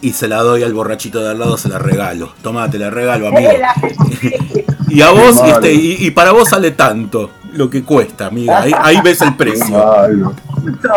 y 0.00 0.12
se 0.12 0.26
la 0.26 0.38
doy 0.42 0.62
al 0.62 0.72
borrachito 0.74 1.20
de 1.22 1.30
al 1.30 1.38
lado, 1.38 1.56
se 1.58 1.68
la 1.68 1.78
regalo. 1.78 2.32
Toma, 2.42 2.70
te 2.70 2.78
la 2.78 2.90
regalo, 2.90 3.28
amigo. 3.34 3.50
Y 4.88 5.00
a 5.00 5.10
vos, 5.10 5.36
Vale. 5.36 5.52
este, 5.52 5.72
y, 5.72 6.06
y 6.06 6.10
para 6.10 6.32
vos 6.32 6.50
sale 6.50 6.72
tanto 6.72 7.30
lo 7.52 7.68
que 7.70 7.82
cuesta, 7.82 8.26
amiga. 8.26 8.60
Ahí, 8.62 8.72
ahí 8.82 9.00
ves 9.02 9.20
el 9.22 9.34
precio. 9.36 9.66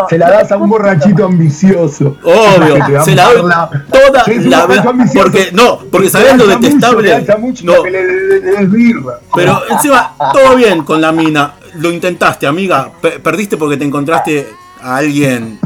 Se 0.08 0.18
la 0.18 0.30
das 0.30 0.52
a 0.52 0.56
un 0.56 0.68
borrachito 0.68 1.24
ambicioso. 1.26 2.16
Obvio, 2.22 3.02
se 3.04 3.14
la 3.14 3.32
doy 3.32 3.42
toda 3.90 4.24
Sí, 4.24 4.38
la. 4.44 4.66
Porque, 5.14 5.50
no, 5.52 5.78
porque 5.90 6.08
sabés 6.08 6.36
lo 6.36 6.46
detestable. 6.46 7.26
mucho 7.38 7.64
No, 7.64 7.84
le- 7.84 7.90
le- 7.90 8.66
le 8.68 8.94
pero 9.34 9.60
encima, 9.68 10.14
todo 10.32 10.56
bien 10.56 10.82
con 10.84 11.00
la 11.00 11.12
mina. 11.12 11.54
Lo 11.74 11.90
intentaste, 11.90 12.46
amiga. 12.46 12.90
Pe- 13.02 13.18
perdiste 13.20 13.56
porque 13.56 13.76
te 13.76 13.84
encontraste 13.84 14.48
a 14.80 14.96
alguien 14.96 15.58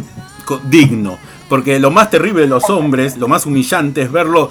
digno. 0.65 1.19
Porque 1.49 1.79
lo 1.79 1.91
más 1.91 2.11
terrible 2.11 2.43
de 2.43 2.47
los 2.49 2.71
hombres, 2.71 3.17
lo 3.17 3.29
más 3.29 3.45
humillante 3.47 4.03
es 4.03 4.11
verlo 4.13 4.51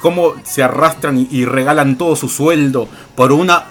cómo 0.00 0.34
se 0.44 0.62
arrastran 0.62 1.26
y 1.30 1.44
regalan 1.44 1.96
todo 1.98 2.14
su 2.16 2.28
sueldo 2.28 2.88
por 3.14 3.32
una 3.32 3.64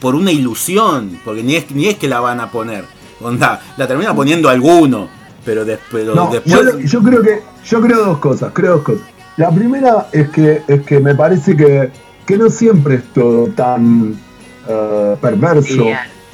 por 0.00 0.14
una 0.14 0.32
ilusión, 0.32 1.18
porque 1.24 1.42
ni 1.42 1.56
es, 1.56 1.70
ni 1.70 1.86
es 1.88 1.96
que 1.96 2.08
la 2.08 2.20
van 2.20 2.40
a 2.40 2.50
poner. 2.50 2.84
Onda, 3.20 3.60
la 3.76 3.86
termina 3.86 4.14
poniendo 4.14 4.48
alguno, 4.48 5.08
pero, 5.44 5.64
des- 5.64 5.78
pero 5.92 6.14
No, 6.14 6.30
después 6.30 6.54
yo, 6.54 6.78
yo 6.78 7.02
creo 7.02 7.22
que 7.22 7.40
yo 7.64 7.80
creo 7.80 8.04
dos 8.06 8.18
cosas, 8.18 8.50
creo 8.54 8.76
dos 8.76 8.82
cosas. 8.82 9.02
La 9.36 9.50
primera 9.50 10.08
es 10.12 10.28
que 10.30 10.62
es 10.66 10.82
que 10.82 11.00
me 11.00 11.14
parece 11.14 11.56
que, 11.56 11.90
que 12.26 12.36
no 12.38 12.48
siempre 12.50 12.96
es 12.96 13.04
todo 13.12 13.46
tan 13.48 14.14
eh, 14.68 15.16
perverso 15.20 15.84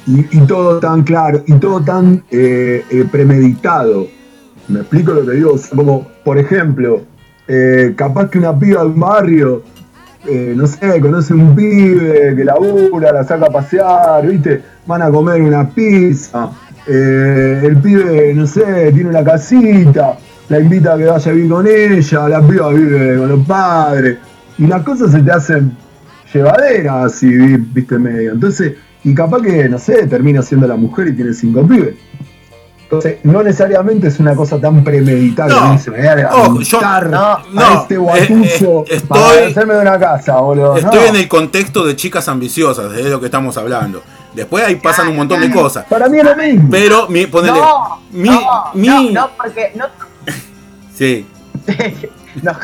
y, 0.05 0.37
y 0.37 0.39
todo 0.47 0.79
tan 0.79 1.03
claro 1.03 1.43
y 1.45 1.53
todo 1.55 1.81
tan 1.81 2.23
eh, 2.31 2.85
eh, 2.89 3.05
premeditado. 3.11 4.07
Me 4.69 4.79
explico 4.79 5.13
lo 5.13 5.25
que 5.25 5.31
digo, 5.31 5.53
O 5.53 5.57
sea, 5.57 5.75
como 5.75 6.07
por 6.23 6.37
ejemplo, 6.37 7.01
eh, 7.47 7.93
capaz 7.95 8.29
que 8.29 8.37
una 8.39 8.57
piba 8.57 8.81
de 8.81 8.87
un 8.87 8.99
barrio, 8.99 9.63
eh, 10.27 10.53
no 10.55 10.67
sé, 10.67 10.99
conoce 10.99 11.33
un 11.33 11.55
pibe 11.55 12.35
que 12.35 12.43
labura, 12.43 13.11
la 13.11 13.23
saca 13.23 13.45
a 13.47 13.49
pasear, 13.49 14.27
¿viste? 14.27 14.61
Van 14.85 15.01
a 15.01 15.09
comer 15.09 15.41
una 15.41 15.69
pizza, 15.69 16.49
eh, 16.87 17.61
el 17.63 17.77
pibe, 17.77 18.33
no 18.33 18.45
sé, 18.47 18.91
tiene 18.93 19.09
una 19.09 19.23
casita, 19.23 20.17
la 20.49 20.59
invita 20.59 20.93
a 20.93 20.97
que 20.97 21.05
vaya 21.05 21.31
a 21.31 21.33
vivir 21.33 21.49
con 21.51 21.67
ella, 21.67 22.29
la 22.29 22.41
piba 22.47 22.69
vive 22.69 23.17
con 23.17 23.29
los 23.29 23.45
padres, 23.47 24.17
y 24.57 24.67
las 24.67 24.81
cosas 24.83 25.11
se 25.11 25.19
te 25.21 25.31
hacen 25.31 25.71
llevaderas 26.33 27.21
vi- 27.21 27.57
viste, 27.57 27.97
medio. 27.97 28.33
Entonces, 28.33 28.73
y 29.03 29.13
capaz 29.13 29.41
que, 29.41 29.69
no 29.69 29.77
sé, 29.79 30.07
termina 30.07 30.41
siendo 30.41 30.67
la 30.67 30.75
mujer 30.75 31.07
y 31.07 31.13
tiene 31.13 31.33
cinco 31.33 31.65
pibes. 31.65 31.95
Entonces, 32.89 33.17
no 33.23 33.43
necesariamente 33.43 34.07
es 34.07 34.17
una 34.17 34.33
cosa 34.33 34.61
tan 34.61 34.81
premeditada 34.81 35.49
No, 35.49 35.65
que 35.67 35.71
dice, 35.73 35.91
me 35.91 35.97
voy 35.97 36.07
a 36.21 36.29
ojo, 36.33 36.61
yo- 36.61 36.79
no, 36.81 36.87
a 36.87 37.43
no, 37.51 37.81
este 37.81 37.95
eh, 37.95 37.97
guatuzo 37.97 38.85
eh, 38.89 39.01
para 39.05 39.21
estoy- 39.33 39.51
hacerme 39.51 39.73
de 39.73 39.81
una 39.81 39.99
casa, 39.99 40.37
boludo. 40.37 40.77
Estoy 40.77 40.99
No. 41.01 41.05
en 41.07 41.15
el 41.17 41.27
contexto 41.27 41.85
de 41.85 41.97
chicas 41.97 42.29
ambiciosas, 42.29 42.93
es 42.93 43.03
de 43.03 43.09
lo 43.09 43.19
que 43.19 43.25
estamos 43.25 43.57
hablando. 43.57 44.01
Después 44.33 44.63
ahí 44.63 44.75
pasan 44.77 45.09
un 45.09 45.17
montón 45.17 45.41
de 45.41 45.51
cosas. 45.51 45.85
Para 45.89 46.07
mí 46.07 46.19
es 46.19 46.23
lo 46.23 46.35
mismo. 46.37 46.69
Pero 46.71 47.09
mi, 47.09 47.25
ponele, 47.27 47.59
No, 47.59 47.99
mi, 48.11 48.29
no, 48.29 48.63
mi, 48.73 48.87
no, 48.87 49.11
no, 49.11 49.29
porque 49.35 49.73
no, 49.75 49.85
sí, 50.95 51.27
Nos- 52.41 52.57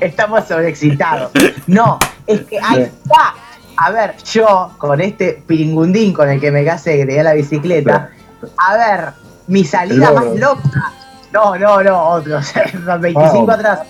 estamos 0.00 0.46
sobreexcitados. 0.48 1.30
No, 1.66 1.98
es 2.26 2.42
que 2.42 2.58
ahí 2.62 2.82
está. 2.82 3.34
A 3.76 3.90
ver, 3.90 4.16
yo 4.30 4.72
con 4.76 5.00
este 5.00 5.42
piringundín 5.46 6.12
con 6.12 6.28
el 6.28 6.38
que 6.40 6.50
me 6.50 6.62
casé, 6.62 6.98
que 6.98 7.06
tenía 7.06 7.22
la 7.22 7.32
bicicleta, 7.32 8.10
a 8.58 8.76
ver, 8.76 9.12
mi 9.46 9.64
salida 9.64 10.12
más 10.12 10.26
loca. 10.36 10.92
No, 11.32 11.56
no, 11.56 11.82
no, 11.82 12.02
otro, 12.10 12.38
o 12.38 12.42
sea, 12.42 12.70
los 12.74 13.00
25 13.00 13.50
Ah. 13.50 13.54
atrás. 13.54 13.80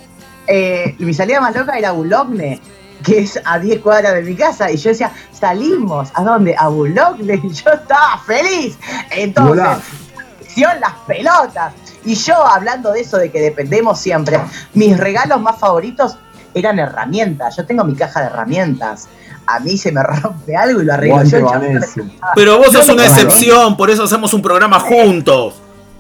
Eh, 0.47 0.95
mi 0.99 1.13
salida 1.15 1.41
más 1.41 1.55
loca 1.57 1.77
era 1.79 1.93
Boulogne, 1.93 2.61
que 3.05 3.21
es 3.21 3.41
a 3.45 3.59
10 3.59 3.81
cuadras 3.81 4.15
de 4.15 4.23
mi 4.23 4.35
casa. 4.37 4.71
Y 4.71 4.77
yo 4.77 4.91
decía, 4.91 5.11
salimos, 5.33 6.11
¿a 6.15 6.23
dónde? 6.23 6.55
A 6.59 6.69
Boulogne. 6.69 7.41
Y 7.43 7.49
yo 7.53 7.71
estaba 7.73 8.19
feliz. 8.27 8.79
Entonces, 9.11 9.65
acción 10.41 10.81
las 10.81 10.93
pelotas. 11.07 11.75
Y 12.05 12.15
yo 12.15 12.35
hablando 12.47 12.93
de 12.93 13.01
eso, 13.01 13.17
de 13.19 13.31
que 13.31 13.41
dependemos 13.41 13.99
siempre, 14.01 14.41
mis 14.75 14.97
regalos 14.99 15.41
más 15.41 15.59
favoritos 15.59 16.17
eran 16.55 16.79
herramientas. 16.79 17.57
Yo 17.57 17.65
tengo 17.65 17.85
mi 17.85 17.95
caja 17.95 18.21
de 18.21 18.27
herramientas. 18.27 19.09
A 19.47 19.59
mí 19.61 19.77
se 19.77 19.91
me 19.93 20.03
rompe 20.03 20.57
algo 20.57 20.81
y 20.83 20.85
lo 20.85 20.93
arreglo 20.95 21.23
yo. 21.25 21.47
pero 22.35 22.59
vos 22.59 22.73
sos 22.73 22.89
una 22.89 23.05
excepción, 23.07 23.77
por 23.77 23.91
eso 23.91 24.05
hacemos 24.05 24.33
un 24.35 24.43
programa 24.43 24.79
juntos. 24.81 25.55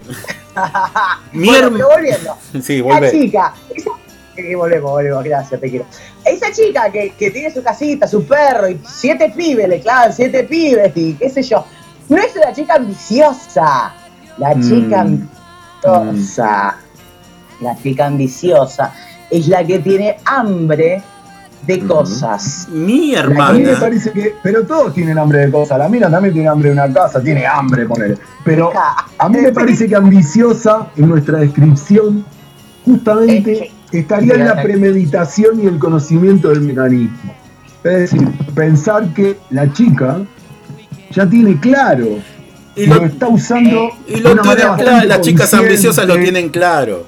Mi 1.33 1.47
Bueno, 1.49 1.69
herma- 1.69 1.77
pero 1.77 1.89
volviendo. 1.89 2.37
Sí, 2.63 2.83
La 2.83 3.11
chica, 3.11 3.55
esa, 3.75 3.91
eh, 4.37 4.55
volvemos, 4.55 4.91
volvemos, 4.91 5.25
gracias, 5.25 5.61
te 5.61 5.71
quiero. 5.71 5.87
Esa 6.25 6.53
chica 6.53 6.91
que, 6.91 7.11
que 7.19 7.31
tiene 7.31 7.53
su 7.53 7.63
casita, 7.63 8.07
su 8.07 8.25
perro 8.27 8.69
y 8.69 8.81
siete 8.87 9.33
pibes, 9.37 9.69
le 9.69 9.81
clavan 9.81 10.13
siete 10.13 10.45
pibes 10.45 10.93
y 10.97 11.15
qué 11.15 11.29
sé 11.31 11.43
yo, 11.43 11.65
no 12.09 12.17
es 12.19 12.35
una 12.37 12.53
chica 12.53 12.75
ambiciosa. 12.75 13.95
La 14.39 14.55
chica 14.61 15.05
Mm. 15.05 15.29
ambiciosa, 15.85 16.77
la 17.61 17.77
chica 17.83 18.07
ambiciosa 18.07 18.93
es 19.31 19.49
la 19.49 19.65
que 19.65 19.79
tiene 19.81 20.19
hambre 20.25 21.03
de 21.67 21.79
cosas. 21.81 22.67
Mi 22.71 23.15
A 23.15 23.23
mí 23.27 23.35
me 23.35 23.35
hermana. 23.35 23.81
parece 23.81 24.11
que, 24.13 24.35
pero 24.43 24.65
todos 24.65 24.93
tienen 24.95 25.17
hambre 25.19 25.47
de 25.47 25.51
cosas. 25.53 25.79
La 25.79 25.89
mina 25.89 26.11
también 26.11 26.35
tiene 26.35 26.49
hambre 26.49 26.71
de 26.71 26.75
una 26.75 26.93
casa, 26.93 27.23
tiene 27.23 27.47
hambre, 27.47 27.87
poner. 27.87 28.19
Pero 28.45 28.73
a 29.19 29.29
mí 29.29 29.39
me 29.39 29.53
parece 29.53 29.89
que 29.89 29.95
ambiciosa 29.95 30.89
en 30.97 31.09
nuestra 31.09 31.39
descripción 31.39 32.25
justamente 32.85 33.71
estaría 33.93 34.35
en 34.35 34.45
la 34.47 34.61
premeditación 34.63 35.61
y 35.63 35.67
el 35.67 35.79
conocimiento 35.79 36.49
del 36.49 36.63
mecanismo. 36.63 37.35
Es 37.85 38.11
decir, 38.11 38.29
pensar 38.55 39.13
que 39.15 39.37
la 39.51 39.73
chica 39.73 40.19
ya 41.11 41.27
tiene 41.29 41.59
claro 41.61 42.19
Y 42.77 42.87
lo- 42.87 42.97
lo, 42.97 43.05
está 43.07 43.29
usando 43.29 43.91
Y 44.07 44.15
de 44.15 44.21
lo 44.21 44.37
manera 44.37 44.77
tienen 44.77 44.93
claro, 44.95 45.09
las 45.09 45.21
chicas 45.21 45.53
ambiciosas 45.55 46.07
lo 46.07 46.17
tienen 46.17 46.49
claro. 46.49 47.05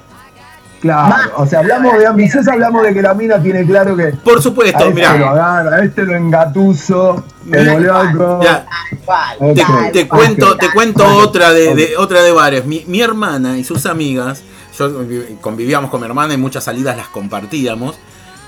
Claro, 0.84 1.32
o 1.38 1.46
sea, 1.46 1.60
hablamos 1.60 1.96
de 1.98 2.06
ambiciosa, 2.06 2.52
hablamos 2.52 2.82
de 2.82 2.92
que 2.92 3.00
la 3.00 3.14
mina 3.14 3.42
tiene 3.42 3.64
claro 3.64 3.96
que. 3.96 4.08
Por 4.22 4.42
supuesto, 4.42 4.76
este 4.80 4.90
lo 4.90 4.94
mira, 4.94 5.12
agarra, 5.30 5.76
a 5.76 5.82
este 5.82 6.02
lo 6.02 6.14
engatuso, 6.14 7.24
te, 7.50 7.58
Ok. 9.38 9.92
te 9.92 10.02
ok. 10.02 10.08
cuento, 10.08 10.56
te 10.58 10.70
cuento 10.72 11.04
otra 11.18 11.52
de, 11.52 11.74
de- 11.74 11.96
otra 11.96 12.22
de 12.22 12.32
varias. 12.32 12.66
Mi, 12.66 12.84
mi 12.86 13.00
hermana 13.00 13.56
y 13.56 13.64
sus 13.64 13.86
amigas, 13.86 14.42
yo 14.78 14.90
conviv- 14.90 15.40
convivíamos 15.40 15.90
con 15.90 16.00
mi 16.00 16.06
hermana 16.06 16.34
y 16.34 16.36
muchas 16.36 16.64
salidas 16.64 16.96
las 16.96 17.08
compartíamos. 17.08 17.96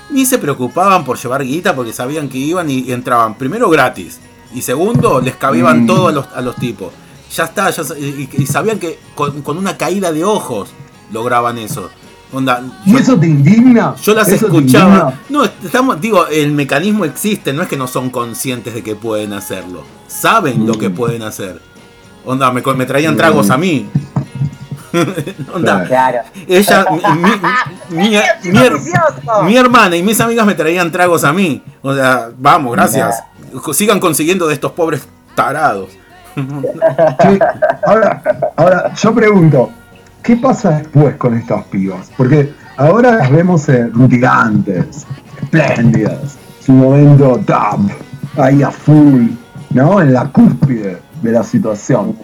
Ni 0.09 0.25
se 0.25 0.37
preocupaban 0.37 1.03
por 1.05 1.17
llevar 1.17 1.43
guita 1.43 1.75
porque 1.75 1.91
sabían 1.91 2.29
que 2.29 2.37
iban 2.37 2.69
y, 2.69 2.79
y 2.81 2.91
entraban 2.93 3.33
primero 3.35 3.69
gratis. 3.69 4.19
Y 4.53 4.61
segundo, 4.61 5.19
les 5.21 5.35
cabían 5.35 5.83
Mm. 5.83 5.87
todo 5.87 6.07
a 6.07 6.11
los, 6.11 6.27
a 6.35 6.41
los 6.41 6.55
tipos. 6.55 6.93
Ya 7.35 7.45
está, 7.45 7.69
ya 7.71 7.83
y, 7.97 8.29
y 8.31 8.45
sabían 8.45 8.79
que 8.79 8.99
con, 9.15 9.41
con 9.41 9.57
una 9.57 9.75
caída 9.75 10.11
de 10.11 10.23
ojos 10.23 10.69
lograban 11.11 11.57
eso. 11.57 11.89
Onda, 12.33 12.61
¿Y 12.85 12.91
yo- 12.91 12.99
eso 12.99 13.17
te 13.17 13.25
indigna? 13.27 13.95
yo 14.01 14.13
las 14.13 14.27
¿Eso 14.27 14.47
te 14.47 14.57
escuchaba. 14.57 15.13
No, 15.29 15.45
estamos, 15.45 16.01
digo, 16.01 16.27
el 16.27 16.51
mecanismo 16.51 17.05
existe, 17.05 17.53
no 17.53 17.61
es 17.61 17.69
que 17.69 17.77
no 17.77 17.87
son 17.87 18.09
conscientes 18.09 18.73
de 18.73 18.83
que 18.83 18.95
pueden 18.95 19.31
hacerlo. 19.33 19.83
Saben 20.07 20.67
lo 20.67 20.73
que 20.73 20.89
pueden 20.89 21.21
hacer. 21.23 21.61
Onda, 22.25 22.51
me, 22.51 22.61
me 22.61 22.85
traían 22.85 23.15
tragos 23.15 23.49
a 23.49 23.57
mí. 23.57 23.87
Onda, 25.53 25.83
Claro. 25.85 26.19
ella, 26.47 26.85
mi, 26.91 27.97
mi- 27.97 28.09
mi- 28.09 28.51
mi 28.51 28.57
her- 28.57 29.43
mi 29.43 29.55
hermana 29.57 29.95
y 29.95 30.03
mis 30.03 30.19
amigas 30.19 30.45
me 30.45 30.55
traían 30.55 30.91
tragos 30.91 31.23
a 31.23 31.31
mí. 31.33 31.61
O 31.81 31.93
sea, 31.93 32.29
vamos, 32.37 32.73
gracias. 32.73 33.23
Sigan 33.73 33.99
consiguiendo 33.99 34.47
de 34.47 34.53
estos 34.53 34.71
pobres 34.73 35.07
tarados. 35.35 35.89
Sí, 36.35 37.39
ahora, 37.85 38.21
ahora, 38.55 38.93
yo 38.93 39.13
pregunto, 39.15 39.71
¿qué 40.27 40.35
pasa 40.35 40.79
después 40.79 41.15
con 41.15 41.37
estas 41.37 41.63
pibas? 41.67 42.11
Porque 42.17 42.51
ahora 42.75 43.13
las 43.13 43.31
vemos 43.31 43.69
eh, 43.69 43.87
rutilantes, 43.87 45.07
espléndidas, 45.41 46.37
su 46.59 46.73
momento 46.73 47.39
top, 47.45 47.89
ahí 48.35 48.61
a 48.61 48.69
full, 48.69 49.27
¿no? 49.69 50.01
En 50.01 50.11
la 50.11 50.25
cúspide 50.25 50.97
de 51.21 51.31
la 51.31 51.43
situación. 51.43 52.17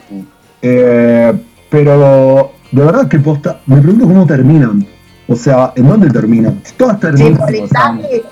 Eh, 0.61 1.33
pero, 1.69 2.51
de 2.73 2.83
verdad 2.83 3.07
que 3.07 3.19
posta, 3.19 3.61
me 3.67 3.77
pregunto 3.77 4.05
cómo 4.05 4.25
terminan. 4.25 4.85
O 5.29 5.35
sea, 5.37 5.71
¿en 5.73 5.87
dónde 5.87 6.09
terminan? 6.09 6.61
Todas 6.75 6.99
terminan. 6.99 7.31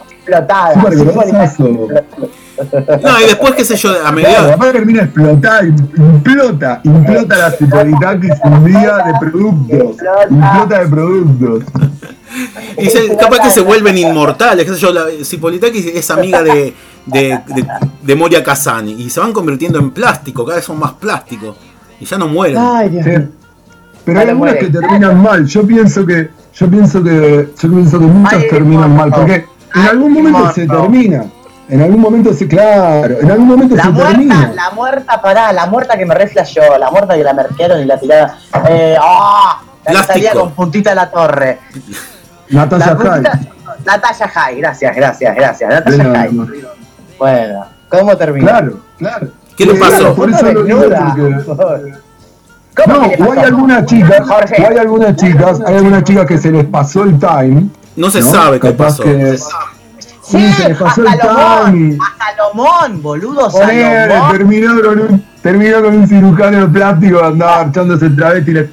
explotada. 0.09 0.73
No, 3.03 3.19
y 3.19 3.23
después, 3.25 3.53
qué 3.55 3.65
sé 3.65 3.75
yo, 3.75 3.89
a 3.91 3.93
Claro, 3.99 4.15
medida. 4.15 4.39
además 4.43 4.71
termina 4.71 5.03
explotada, 5.03 5.63
implota, 5.63 6.81
implota 6.83 7.37
la 7.37 7.51
cipolitakis 7.51 8.31
un 8.43 8.65
día 8.65 8.97
de 8.97 9.13
productos, 9.19 9.97
implota 10.29 10.79
de 10.79 10.87
productos. 10.87 11.63
Y 12.77 12.85
se- 12.89 13.15
capaz 13.17 13.39
que 13.39 13.49
se 13.49 13.61
vuelven 13.61 13.97
inmortales, 13.97 14.65
qué 14.65 14.73
sé 14.73 14.79
yo, 14.79 14.91
la, 14.93 15.05
Cipolitakis 15.23 15.85
es 15.87 16.09
amiga 16.11 16.41
de, 16.41 16.73
de, 17.05 17.39
de, 17.47 17.67
de 18.01 18.15
Moria 18.15 18.43
Kazani 18.43 18.93
y 18.93 19.09
se 19.09 19.19
van 19.19 19.33
convirtiendo 19.33 19.79
en 19.79 19.91
plástico, 19.91 20.45
cada 20.45 20.55
vez 20.57 20.65
son 20.65 20.79
más 20.79 20.93
plásticos 20.93 21.57
y 21.99 22.05
ya 22.05 22.17
no 22.17 22.27
mueren. 22.27 22.57
Ay, 22.57 22.89
Dios 22.89 23.03
Sí. 23.03 23.09
mío. 23.11 23.27
Pero 24.05 24.19
hay 24.19 24.29
algunas 24.29 24.55
que 24.55 24.67
terminan 24.67 25.21
mal, 25.21 25.45
yo 25.45 25.67
pienso 25.67 26.05
que, 26.05 26.29
yo 26.55 26.67
pienso 26.69 27.03
que, 27.03 27.49
yo 27.61 27.69
pienso 27.69 27.99
que 27.99 28.05
muchas 28.05 28.41
Ay, 28.41 28.47
terminan 28.49 28.95
mal, 28.95 29.11
porque 29.11 29.45
en 29.75 29.81
algún 29.81 30.13
momento 30.13 30.51
se 30.53 30.65
termina, 30.67 31.25
en 31.71 31.81
algún 31.81 32.01
momento 32.01 32.33
se, 32.33 32.47
claro, 32.47 33.19
en 33.21 33.31
algún 33.31 33.47
momento 33.47 33.75
La 33.75 33.83
se 33.83 33.89
muerta, 33.89 34.09
termina. 34.11 34.51
la 34.53 34.69
muerta, 34.71 35.21
pará, 35.21 35.51
la 35.53 35.65
muerta 35.65 35.97
que 35.97 36.05
me 36.05 36.13
reflejó, 36.13 36.77
la 36.77 36.91
muerta 36.91 37.15
que 37.15 37.23
la 37.23 37.33
merquearon 37.33 37.79
y 37.81 37.85
la 37.85 37.97
tiraron. 37.99 38.31
Eh, 38.69 38.97
¡ah! 39.01 39.61
La 39.85 40.03
salía 40.03 40.33
con 40.33 40.51
puntita 40.51 40.91
de 40.91 40.95
la 40.97 41.09
torre. 41.09 41.59
Natalia 42.49 42.85
La 42.87 42.95
Jai. 42.95 43.21
puntita, 43.23 43.39
Natalia 43.85 44.27
High, 44.27 44.55
gracias, 44.57 44.95
gracias, 44.95 45.35
gracias. 45.35 45.69
Natalia 45.69 46.03
High. 46.13 46.33
no. 46.33 46.47
Bueno, 47.17 47.65
¿cómo 47.89 48.17
termina? 48.17 48.47
Claro, 48.51 48.79
claro. 48.97 49.27
¿Qué 49.57 49.65
le 49.65 49.73
Sí, 49.73 49.79
pasó? 49.79 50.15
Por 50.15 50.29
eso 50.29 50.51
lo 50.51 50.63
digo 50.63 50.79
Desnuda. 50.81 51.13
porque... 51.47 51.93
¿Cómo 52.75 52.95
No, 52.95 53.27
o 53.27 53.31
hay 53.33 53.39
algunas 53.39 53.85
chicas, 53.85 54.27
Jorge. 54.27 54.63
o 54.63 54.69
hay 54.69 54.77
algunas 54.77 55.15
chicas, 55.15 55.59
hay 55.65 55.75
algunas 55.75 56.03
chicas 56.03 56.25
que 56.25 56.37
se 56.37 56.51
les 56.51 56.65
pasó 56.65 57.03
el 57.03 57.19
time. 57.19 57.67
No 57.95 58.09
se 58.09 58.21
¿no? 58.21 58.31
sabe 58.31 58.59
qué 58.59 58.71
Capaz 58.71 58.85
pasó. 58.97 59.03
que- 59.03 59.37
Sí, 60.23 60.37
Sí, 60.37 60.53
se 60.53 60.69
les 60.69 60.81
a 60.81 60.83
pasó 60.85 61.01
el 61.01 61.07
Salomón, 61.19 61.97
a 61.99 62.25
Salomón, 62.35 63.01
boludo, 63.01 63.49
Ponele, 63.49 64.07
Salomón. 64.09 64.31
terminó 64.31 64.81
con 64.81 64.99
un, 64.99 65.25
terminó 65.41 65.81
con 65.81 65.95
un 65.97 66.07
cirujano 66.07 66.59
de 66.59 66.67
plástico, 66.67 67.23
andaba 67.23 67.63
marchándose 67.63 68.05
el 68.05 68.15
travesti 68.15 68.51
y 68.51 68.53
le 68.53 68.69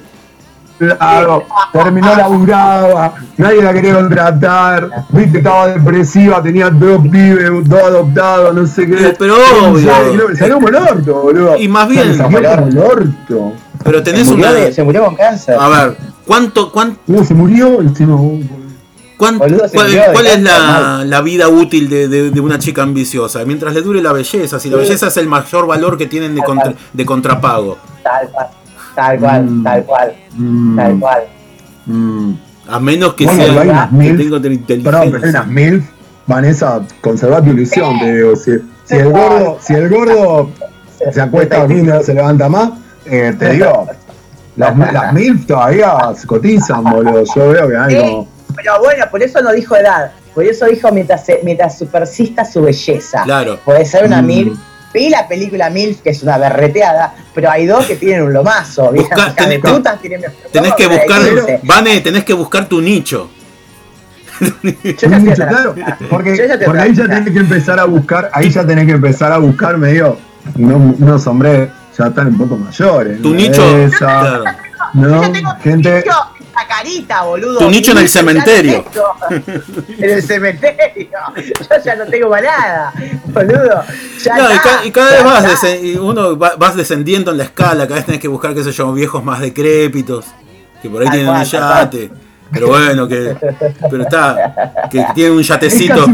Claro, 0.79 1.43
terminó 1.73 2.15
laburaba, 2.15 3.13
nadie 3.35 3.61
la 3.61 3.73
quería 3.73 3.95
contratar, 3.95 4.89
viste, 5.09 5.39
estaba 5.39 5.67
depresiva, 5.67 6.41
tenía 6.41 6.69
dos 6.69 7.01
pibes, 7.09 7.49
dos 7.67 7.83
adoptados, 7.83 8.55
no 8.55 8.65
sé 8.65 8.85
qué. 8.87 9.13
Pero 9.19 9.35
obvio. 9.35 9.91
Salió, 10.37 10.55
como 10.55 10.69
el 10.69 10.75
orto, 10.75 11.13
boludo. 11.21 11.57
Y 11.57 11.67
más 11.67 11.89
bien- 11.89 12.15
Salió 12.15 12.23
como 12.23 12.37
el 12.37 12.77
orto. 12.77 13.53
Pero 13.83 14.03
tenés 14.03 14.25
se, 14.27 14.35
murió 14.35 14.49
una. 14.51 14.71
se 14.71 14.83
murió 14.83 15.03
con 15.05 15.15
cáncer. 15.15 15.57
A 15.59 15.67
ver, 15.67 15.97
¿cuánto, 16.25 16.71
cuán- 16.71 16.97
¿Cómo 17.05 17.25
se 17.25 17.33
murió? 17.33 17.81
Encima, 17.81 18.15
uh, 18.15 18.41
Boludo, 19.37 19.63
cuál, 19.73 20.25
es 20.27 20.41
la, 20.41 21.21
vida 21.21 21.49
útil 21.49 21.89
de, 21.89 22.07
de- 22.07 22.31
de 22.31 22.39
una 22.39 22.57
chica 22.57 22.83
ambiciosa? 22.83 23.43
Mientras 23.45 23.73
le 23.73 23.81
dure 23.81 24.01
la 24.01 24.13
belleza. 24.13 24.59
Si 24.59 24.69
la 24.69 24.77
belleza 24.77 25.07
es 25.07 25.17
el 25.17 25.27
mayor 25.27 25.67
valor 25.67 25.97
que 25.97 26.05
tienen 26.07 26.33
de, 26.35 26.41
contra- 26.41 26.73
de 26.93 27.05
contrapago. 27.05 27.77
Tal 28.01 28.29
cual, 28.29 28.47
tal 28.95 29.19
cual, 29.19 29.43
Mm. 29.45 29.63
tal 29.63 29.83
cual, 29.85 30.13
mm, 30.37 30.75
tal 30.77 30.99
cual. 30.99 31.23
mm. 31.85 32.33
A 32.69 32.79
menos 32.79 33.13
que 33.15 33.25
Bueno, 33.25 33.39
pero 33.45 33.59
hay 33.61 33.67
sea. 33.67 33.73
unas 33.73 33.89
que 33.89 33.95
mil- 33.95 34.17
Perdón, 34.17 34.41
pero 34.41 34.47
hay 34.49 35.07
inteligencia. 35.07 35.29
unas 35.41 35.47
mil, 35.47 35.83
Vanessa, 36.27 36.81
conserva 37.01 37.41
tu 37.41 37.49
ilusión, 37.49 37.99
te 37.99 38.15
digo. 38.15 38.35
Si, 38.35 38.51
si 38.85 38.95
el 38.95 39.09
gordo, 39.11 39.57
si 39.59 39.73
el 39.73 39.89
gordo 39.89 40.49
se 41.11 41.19
acuesta 41.21 41.57
a 41.57 41.59
dormir 41.61 41.79
y 41.79 41.83
no 41.83 42.01
se 42.03 42.13
levanta 42.13 42.47
más, 42.47 42.69
eh, 43.05 43.35
te 43.37 43.53
digo, 43.53 43.87
las, 44.55 44.77
las 44.93 45.13
mil 45.13 45.45
todavía 45.45 45.97
se 46.15 46.27
cotizan, 46.27 46.83
boludo. 46.83 47.23
Yo 47.35 47.49
veo 47.49 47.67
que 47.67 47.77
hay 47.77 47.95
Sí, 47.95 48.01
como. 48.01 48.27
Pero 48.61 48.79
bueno, 48.79 49.05
por 49.09 49.21
eso 49.23 49.41
no 49.41 49.51
dijo 49.51 49.75
edad. 49.75 50.11
Por 50.35 50.43
eso 50.45 50.65
dijo 50.65 50.91
mientras, 50.91 51.25
mientras 51.43 51.83
persista 51.91 52.45
su 52.45 52.61
belleza. 52.61 53.23
Claro. 53.23 53.59
Puede 53.65 53.85
ser 53.85 54.05
una 54.05 54.21
Mm. 54.21 54.25
MILF. 54.25 54.57
Vi 54.93 55.09
la 55.09 55.27
película 55.27 55.69
MILF, 55.69 56.01
que 56.01 56.09
es 56.11 56.23
una 56.23 56.37
berreteada, 56.37 57.13
pero 57.35 57.51
hay 57.51 57.65
dos 57.67 57.85
que 57.85 57.95
tienen 57.95 58.23
un 58.23 58.33
lomazo. 58.33 58.91
Viejas 58.91 59.17
Busca- 59.17 59.35
tenés- 59.35 59.61
putas 59.61 60.01
tienen 60.01 60.21
Tenés 60.51 60.73
que 60.73 60.83
¿cómo 60.85 60.95
me 60.97 61.05
buscar. 61.05 61.59
Vane, 61.63 62.01
tenés 62.01 62.23
que 62.23 62.33
buscar 62.33 62.65
tu 62.67 62.81
nicho. 62.81 63.29
Yo 64.39 64.49
ya 64.95 65.19
Mucho, 65.19 65.31
estoy 65.33 65.47
claro, 65.47 65.75
porque, 66.09 66.37
Yo 66.37 66.45
ya 66.45 66.57
porque 66.65 66.79
ahí 66.81 66.95
ya 66.95 67.03
tenés 67.07 67.29
que 67.33 67.39
empezar 67.39 67.79
a 67.79 67.83
buscar, 67.83 68.29
ahí 68.33 68.49
ya 68.49 68.65
tenés 68.65 68.85
que 68.85 68.93
empezar 68.93 69.31
a 69.33 69.37
buscar 69.37 69.77
medio 69.77 70.17
unos, 70.55 70.97
unos 70.99 71.27
hombres 71.27 71.69
ya 71.97 72.07
están 72.07 72.27
un 72.27 72.37
poco 72.37 72.55
mayores. 72.55 73.21
Tu 73.21 73.33
nicho. 73.33 73.61
Esa, 73.77 73.97
Claro. 73.97 74.43
Yo 74.93 75.01
¿no? 75.01 75.21
ya 75.23 75.31
tengo 75.33 75.51
Gente, 75.61 75.95
nicho 75.97 76.11
en 76.61 76.67
la 76.67 76.75
carita, 76.75 77.21
boludo. 77.23 77.59
Tu 77.59 77.69
nicho 77.69 77.91
en 77.91 77.97
el 77.99 78.09
cementerio. 78.09 78.85
en 79.97 80.09
el 80.09 80.23
cementerio. 80.23 81.07
Yo 81.35 81.83
ya 81.83 81.95
no 81.95 82.05
tengo 82.05 82.29
más 82.29 82.43
nada, 82.43 82.93
boludo. 83.27 83.83
Ya 84.23 84.37
No, 84.37 84.49
y, 84.49 84.53
está, 84.53 84.63
ca- 84.79 84.85
y 84.85 84.91
cada 84.91 85.11
vez 85.11 85.23
vas, 85.23 85.63
uno 85.99 86.37
va- 86.37 86.55
vas 86.57 86.75
descendiendo 86.75 87.31
en 87.31 87.37
la 87.37 87.43
escala, 87.45 87.83
cada 87.87 87.95
vez 87.95 88.05
tenés 88.05 88.21
que 88.21 88.27
buscar, 88.27 88.53
qué 88.53 88.63
sé 88.63 88.71
yo, 88.71 88.91
viejos 88.93 89.23
más 89.23 89.39
decrépitos, 89.41 90.25
que 90.81 90.89
por 90.89 91.01
ahí 91.01 91.09
tienen 91.09 91.29
un 91.29 91.43
yate. 91.43 92.09
Pero 92.51 92.67
bueno, 92.69 93.07
que. 93.07 93.35
Pero 93.91 94.03
está. 94.03 94.81
Que 94.89 95.05
tienen 95.13 95.33
un 95.33 95.43
yatecito. 95.43 96.07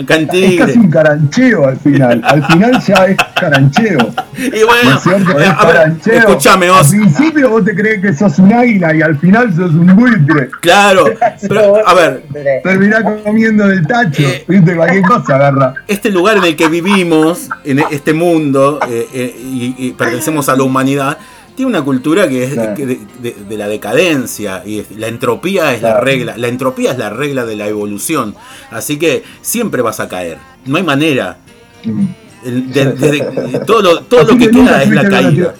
es 0.08 0.58
casi 0.58 0.78
un 0.78 0.90
carancheo 0.90 1.66
al 1.68 1.76
final. 1.78 2.20
Al 2.24 2.44
final 2.46 2.80
ya 2.80 3.06
es 3.06 3.16
carancheo. 3.38 3.98
Y 4.36 4.60
¿No 4.60 4.66
bueno, 4.66 4.96
es 4.96 5.02
cierto? 5.02 5.38
Es 5.38 5.48
a 5.48 5.64
ver, 5.66 5.74
carancheo. 5.74 6.14
escuchame 6.14 6.66
Al 6.66 6.72
vos. 6.72 6.90
principio 6.90 7.50
vos 7.50 7.64
te 7.64 7.74
crees 7.74 8.00
que 8.00 8.14
sos 8.14 8.38
un 8.38 8.52
águila 8.52 8.94
y 8.94 9.02
al 9.02 9.18
final 9.18 9.54
sos 9.54 9.72
un 9.72 9.94
buitre. 9.96 10.48
Claro. 10.60 11.04
Pero, 11.40 11.86
a 11.86 11.94
ver, 11.94 12.22
Terminás 12.62 13.02
comiendo 13.24 13.66
del 13.66 13.86
tacho. 13.86 14.22
Eh. 14.22 14.44
Viste, 14.48 14.74
cualquier 14.76 15.02
cosa 15.02 15.36
agarra. 15.36 15.74
este 15.88 16.10
lugar 16.10 16.36
en 16.38 16.44
el 16.44 16.56
que 16.56 16.68
vivimos, 16.68 17.48
en 17.64 17.80
este 17.90 18.12
mundo, 18.12 18.78
eh, 18.88 19.06
eh, 19.12 19.34
y, 19.38 19.74
y 19.78 19.92
pertenecemos 19.92 20.48
a 20.48 20.56
la 20.56 20.62
humanidad, 20.62 21.18
tiene 21.56 21.70
una 21.70 21.82
cultura 21.82 22.28
que 22.28 22.44
es 22.44 22.52
Claro. 22.54 22.74
que 22.74 22.86
de, 22.86 23.00
de- 23.20 23.36
de 23.48 23.56
la 23.56 23.68
decadencia 23.68 24.62
y 24.64 24.84
la 24.96 25.08
entropía 25.08 25.74
es 25.74 25.82
la 25.82 26.00
regla. 26.00 26.36
La 26.36 26.48
entropía 26.48 26.92
es 26.92 26.98
la 26.98 27.10
regla 27.10 27.44
de 27.44 27.56
la 27.56 27.66
evolución. 27.68 28.34
Así 28.70 28.98
que 28.98 29.22
siempre 29.40 29.82
vas 29.82 30.00
a 30.00 30.08
caer. 30.08 30.38
No 30.66 30.76
hay 30.76 30.82
manera. 30.82 31.38
Mm. 31.84 32.04
El- 32.44 32.72
de- 32.72 32.92
de- 32.92 33.10
de- 33.10 33.60
todo 33.66 33.82
lo, 33.82 34.00
todo 34.02 34.24
lo 34.24 34.38
que 34.38 34.50
queda 34.50 34.82
es 34.82 34.90
la 34.90 35.08
caída. 35.08 35.54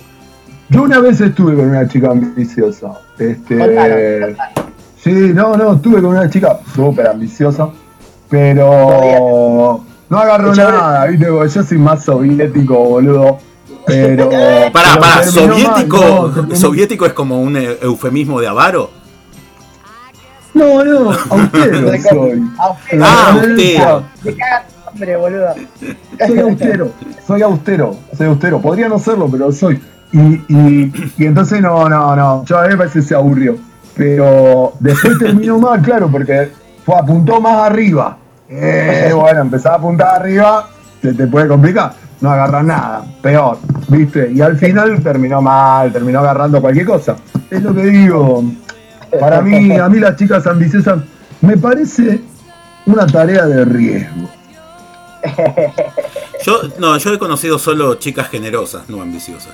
Yo 0.68 0.82
una 0.84 1.00
vez 1.00 1.20
estuve 1.20 1.54
con 1.54 1.68
una 1.68 1.86
chica 1.86 2.10
ambiciosa. 2.10 2.92
Este, 3.18 4.34
sí, 5.04 5.10
no, 5.34 5.54
no, 5.56 5.74
estuve 5.74 6.00
con 6.00 6.06
una 6.16 6.30
chica 6.30 6.58
súper 6.74 7.08
ambiciosa, 7.08 7.68
pero 8.30 9.84
no 10.08 10.18
agarró 10.18 10.54
nada, 10.54 11.06
¿viste? 11.06 11.26
Porque 11.26 11.52
Yo 11.52 11.62
soy 11.62 11.78
más 11.78 12.04
soviético, 12.04 12.74
boludo. 12.76 13.38
Pero. 13.86 14.30
Pará, 14.30 14.70
pará, 14.72 14.96
mal, 15.00 15.24
soviético, 15.24 16.32
no, 16.48 16.56
soviético 16.56 17.06
es 17.06 17.12
como 17.12 17.40
un 17.40 17.56
eh, 17.56 17.78
eufemismo 17.82 18.40
de 18.40 18.48
avaro. 18.48 18.90
No, 20.54 20.84
no, 20.84 21.10
austero 21.10 22.02
soy. 22.10 22.42
Austero. 22.58 23.04
Ah, 23.04 23.32
austero. 23.32 24.04
cagas 24.24 24.64
hambre, 24.86 25.16
boludo. 25.16 25.54
Soy 26.26 26.38
austero, 26.38 26.92
soy 27.26 27.42
austero, 27.42 27.96
soy 28.16 28.26
austero. 28.26 28.60
Podría 28.60 28.88
no 28.88 28.98
serlo, 28.98 29.28
pero 29.30 29.50
soy. 29.50 29.80
Y, 30.12 30.18
y, 30.18 31.12
y 31.16 31.24
entonces 31.24 31.60
no, 31.60 31.88
no, 31.88 32.14
no. 32.14 32.44
Yo 32.44 32.58
a 32.58 32.62
mí 32.62 32.68
me 32.68 32.76
parece 32.76 33.00
que 33.00 33.06
se 33.06 33.14
aburrió. 33.14 33.56
Pero 33.94 34.72
después 34.80 35.18
terminó 35.18 35.58
mal, 35.58 35.80
claro, 35.82 36.10
porque 36.10 36.50
fue, 36.84 36.96
apuntó 36.96 37.40
más 37.40 37.70
arriba. 37.70 38.18
Eh, 38.48 39.10
bueno, 39.14 39.40
empezaba 39.40 39.76
a 39.76 39.78
apuntar 39.78 40.20
arriba, 40.20 40.68
se 41.00 41.14
te 41.14 41.26
puede 41.26 41.48
complicar. 41.48 41.94
No 42.22 42.30
agarras 42.30 42.64
nada, 42.64 43.04
peor, 43.20 43.58
¿viste? 43.88 44.30
Y 44.32 44.40
al 44.40 44.56
final 44.56 45.02
terminó 45.02 45.42
mal, 45.42 45.92
terminó 45.92 46.20
agarrando 46.20 46.60
cualquier 46.60 46.86
cosa. 46.86 47.16
Es 47.50 47.62
lo 47.62 47.74
que 47.74 47.82
digo. 47.82 48.44
Para 49.20 49.42
mí, 49.42 49.76
a 49.76 49.88
mí 49.88 49.98
las 49.98 50.16
chicas 50.16 50.46
ambiciosas 50.46 51.02
me 51.40 51.58
parece 51.58 52.22
una 52.86 53.06
tarea 53.06 53.44
de 53.46 53.64
riesgo. 53.64 54.30
Yo, 56.44 56.60
no, 56.78 56.96
yo 56.96 57.12
he 57.12 57.18
conocido 57.18 57.58
solo 57.58 57.96
chicas 57.96 58.28
generosas, 58.28 58.88
no 58.88 59.02
ambiciosas. 59.02 59.52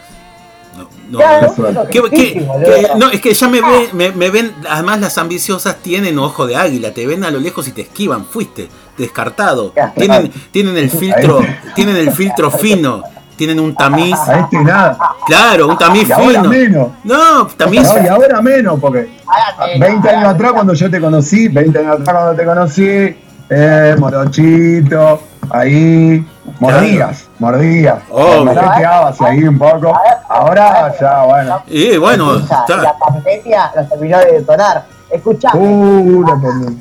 No, 1.10 1.18
Claro, 1.18 1.46
es 1.46 1.88
¿Qué- 1.90 2.02
qué- 2.02 2.08
difícil, 2.10 2.40
qué- 2.40 2.46
boludo. 2.46 2.96
no, 2.98 3.10
es 3.10 3.20
que 3.20 3.32
ya 3.32 3.48
me, 3.48 3.60
ve- 3.60 3.88
me, 3.92 4.12
me 4.12 4.30
ven, 4.30 4.52
además 4.68 5.00
las 5.00 5.16
ambiciosas 5.18 5.76
tienen 5.82 6.18
ojo 6.18 6.46
de 6.46 6.56
águila, 6.56 6.92
te 6.92 7.06
ven 7.06 7.24
a 7.24 7.30
lo 7.30 7.40
lejos 7.40 7.66
y 7.68 7.72
te 7.72 7.82
esquivan, 7.82 8.26
fuiste, 8.26 8.68
descartado. 8.98 9.72
Tienen, 9.96 10.30
tienen 10.50 10.76
el 10.76 10.90
filtro, 10.90 11.40
tienen 11.74 11.96
el 11.96 12.10
filtro 12.12 12.50
fino, 12.50 13.02
tienen 13.36 13.58
un 13.60 13.74
tamiz, 13.74 14.16
A 14.26 14.40
este 14.40 14.58
nada. 14.58 14.98
claro, 15.26 15.68
un 15.68 15.78
tamiz 15.78 16.08
Y 16.08 16.12
ahora 16.12 16.26
fino. 16.42 16.48
menos. 16.50 16.88
No, 17.04 17.46
tamiz, 17.56 17.82
No, 17.84 18.02
y 18.04 18.06
ahora 18.08 18.42
menos, 18.42 18.78
porque 18.80 19.08
Ahora 19.26 19.66
menos, 19.66 19.80
20 19.80 20.08
años 20.08 20.18
ahora 20.24 20.30
atrás 20.34 20.52
cuando 20.52 20.74
yo 20.74 20.90
te 20.90 21.00
conocí, 21.00 21.48
20 21.48 21.78
años 21.78 22.00
atrás 22.00 22.16
cuando 22.16 22.34
te 22.34 22.44
conocí, 22.44 23.16
eh, 23.50 23.96
morochito, 23.98 25.22
ahí, 25.50 26.24
mordías, 26.60 27.28
mordías. 27.38 27.98
Obvio. 28.10 28.44
Mordías 28.44 29.20
ahí 29.20 29.44
un 29.44 29.58
poco. 29.58 29.92
Ahora 30.28 30.94
ya, 30.98 31.22
bueno. 31.24 31.62
y 31.66 31.96
bueno, 31.96 32.36
Escucha, 32.36 32.60
está. 32.60 32.76
La 32.82 32.98
pandemia 32.98 33.72
nos 33.74 33.88
terminó 33.88 34.18
de 34.18 34.32
detonar. 34.32 34.84
Escuchame. 35.10 35.60
Uh, 35.60 36.22
la 36.22 36.34
pandemia. 36.34 36.78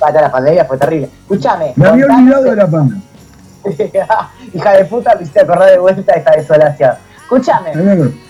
La 0.00 0.30
pandemia 0.30 0.64
fue 0.64 0.78
terrible. 0.78 1.10
Escuchame. 1.22 1.72
Me 1.76 1.86
había 1.86 2.06
olvidado 2.06 2.42
de 2.44 2.56
la 2.56 2.66
pandemia. 2.66 3.02
Hija 4.54 4.72
de 4.72 4.84
puta, 4.86 5.14
me 5.14 5.22
hiciste 5.22 5.40
acordar 5.40 5.70
de 5.70 5.78
vuelta 5.78 6.12
esta 6.14 6.32
desolación. 6.32 6.94
Escúchame. 7.22 7.72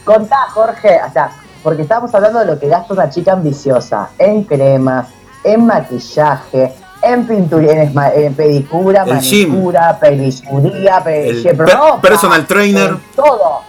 Contá, 0.05 0.37
Jorge, 0.51 1.01
o 1.09 1.13
sea, 1.13 1.31
porque 1.63 1.83
estábamos 1.83 2.15
hablando 2.15 2.41
de 2.41 2.47
lo 2.47 2.59
que 2.59 2.69
gasta 2.69 2.93
una 2.93 3.09
chica 3.09 3.33
ambiciosa 3.33 4.11
en 4.19 4.45
cremas, 4.45 5.09
en 5.45 5.67
maquillaje, 5.67 6.75
en 7.03 7.27
pintura, 7.27 7.73
en, 7.73 7.93
en 8.15 8.35
pedicura, 8.35 9.05
El 9.07 9.15
manicura, 9.15 9.99
pedicuría, 9.99 11.03
pe- 11.03 11.55
personal 12.03 12.47
trainer. 12.47 12.97
todo. 13.17 13.61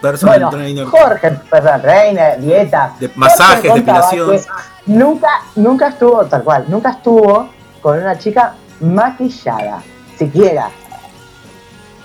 Personal 0.00 0.34
bueno, 0.36 0.50
trainer. 0.50 0.84
Jorge, 0.86 1.30
personal 1.50 1.82
trainer, 1.82 2.40
dieta. 2.40 2.94
De- 3.00 3.10
masajes, 3.16 3.74
depilación. 3.74 4.38
Nunca, 4.86 5.28
nunca 5.56 5.88
estuvo, 5.88 6.24
tal 6.26 6.42
cual, 6.44 6.64
nunca 6.68 6.90
estuvo 6.90 7.48
con 7.82 7.98
una 8.00 8.16
chica 8.16 8.54
maquillada, 8.80 9.82
siquiera. 10.16 10.70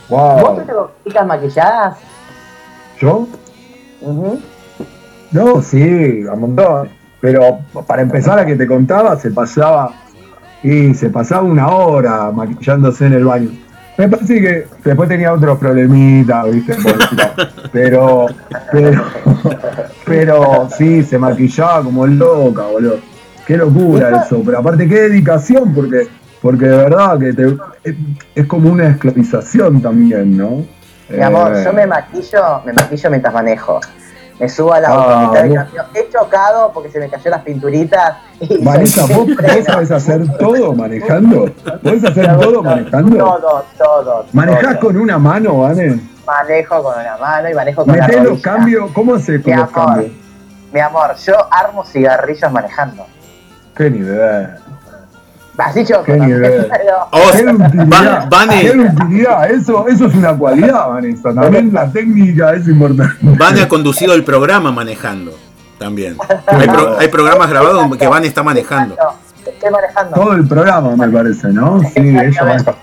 ¿Vos 0.09 0.41
Wow. 0.41 0.61
te 0.65 0.73
con 0.73 0.87
chicas 1.05 1.25
maquilladas? 1.25 1.97
¿Yo? 2.99 3.27
No, 5.31 5.61
sí, 5.61 6.23
a 6.31 6.35
montón. 6.35 6.89
Pero 7.21 7.59
para 7.87 8.01
empezar 8.01 8.37
a 8.37 8.45
que 8.45 8.55
te 8.55 8.67
contaba, 8.67 9.15
se 9.15 9.31
pasaba 9.31 9.93
y 10.63 10.93
se 10.93 11.09
pasaba 11.09 11.43
una 11.43 11.67
hora 11.67 12.31
maquillándose 12.31 13.05
en 13.05 13.13
el 13.13 13.25
baño. 13.25 13.49
Me 13.97 14.07
parece 14.09 14.41
que 14.41 14.67
después 14.83 15.07
tenía 15.07 15.31
otros 15.33 15.57
problemitas, 15.59 16.51
¿viste? 16.51 16.75
Pero, 17.71 18.27
pero, 18.71 19.03
pero 20.05 20.67
sí, 20.77 21.03
se 21.03 21.17
maquillaba 21.17 21.83
como 21.83 22.05
loca, 22.05 22.63
boludo. 22.71 22.97
Qué 23.47 23.57
locura 23.57 24.23
eso. 24.23 24.41
Pero 24.45 24.59
aparte, 24.59 24.87
qué 24.87 25.01
dedicación, 25.09 25.73
porque, 25.73 26.07
porque 26.41 26.65
de 26.65 26.77
verdad 26.77 27.19
que 27.19 27.33
te- 27.33 27.57
es, 27.83 27.95
es 28.35 28.45
como 28.45 28.71
una 28.71 28.87
esclavización 28.89 29.81
también, 29.81 30.37
¿no? 30.37 30.63
Mi 31.09 31.21
amor, 31.21 31.55
Eh, 31.55 31.63
yo 31.65 31.73
me 31.73 31.85
maquillo, 31.87 32.61
me 32.65 32.73
maquillo 32.73 33.09
mientras 33.09 33.33
manejo. 33.33 33.79
Me 34.39 34.49
subo 34.49 34.73
a 34.73 34.79
la 34.79 34.89
Ah, 34.89 34.93
autopista 34.93 35.43
de 35.43 35.49
vos- 35.49 35.57
camión. 35.65 35.85
He 35.93 36.09
chocado 36.11 36.71
porque 36.73 36.89
se 36.89 36.99
me 36.99 37.09
cayó 37.09 37.29
las 37.29 37.41
pinturitas. 37.43 38.15
Y 38.41 38.63
Vanessa, 38.63 39.05
¿vos, 39.05 39.27
sabés 39.65 39.91
hacer 39.91 40.37
todo 40.37 40.73
manejando? 40.73 41.45
¿Podés 41.83 42.03
hacer 42.03 42.39
todo 42.39 42.63
manejando? 42.63 43.17
Todo, 43.17 43.65
todo. 43.77 44.25
¿Manejás 44.33 44.79
todo. 44.79 44.87
con 44.89 44.97
una 44.97 45.17
mano, 45.19 45.59
Vane? 45.59 45.99
Manejo 46.25 46.81
con 46.83 46.99
una 46.99 47.17
mano 47.17 47.49
y 47.49 47.53
manejo 47.53 47.85
con 47.85 47.95
la 47.97 48.07
¿Metés 48.07 48.17
los 48.23 48.29
rodilla. 48.29 48.41
cambios? 48.43 48.91
¿Cómo 48.91 49.13
haces 49.15 49.41
con 49.43 49.51
Mi 49.53 49.59
los 49.59 49.69
amor. 49.73 49.85
cambios? 49.85 50.11
Mi 50.73 50.79
amor, 50.79 51.15
yo 51.15 51.33
armo 51.51 51.85
cigarrillos 51.85 52.51
manejando. 52.51 53.05
Qué 53.75 53.89
nivel. 53.91 54.49
Así 55.57 55.85
choco. 55.85 56.03
Qué 56.03 56.13
nivel. 56.17 56.67
pero- 56.69 57.07
Oh, 57.11 57.29
Qué 57.31 57.45
utilidad. 57.45 57.87
Van- 57.87 58.29
Vane, 58.29 58.61
Qué 58.61 58.71
utilidad. 58.79 59.51
Eso, 59.51 59.87
eso 59.87 60.07
es 60.07 60.15
una 60.15 60.35
cualidad, 60.35 60.89
Vanessa. 60.89 61.33
También 61.33 61.71
la 61.73 61.91
técnica 61.91 62.53
es 62.53 62.67
importante. 62.67 63.13
Vane 63.21 63.61
ha 63.61 63.67
conducido 63.67 64.13
el 64.15 64.23
programa 64.23 64.71
manejando 64.71 65.33
también. 65.77 66.17
Hay, 66.47 66.67
pro- 66.67 66.97
hay 66.99 67.07
programas 67.09 67.49
grabados 67.49 67.97
que 67.97 68.07
Vane 68.07 68.27
está 68.27 68.41
manejando. 68.43 68.95
Estoy 69.45 69.69
manejando. 69.71 70.15
Todo 70.15 70.31
el 70.33 70.47
programa, 70.47 70.95
me 70.95 71.09
parece, 71.09 71.49
¿no? 71.49 71.79
Sí, 71.81 71.99
ella 71.99 72.43
maneja. 72.43 72.75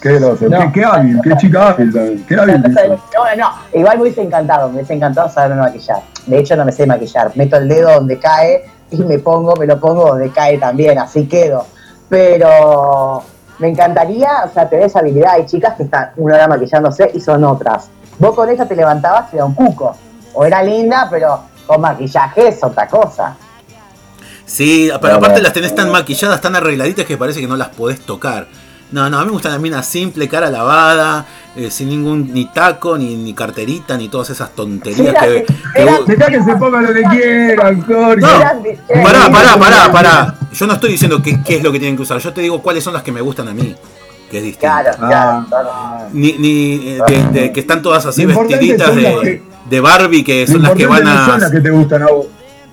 Qué 0.00 0.14
groso. 0.18 0.46
No. 0.48 0.58
Qué, 0.58 0.72
qué 0.80 0.84
hábil, 0.84 1.20
qué 1.22 1.36
chica 1.36 1.68
hábil 1.68 1.92
también. 1.92 2.24
Qué 2.26 2.34
hábil. 2.36 2.60
No, 2.60 3.36
no, 3.38 3.50
igual 3.72 3.96
me 3.98 4.02
hubiese 4.02 4.22
encantado, 4.22 4.68
me 4.68 4.76
hubiese 4.76 4.94
encantado 4.94 5.28
saberme 5.28 5.62
maquillar. 5.62 5.98
De 6.26 6.38
hecho, 6.40 6.56
no 6.56 6.64
me 6.64 6.72
sé 6.72 6.86
maquillar. 6.86 7.30
Meto 7.36 7.56
el 7.56 7.68
dedo 7.68 7.92
donde 7.94 8.18
cae 8.18 8.64
y 8.92 8.98
me 8.98 9.18
pongo, 9.18 9.56
me 9.56 9.66
lo 9.66 9.78
pongo 9.80 10.06
donde 10.06 10.30
cae 10.30 10.58
también, 10.58 10.98
así 10.98 11.26
quedo. 11.26 11.66
Pero 12.08 13.22
me 13.58 13.68
encantaría, 13.68 14.44
o 14.44 14.52
sea, 14.52 14.68
tener 14.68 14.86
esa 14.86 15.00
habilidad. 15.00 15.32
Hay 15.34 15.46
chicas 15.46 15.74
que 15.76 15.84
están 15.84 16.10
una 16.16 16.34
hora 16.34 16.48
maquillándose 16.48 17.10
y 17.14 17.20
son 17.20 17.44
otras. 17.44 17.88
Vos 18.18 18.34
con 18.34 18.48
ella 18.48 18.66
te 18.66 18.76
levantabas 18.76 19.32
y 19.32 19.36
era 19.36 19.44
un 19.44 19.54
cuco. 19.54 19.96
O 20.34 20.44
era 20.44 20.62
linda, 20.62 21.08
pero 21.10 21.40
con 21.66 21.80
maquillaje 21.80 22.48
es 22.48 22.62
otra 22.62 22.86
cosa. 22.86 23.36
Sí, 24.44 24.90
pero 25.00 25.14
aparte 25.14 25.40
las 25.40 25.52
tenés 25.52 25.74
tan 25.74 25.90
maquilladas, 25.90 26.40
tan 26.40 26.54
arregladitas 26.56 27.06
que 27.06 27.16
parece 27.16 27.40
que 27.40 27.46
no 27.46 27.56
las 27.56 27.68
podés 27.68 28.00
tocar. 28.00 28.46
No, 28.92 29.08
no, 29.08 29.16
a 29.18 29.20
mí 29.20 29.26
me 29.26 29.32
gustan 29.32 29.52
las 29.52 29.60
minas 29.60 29.86
simple, 29.86 30.28
cara 30.28 30.50
lavada, 30.50 31.24
eh, 31.56 31.70
sin 31.70 31.88
ningún 31.88 32.32
ni 32.32 32.44
taco, 32.46 32.98
ni, 32.98 33.16
ni 33.16 33.32
carterita, 33.32 33.96
ni 33.96 34.08
todas 34.10 34.28
esas 34.30 34.50
tonterías 34.54 35.14
que... 35.18 35.46
que 35.74 35.84
Dejá 36.06 36.26
que 36.26 36.42
se 36.42 36.54
ponga 36.56 36.82
lo 36.82 36.92
que 36.92 37.02
quieran, 37.04 37.80
Jorge. 37.82 38.20
No, 38.20 39.02
Pará, 39.02 39.30
pará, 39.32 39.56
pará, 39.58 39.90
pará. 39.92 40.34
Yo 40.52 40.66
no 40.66 40.74
estoy 40.74 40.90
diciendo 40.92 41.22
qué, 41.22 41.42
qué 41.42 41.56
es 41.56 41.62
lo 41.62 41.72
que 41.72 41.78
tienen 41.78 41.96
que 41.96 42.02
usar, 42.02 42.18
yo 42.18 42.32
te 42.34 42.42
digo 42.42 42.60
cuáles 42.60 42.84
son 42.84 42.92
las 42.92 43.02
que 43.02 43.12
me 43.12 43.22
gustan 43.22 43.48
a 43.48 43.54
mí, 43.54 43.74
que 44.30 44.38
es 44.38 44.44
distinto. 44.44 44.74
Claro, 44.74 44.90
Ah. 45.00 45.08
claro, 45.08 45.46
claro. 45.48 46.08
Ni, 46.12 46.32
ni 46.34 46.88
eh, 46.88 47.00
de, 47.08 47.40
de 47.40 47.52
que 47.52 47.60
están 47.60 47.80
todas 47.80 48.04
así 48.04 48.26
vestiditas 48.26 48.94
de, 48.94 49.02
que- 49.02 49.42
de 49.70 49.80
Barbie, 49.80 50.22
que 50.22 50.46
son 50.46 50.60
las 50.62 50.72
que 50.72 50.86
van 50.86 51.02
no 51.04 51.24
son 51.24 51.34
a... 51.34 51.38
las 51.38 51.50
que 51.50 51.60
te 51.60 51.70
gustan 51.70 52.02
a 52.02 52.06
vos. 52.08 52.26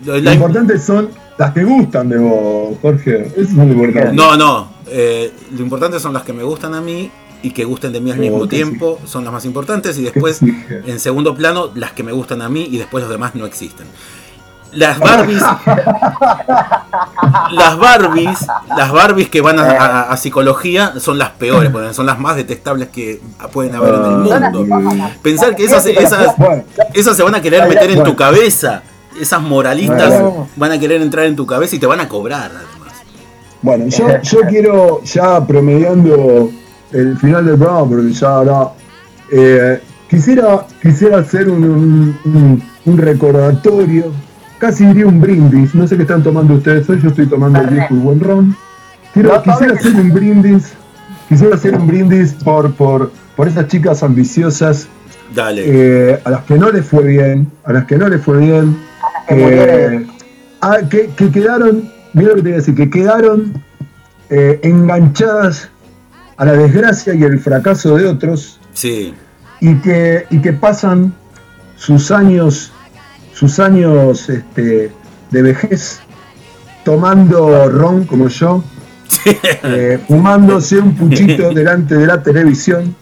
Lo 0.04 0.18
la- 0.18 0.34
importante 0.34 0.78
son 0.80 1.10
las 1.38 1.54
que 1.54 1.64
gustan 1.64 2.10
de 2.10 2.18
vos, 2.18 2.78
Jorge. 2.82 3.28
Eso 3.28 3.42
es 3.42 3.54
lo 3.54 3.64
importante. 3.64 4.12
No, 4.14 4.36
no. 4.36 4.79
Eh, 4.92 5.34
lo 5.52 5.62
importante 5.62 6.00
son 6.00 6.14
las 6.14 6.24
que 6.24 6.34
me 6.34 6.44
gustan 6.44 6.74
a 6.74 6.82
mí 6.82 7.12
y 7.42 7.52
que 7.52 7.64
gusten 7.64 7.94
de 7.94 8.02
mí 8.02 8.12
al 8.12 8.20
mismo 8.20 8.48
tiempo. 8.48 9.00
Son 9.06 9.24
las 9.24 9.32
más 9.34 9.46
importantes. 9.46 9.98
Y 9.98 10.04
después, 10.04 10.42
en 10.42 11.00
segundo 11.00 11.36
plano, 11.36 11.72
las 11.76 11.92
que 11.94 12.04
me 12.04 12.12
gustan 12.12 12.42
a 12.42 12.50
mí 12.50 12.68
y 12.70 12.78
después 12.78 13.02
los 13.04 13.12
demás 13.12 13.36
no 13.36 13.46
existen. 13.46 13.88
Las 14.72 15.00
Barbies. 15.00 15.42
las 17.52 17.78
Barbies. 17.78 18.48
Las 18.78 18.92
Barbies 18.92 19.30
que 19.30 19.42
van 19.42 19.60
a, 19.60 19.64
a- 19.64 20.02
a 20.12 20.18
psicología 20.18 20.94
son 21.00 21.18
las 21.18 21.32
peores, 21.32 21.72
son 21.96 22.06
las 22.06 22.20
más 22.20 22.36
detestables 22.36 22.90
que 22.90 23.22
pueden 23.52 23.76
haber 23.76 23.96
en 23.96 24.06
el 24.06 24.18
mundo. 24.18 24.66
Pensar 25.22 25.56
que 25.56 25.66
esas, 25.66 25.86
esas, 25.86 26.34
esas 26.94 27.18
se 27.18 27.24
van 27.24 27.36
a 27.36 27.42
querer 27.42 27.68
meter 27.68 27.92
en 27.92 28.04
tu 28.04 28.16
cabeza. 28.16 28.84
Esas 29.20 29.42
moralistas 29.42 30.22
van 30.56 30.72
a 30.72 30.80
querer 30.80 31.02
entrar 31.02 31.26
en 31.26 31.36
tu 31.36 31.46
cabeza 31.46 31.76
y 31.76 31.80
te 31.80 31.86
van 31.88 32.00
a 32.00 32.08
cobrar. 32.08 32.52
Bueno, 33.62 33.88
yo, 33.88 34.08
yo 34.22 34.40
quiero, 34.50 35.02
ya 35.04 35.46
promediando 35.46 36.50
el 36.92 37.18
final 37.18 37.46
del 37.46 37.58
programa, 37.58 37.88
porque 37.90 38.12
ya 38.14 38.28
ahora. 38.30 38.70
eh, 39.32 39.80
quisiera, 40.10 40.66
quisiera 40.82 41.20
hacer 41.20 41.50
un, 41.50 41.64
un- 41.64 42.18
un- 42.26 42.64
un 42.86 42.98
recordatorio, 42.98 44.06
casi 44.58 44.86
diría 44.86 45.06
un 45.06 45.22
brindis. 45.22 45.76
No 45.76 45.88
sé 45.88 45.96
qué 45.98 46.02
están 46.04 46.24
tomando 46.24 46.56
ustedes 46.56 46.90
hoy, 46.90 47.00
yo 47.02 47.10
estoy 47.10 47.28
tomando 47.28 47.60
el 47.62 47.68
viejo 47.68 47.94
y 47.94 47.98
buen 47.98 48.20
ron. 48.20 48.56
Quiero- 49.14 49.34
No 49.36 49.44
quisiera 49.44 49.74
hacer 49.74 49.94
un 49.96 50.12
brindis, 50.14 50.74
quisiera 51.28 51.56
hacer 51.56 51.76
un 51.76 51.86
brindis 51.86 52.34
por, 52.44 52.72
por, 52.74 53.12
por 53.36 53.48
esas 53.48 53.68
chicas 53.68 54.02
ambiciosas 54.02 54.88
Dale. 55.36 55.64
eh, 55.66 56.20
a 56.24 56.30
las 56.32 56.44
que 56.46 56.56
no 56.58 56.72
les 56.72 56.86
fue 56.86 57.04
bien, 57.04 57.48
a 57.64 57.74
las 57.74 57.86
que 57.86 57.98
no 57.98 58.08
les 58.10 58.22
fue 58.22 58.38
bien, 58.40 58.78
eh, 59.28 60.06
que, 60.90 61.10
que 61.16 61.32
quedaron, 61.32 61.90
mira 62.14 62.30
lo 62.30 62.36
que 62.36 62.42
te 62.42 62.48
voy 62.50 62.54
a 62.54 62.58
decir, 62.58 62.76
que 62.76 62.90
quedaron 62.90 63.64
eh, 64.30 64.60
enganchadas 64.64 65.70
a 66.38 66.46
la 66.46 66.54
desgracia 66.54 67.14
y 67.14 67.24
el 67.24 67.40
fracaso 67.40 67.96
de 67.98 68.08
otros. 68.08 68.60
Sí. 68.74 69.14
y 69.60 69.76
que, 69.76 70.26
y 70.30 70.40
que 70.40 70.54
pasan 70.54 71.14
sus 71.76 72.12
años, 72.12 72.72
sus 73.34 73.60
años 73.60 74.30
este, 74.30 74.92
de 75.32 75.42
vejez 75.42 76.00
tomando 76.84 77.68
ron 77.70 78.06
como 78.06 78.30
yo, 78.30 78.64
eh, 79.64 80.00
fumándose 80.08 80.80
un 80.80 80.96
puchito 80.96 81.50
delante 81.54 81.96
de 81.96 82.08
la 82.08 82.24
televisión, 82.24 82.96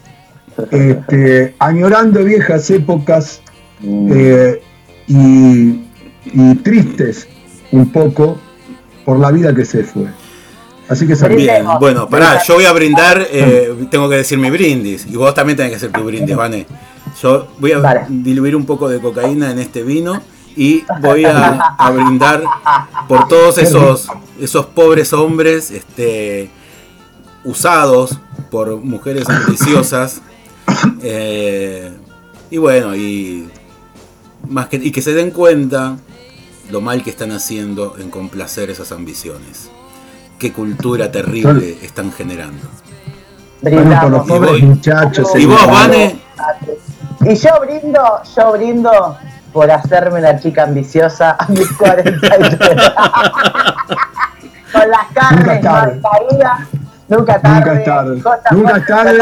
este, 0.70 1.54
añorando 1.58 2.24
viejas 2.24 2.68
épocas 2.70 3.40
eh, 3.82 4.60
y, 5.06 5.84
y 6.24 6.54
tristes 6.64 7.28
un 7.70 7.90
poco 7.92 8.38
por 9.08 9.18
la 9.18 9.30
vida 9.30 9.54
que 9.54 9.64
se 9.64 9.84
fue. 9.84 10.04
Así 10.86 11.06
que 11.06 11.16
salud. 11.16 11.36
Bien, 11.36 11.64
bueno, 11.80 12.10
pará, 12.10 12.42
yo 12.46 12.56
voy 12.56 12.66
a 12.66 12.72
brindar, 12.74 13.26
eh, 13.30 13.86
tengo 13.90 14.06
que 14.06 14.16
decir 14.16 14.36
mi 14.36 14.50
brindis. 14.50 15.06
Y 15.06 15.16
vos 15.16 15.32
también 15.32 15.56
tenés 15.56 15.70
que 15.70 15.76
hacer 15.76 15.92
tu 15.92 16.04
brindis, 16.04 16.36
Vane. 16.36 16.66
Yo 17.22 17.48
voy 17.58 17.72
a 17.72 17.78
Vale. 17.78 18.04
diluir 18.10 18.54
un 18.54 18.66
poco 18.66 18.86
de 18.86 19.00
cocaína 19.00 19.50
en 19.50 19.60
este 19.60 19.82
vino 19.82 20.20
y 20.54 20.84
voy 21.00 21.24
a, 21.24 21.48
a 21.78 21.90
brindar 21.90 22.42
por 23.08 23.28
todos 23.28 23.56
esos, 23.56 24.08
esos 24.38 24.66
pobres 24.66 25.14
hombres 25.14 25.70
este, 25.70 26.50
usados 27.44 28.18
por 28.50 28.76
mujeres 28.76 29.26
ambiciosas. 29.26 30.20
Eh, 31.02 31.90
y 32.50 32.58
bueno, 32.58 32.94
y, 32.94 33.48
más 34.50 34.68
que, 34.68 34.76
y 34.76 34.90
que 34.90 35.00
se 35.00 35.14
den 35.14 35.30
cuenta 35.30 35.96
lo 36.70 36.80
mal 36.80 37.02
que 37.02 37.10
están 37.10 37.32
haciendo 37.32 37.96
en 37.98 38.10
complacer 38.10 38.70
esas 38.70 38.92
ambiciones. 38.92 39.70
Qué 40.38 40.52
cultura 40.52 41.10
terrible 41.10 41.78
están 41.82 42.12
generando. 42.12 42.62
Brindamos. 43.62 44.26
pobres 44.28 44.50
vos- 44.52 44.62
muchachos. 44.62 45.28
y 45.36 45.46
vos, 45.46 45.66
Vane, 45.66 46.20
Y 47.22 47.34
yo 47.34 47.50
brindo, 47.60 48.00
yo 48.36 48.52
brindo 48.52 49.16
por 49.52 49.70
hacerme 49.70 50.20
la 50.20 50.38
chica 50.38 50.64
ambiciosa 50.64 51.36
a 51.38 51.46
mis 51.48 51.66
43. 51.78 52.92
Con 54.72 54.90
las 54.90 55.06
carnes 55.14 55.64
mal 55.64 56.00
caídas. 56.02 56.60
Nunca 57.08 57.40
tarde. 57.40 57.58
Nunca 57.58 57.72
es 57.78 57.84
tarde. 57.84 58.10
Nunca 58.52 58.76
es 58.76 58.86
tarde. 58.86 59.18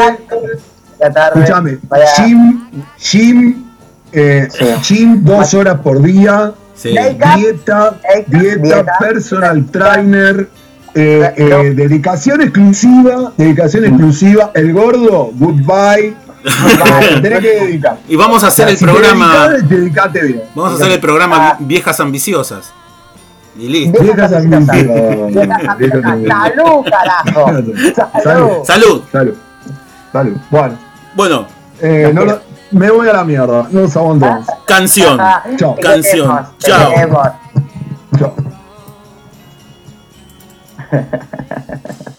Nunca 0.99 1.13
tarde. 1.13 1.39
Escúchame, 1.39 1.77
Para- 1.87 2.05
gym, 2.17 2.69
gym, 2.99 3.65
eh, 4.11 4.47
Sí. 4.51 4.65
gym 4.95 5.23
dos 5.23 5.53
horas 5.53 5.79
por 5.79 6.01
día, 6.01 6.51
sí. 6.77 6.89
Dieta, 6.89 7.97
Dieta, 8.27 8.85
personal 8.99 9.65
trainer, 9.65 10.47
eh, 10.95 11.33
eh, 11.35 11.43
No. 11.49 11.63
dedicación 11.75 12.41
exclusiva, 12.41 13.33
dedicación 13.37 13.85
exclusiva, 13.85 14.51
el 14.53 14.73
gordo, 14.73 15.31
goodbye, 15.33 16.15
tenés 17.21 17.39
que 17.41 17.49
dedicar. 17.65 17.97
Y 18.07 18.15
vamos 18.15 18.43
a 18.43 18.47
hacer 18.47 18.69
el 18.69 18.77
Si 18.77 18.85
te 18.85 18.91
programa. 18.91 19.49
dedicás, 19.49 19.69
dedicate 19.69 20.21
bien. 20.23 20.41
Vamos 20.55 20.71
a 20.71 20.75
hacer 20.75 20.93
el 20.93 20.99
programa 20.99 21.57
Viejas 21.59 21.99
Ambiciosas. 21.99 22.71
Y 23.59 23.67
listo. 23.69 24.01
Viejas 24.03 24.31
ambiciosas. 24.33 24.77
Salud, 26.27 26.85
carajo. 26.89 27.45
Salud. 27.47 27.75
Salud. 28.23 28.63
Salud. 28.65 29.01
Salud. 29.11 29.33
Salud. 30.13 30.37
Bueno, 30.51 30.77
Bueno, 31.15 31.47
eh, 31.81 32.11
no 32.13 32.23
lo- 32.25 32.41
me 32.71 32.89
voy 32.91 33.07
a 33.07 33.13
la 33.13 33.23
mierda, 33.23 33.67
no 33.71 33.81
nos 33.81 33.95
aguantamos. 33.95 34.47
canción. 34.65 35.17
Chao. 35.57 35.75
Te 35.75 35.81
Canción. 35.81 36.47
Chao. 36.59 36.93
Chao. 38.17 38.35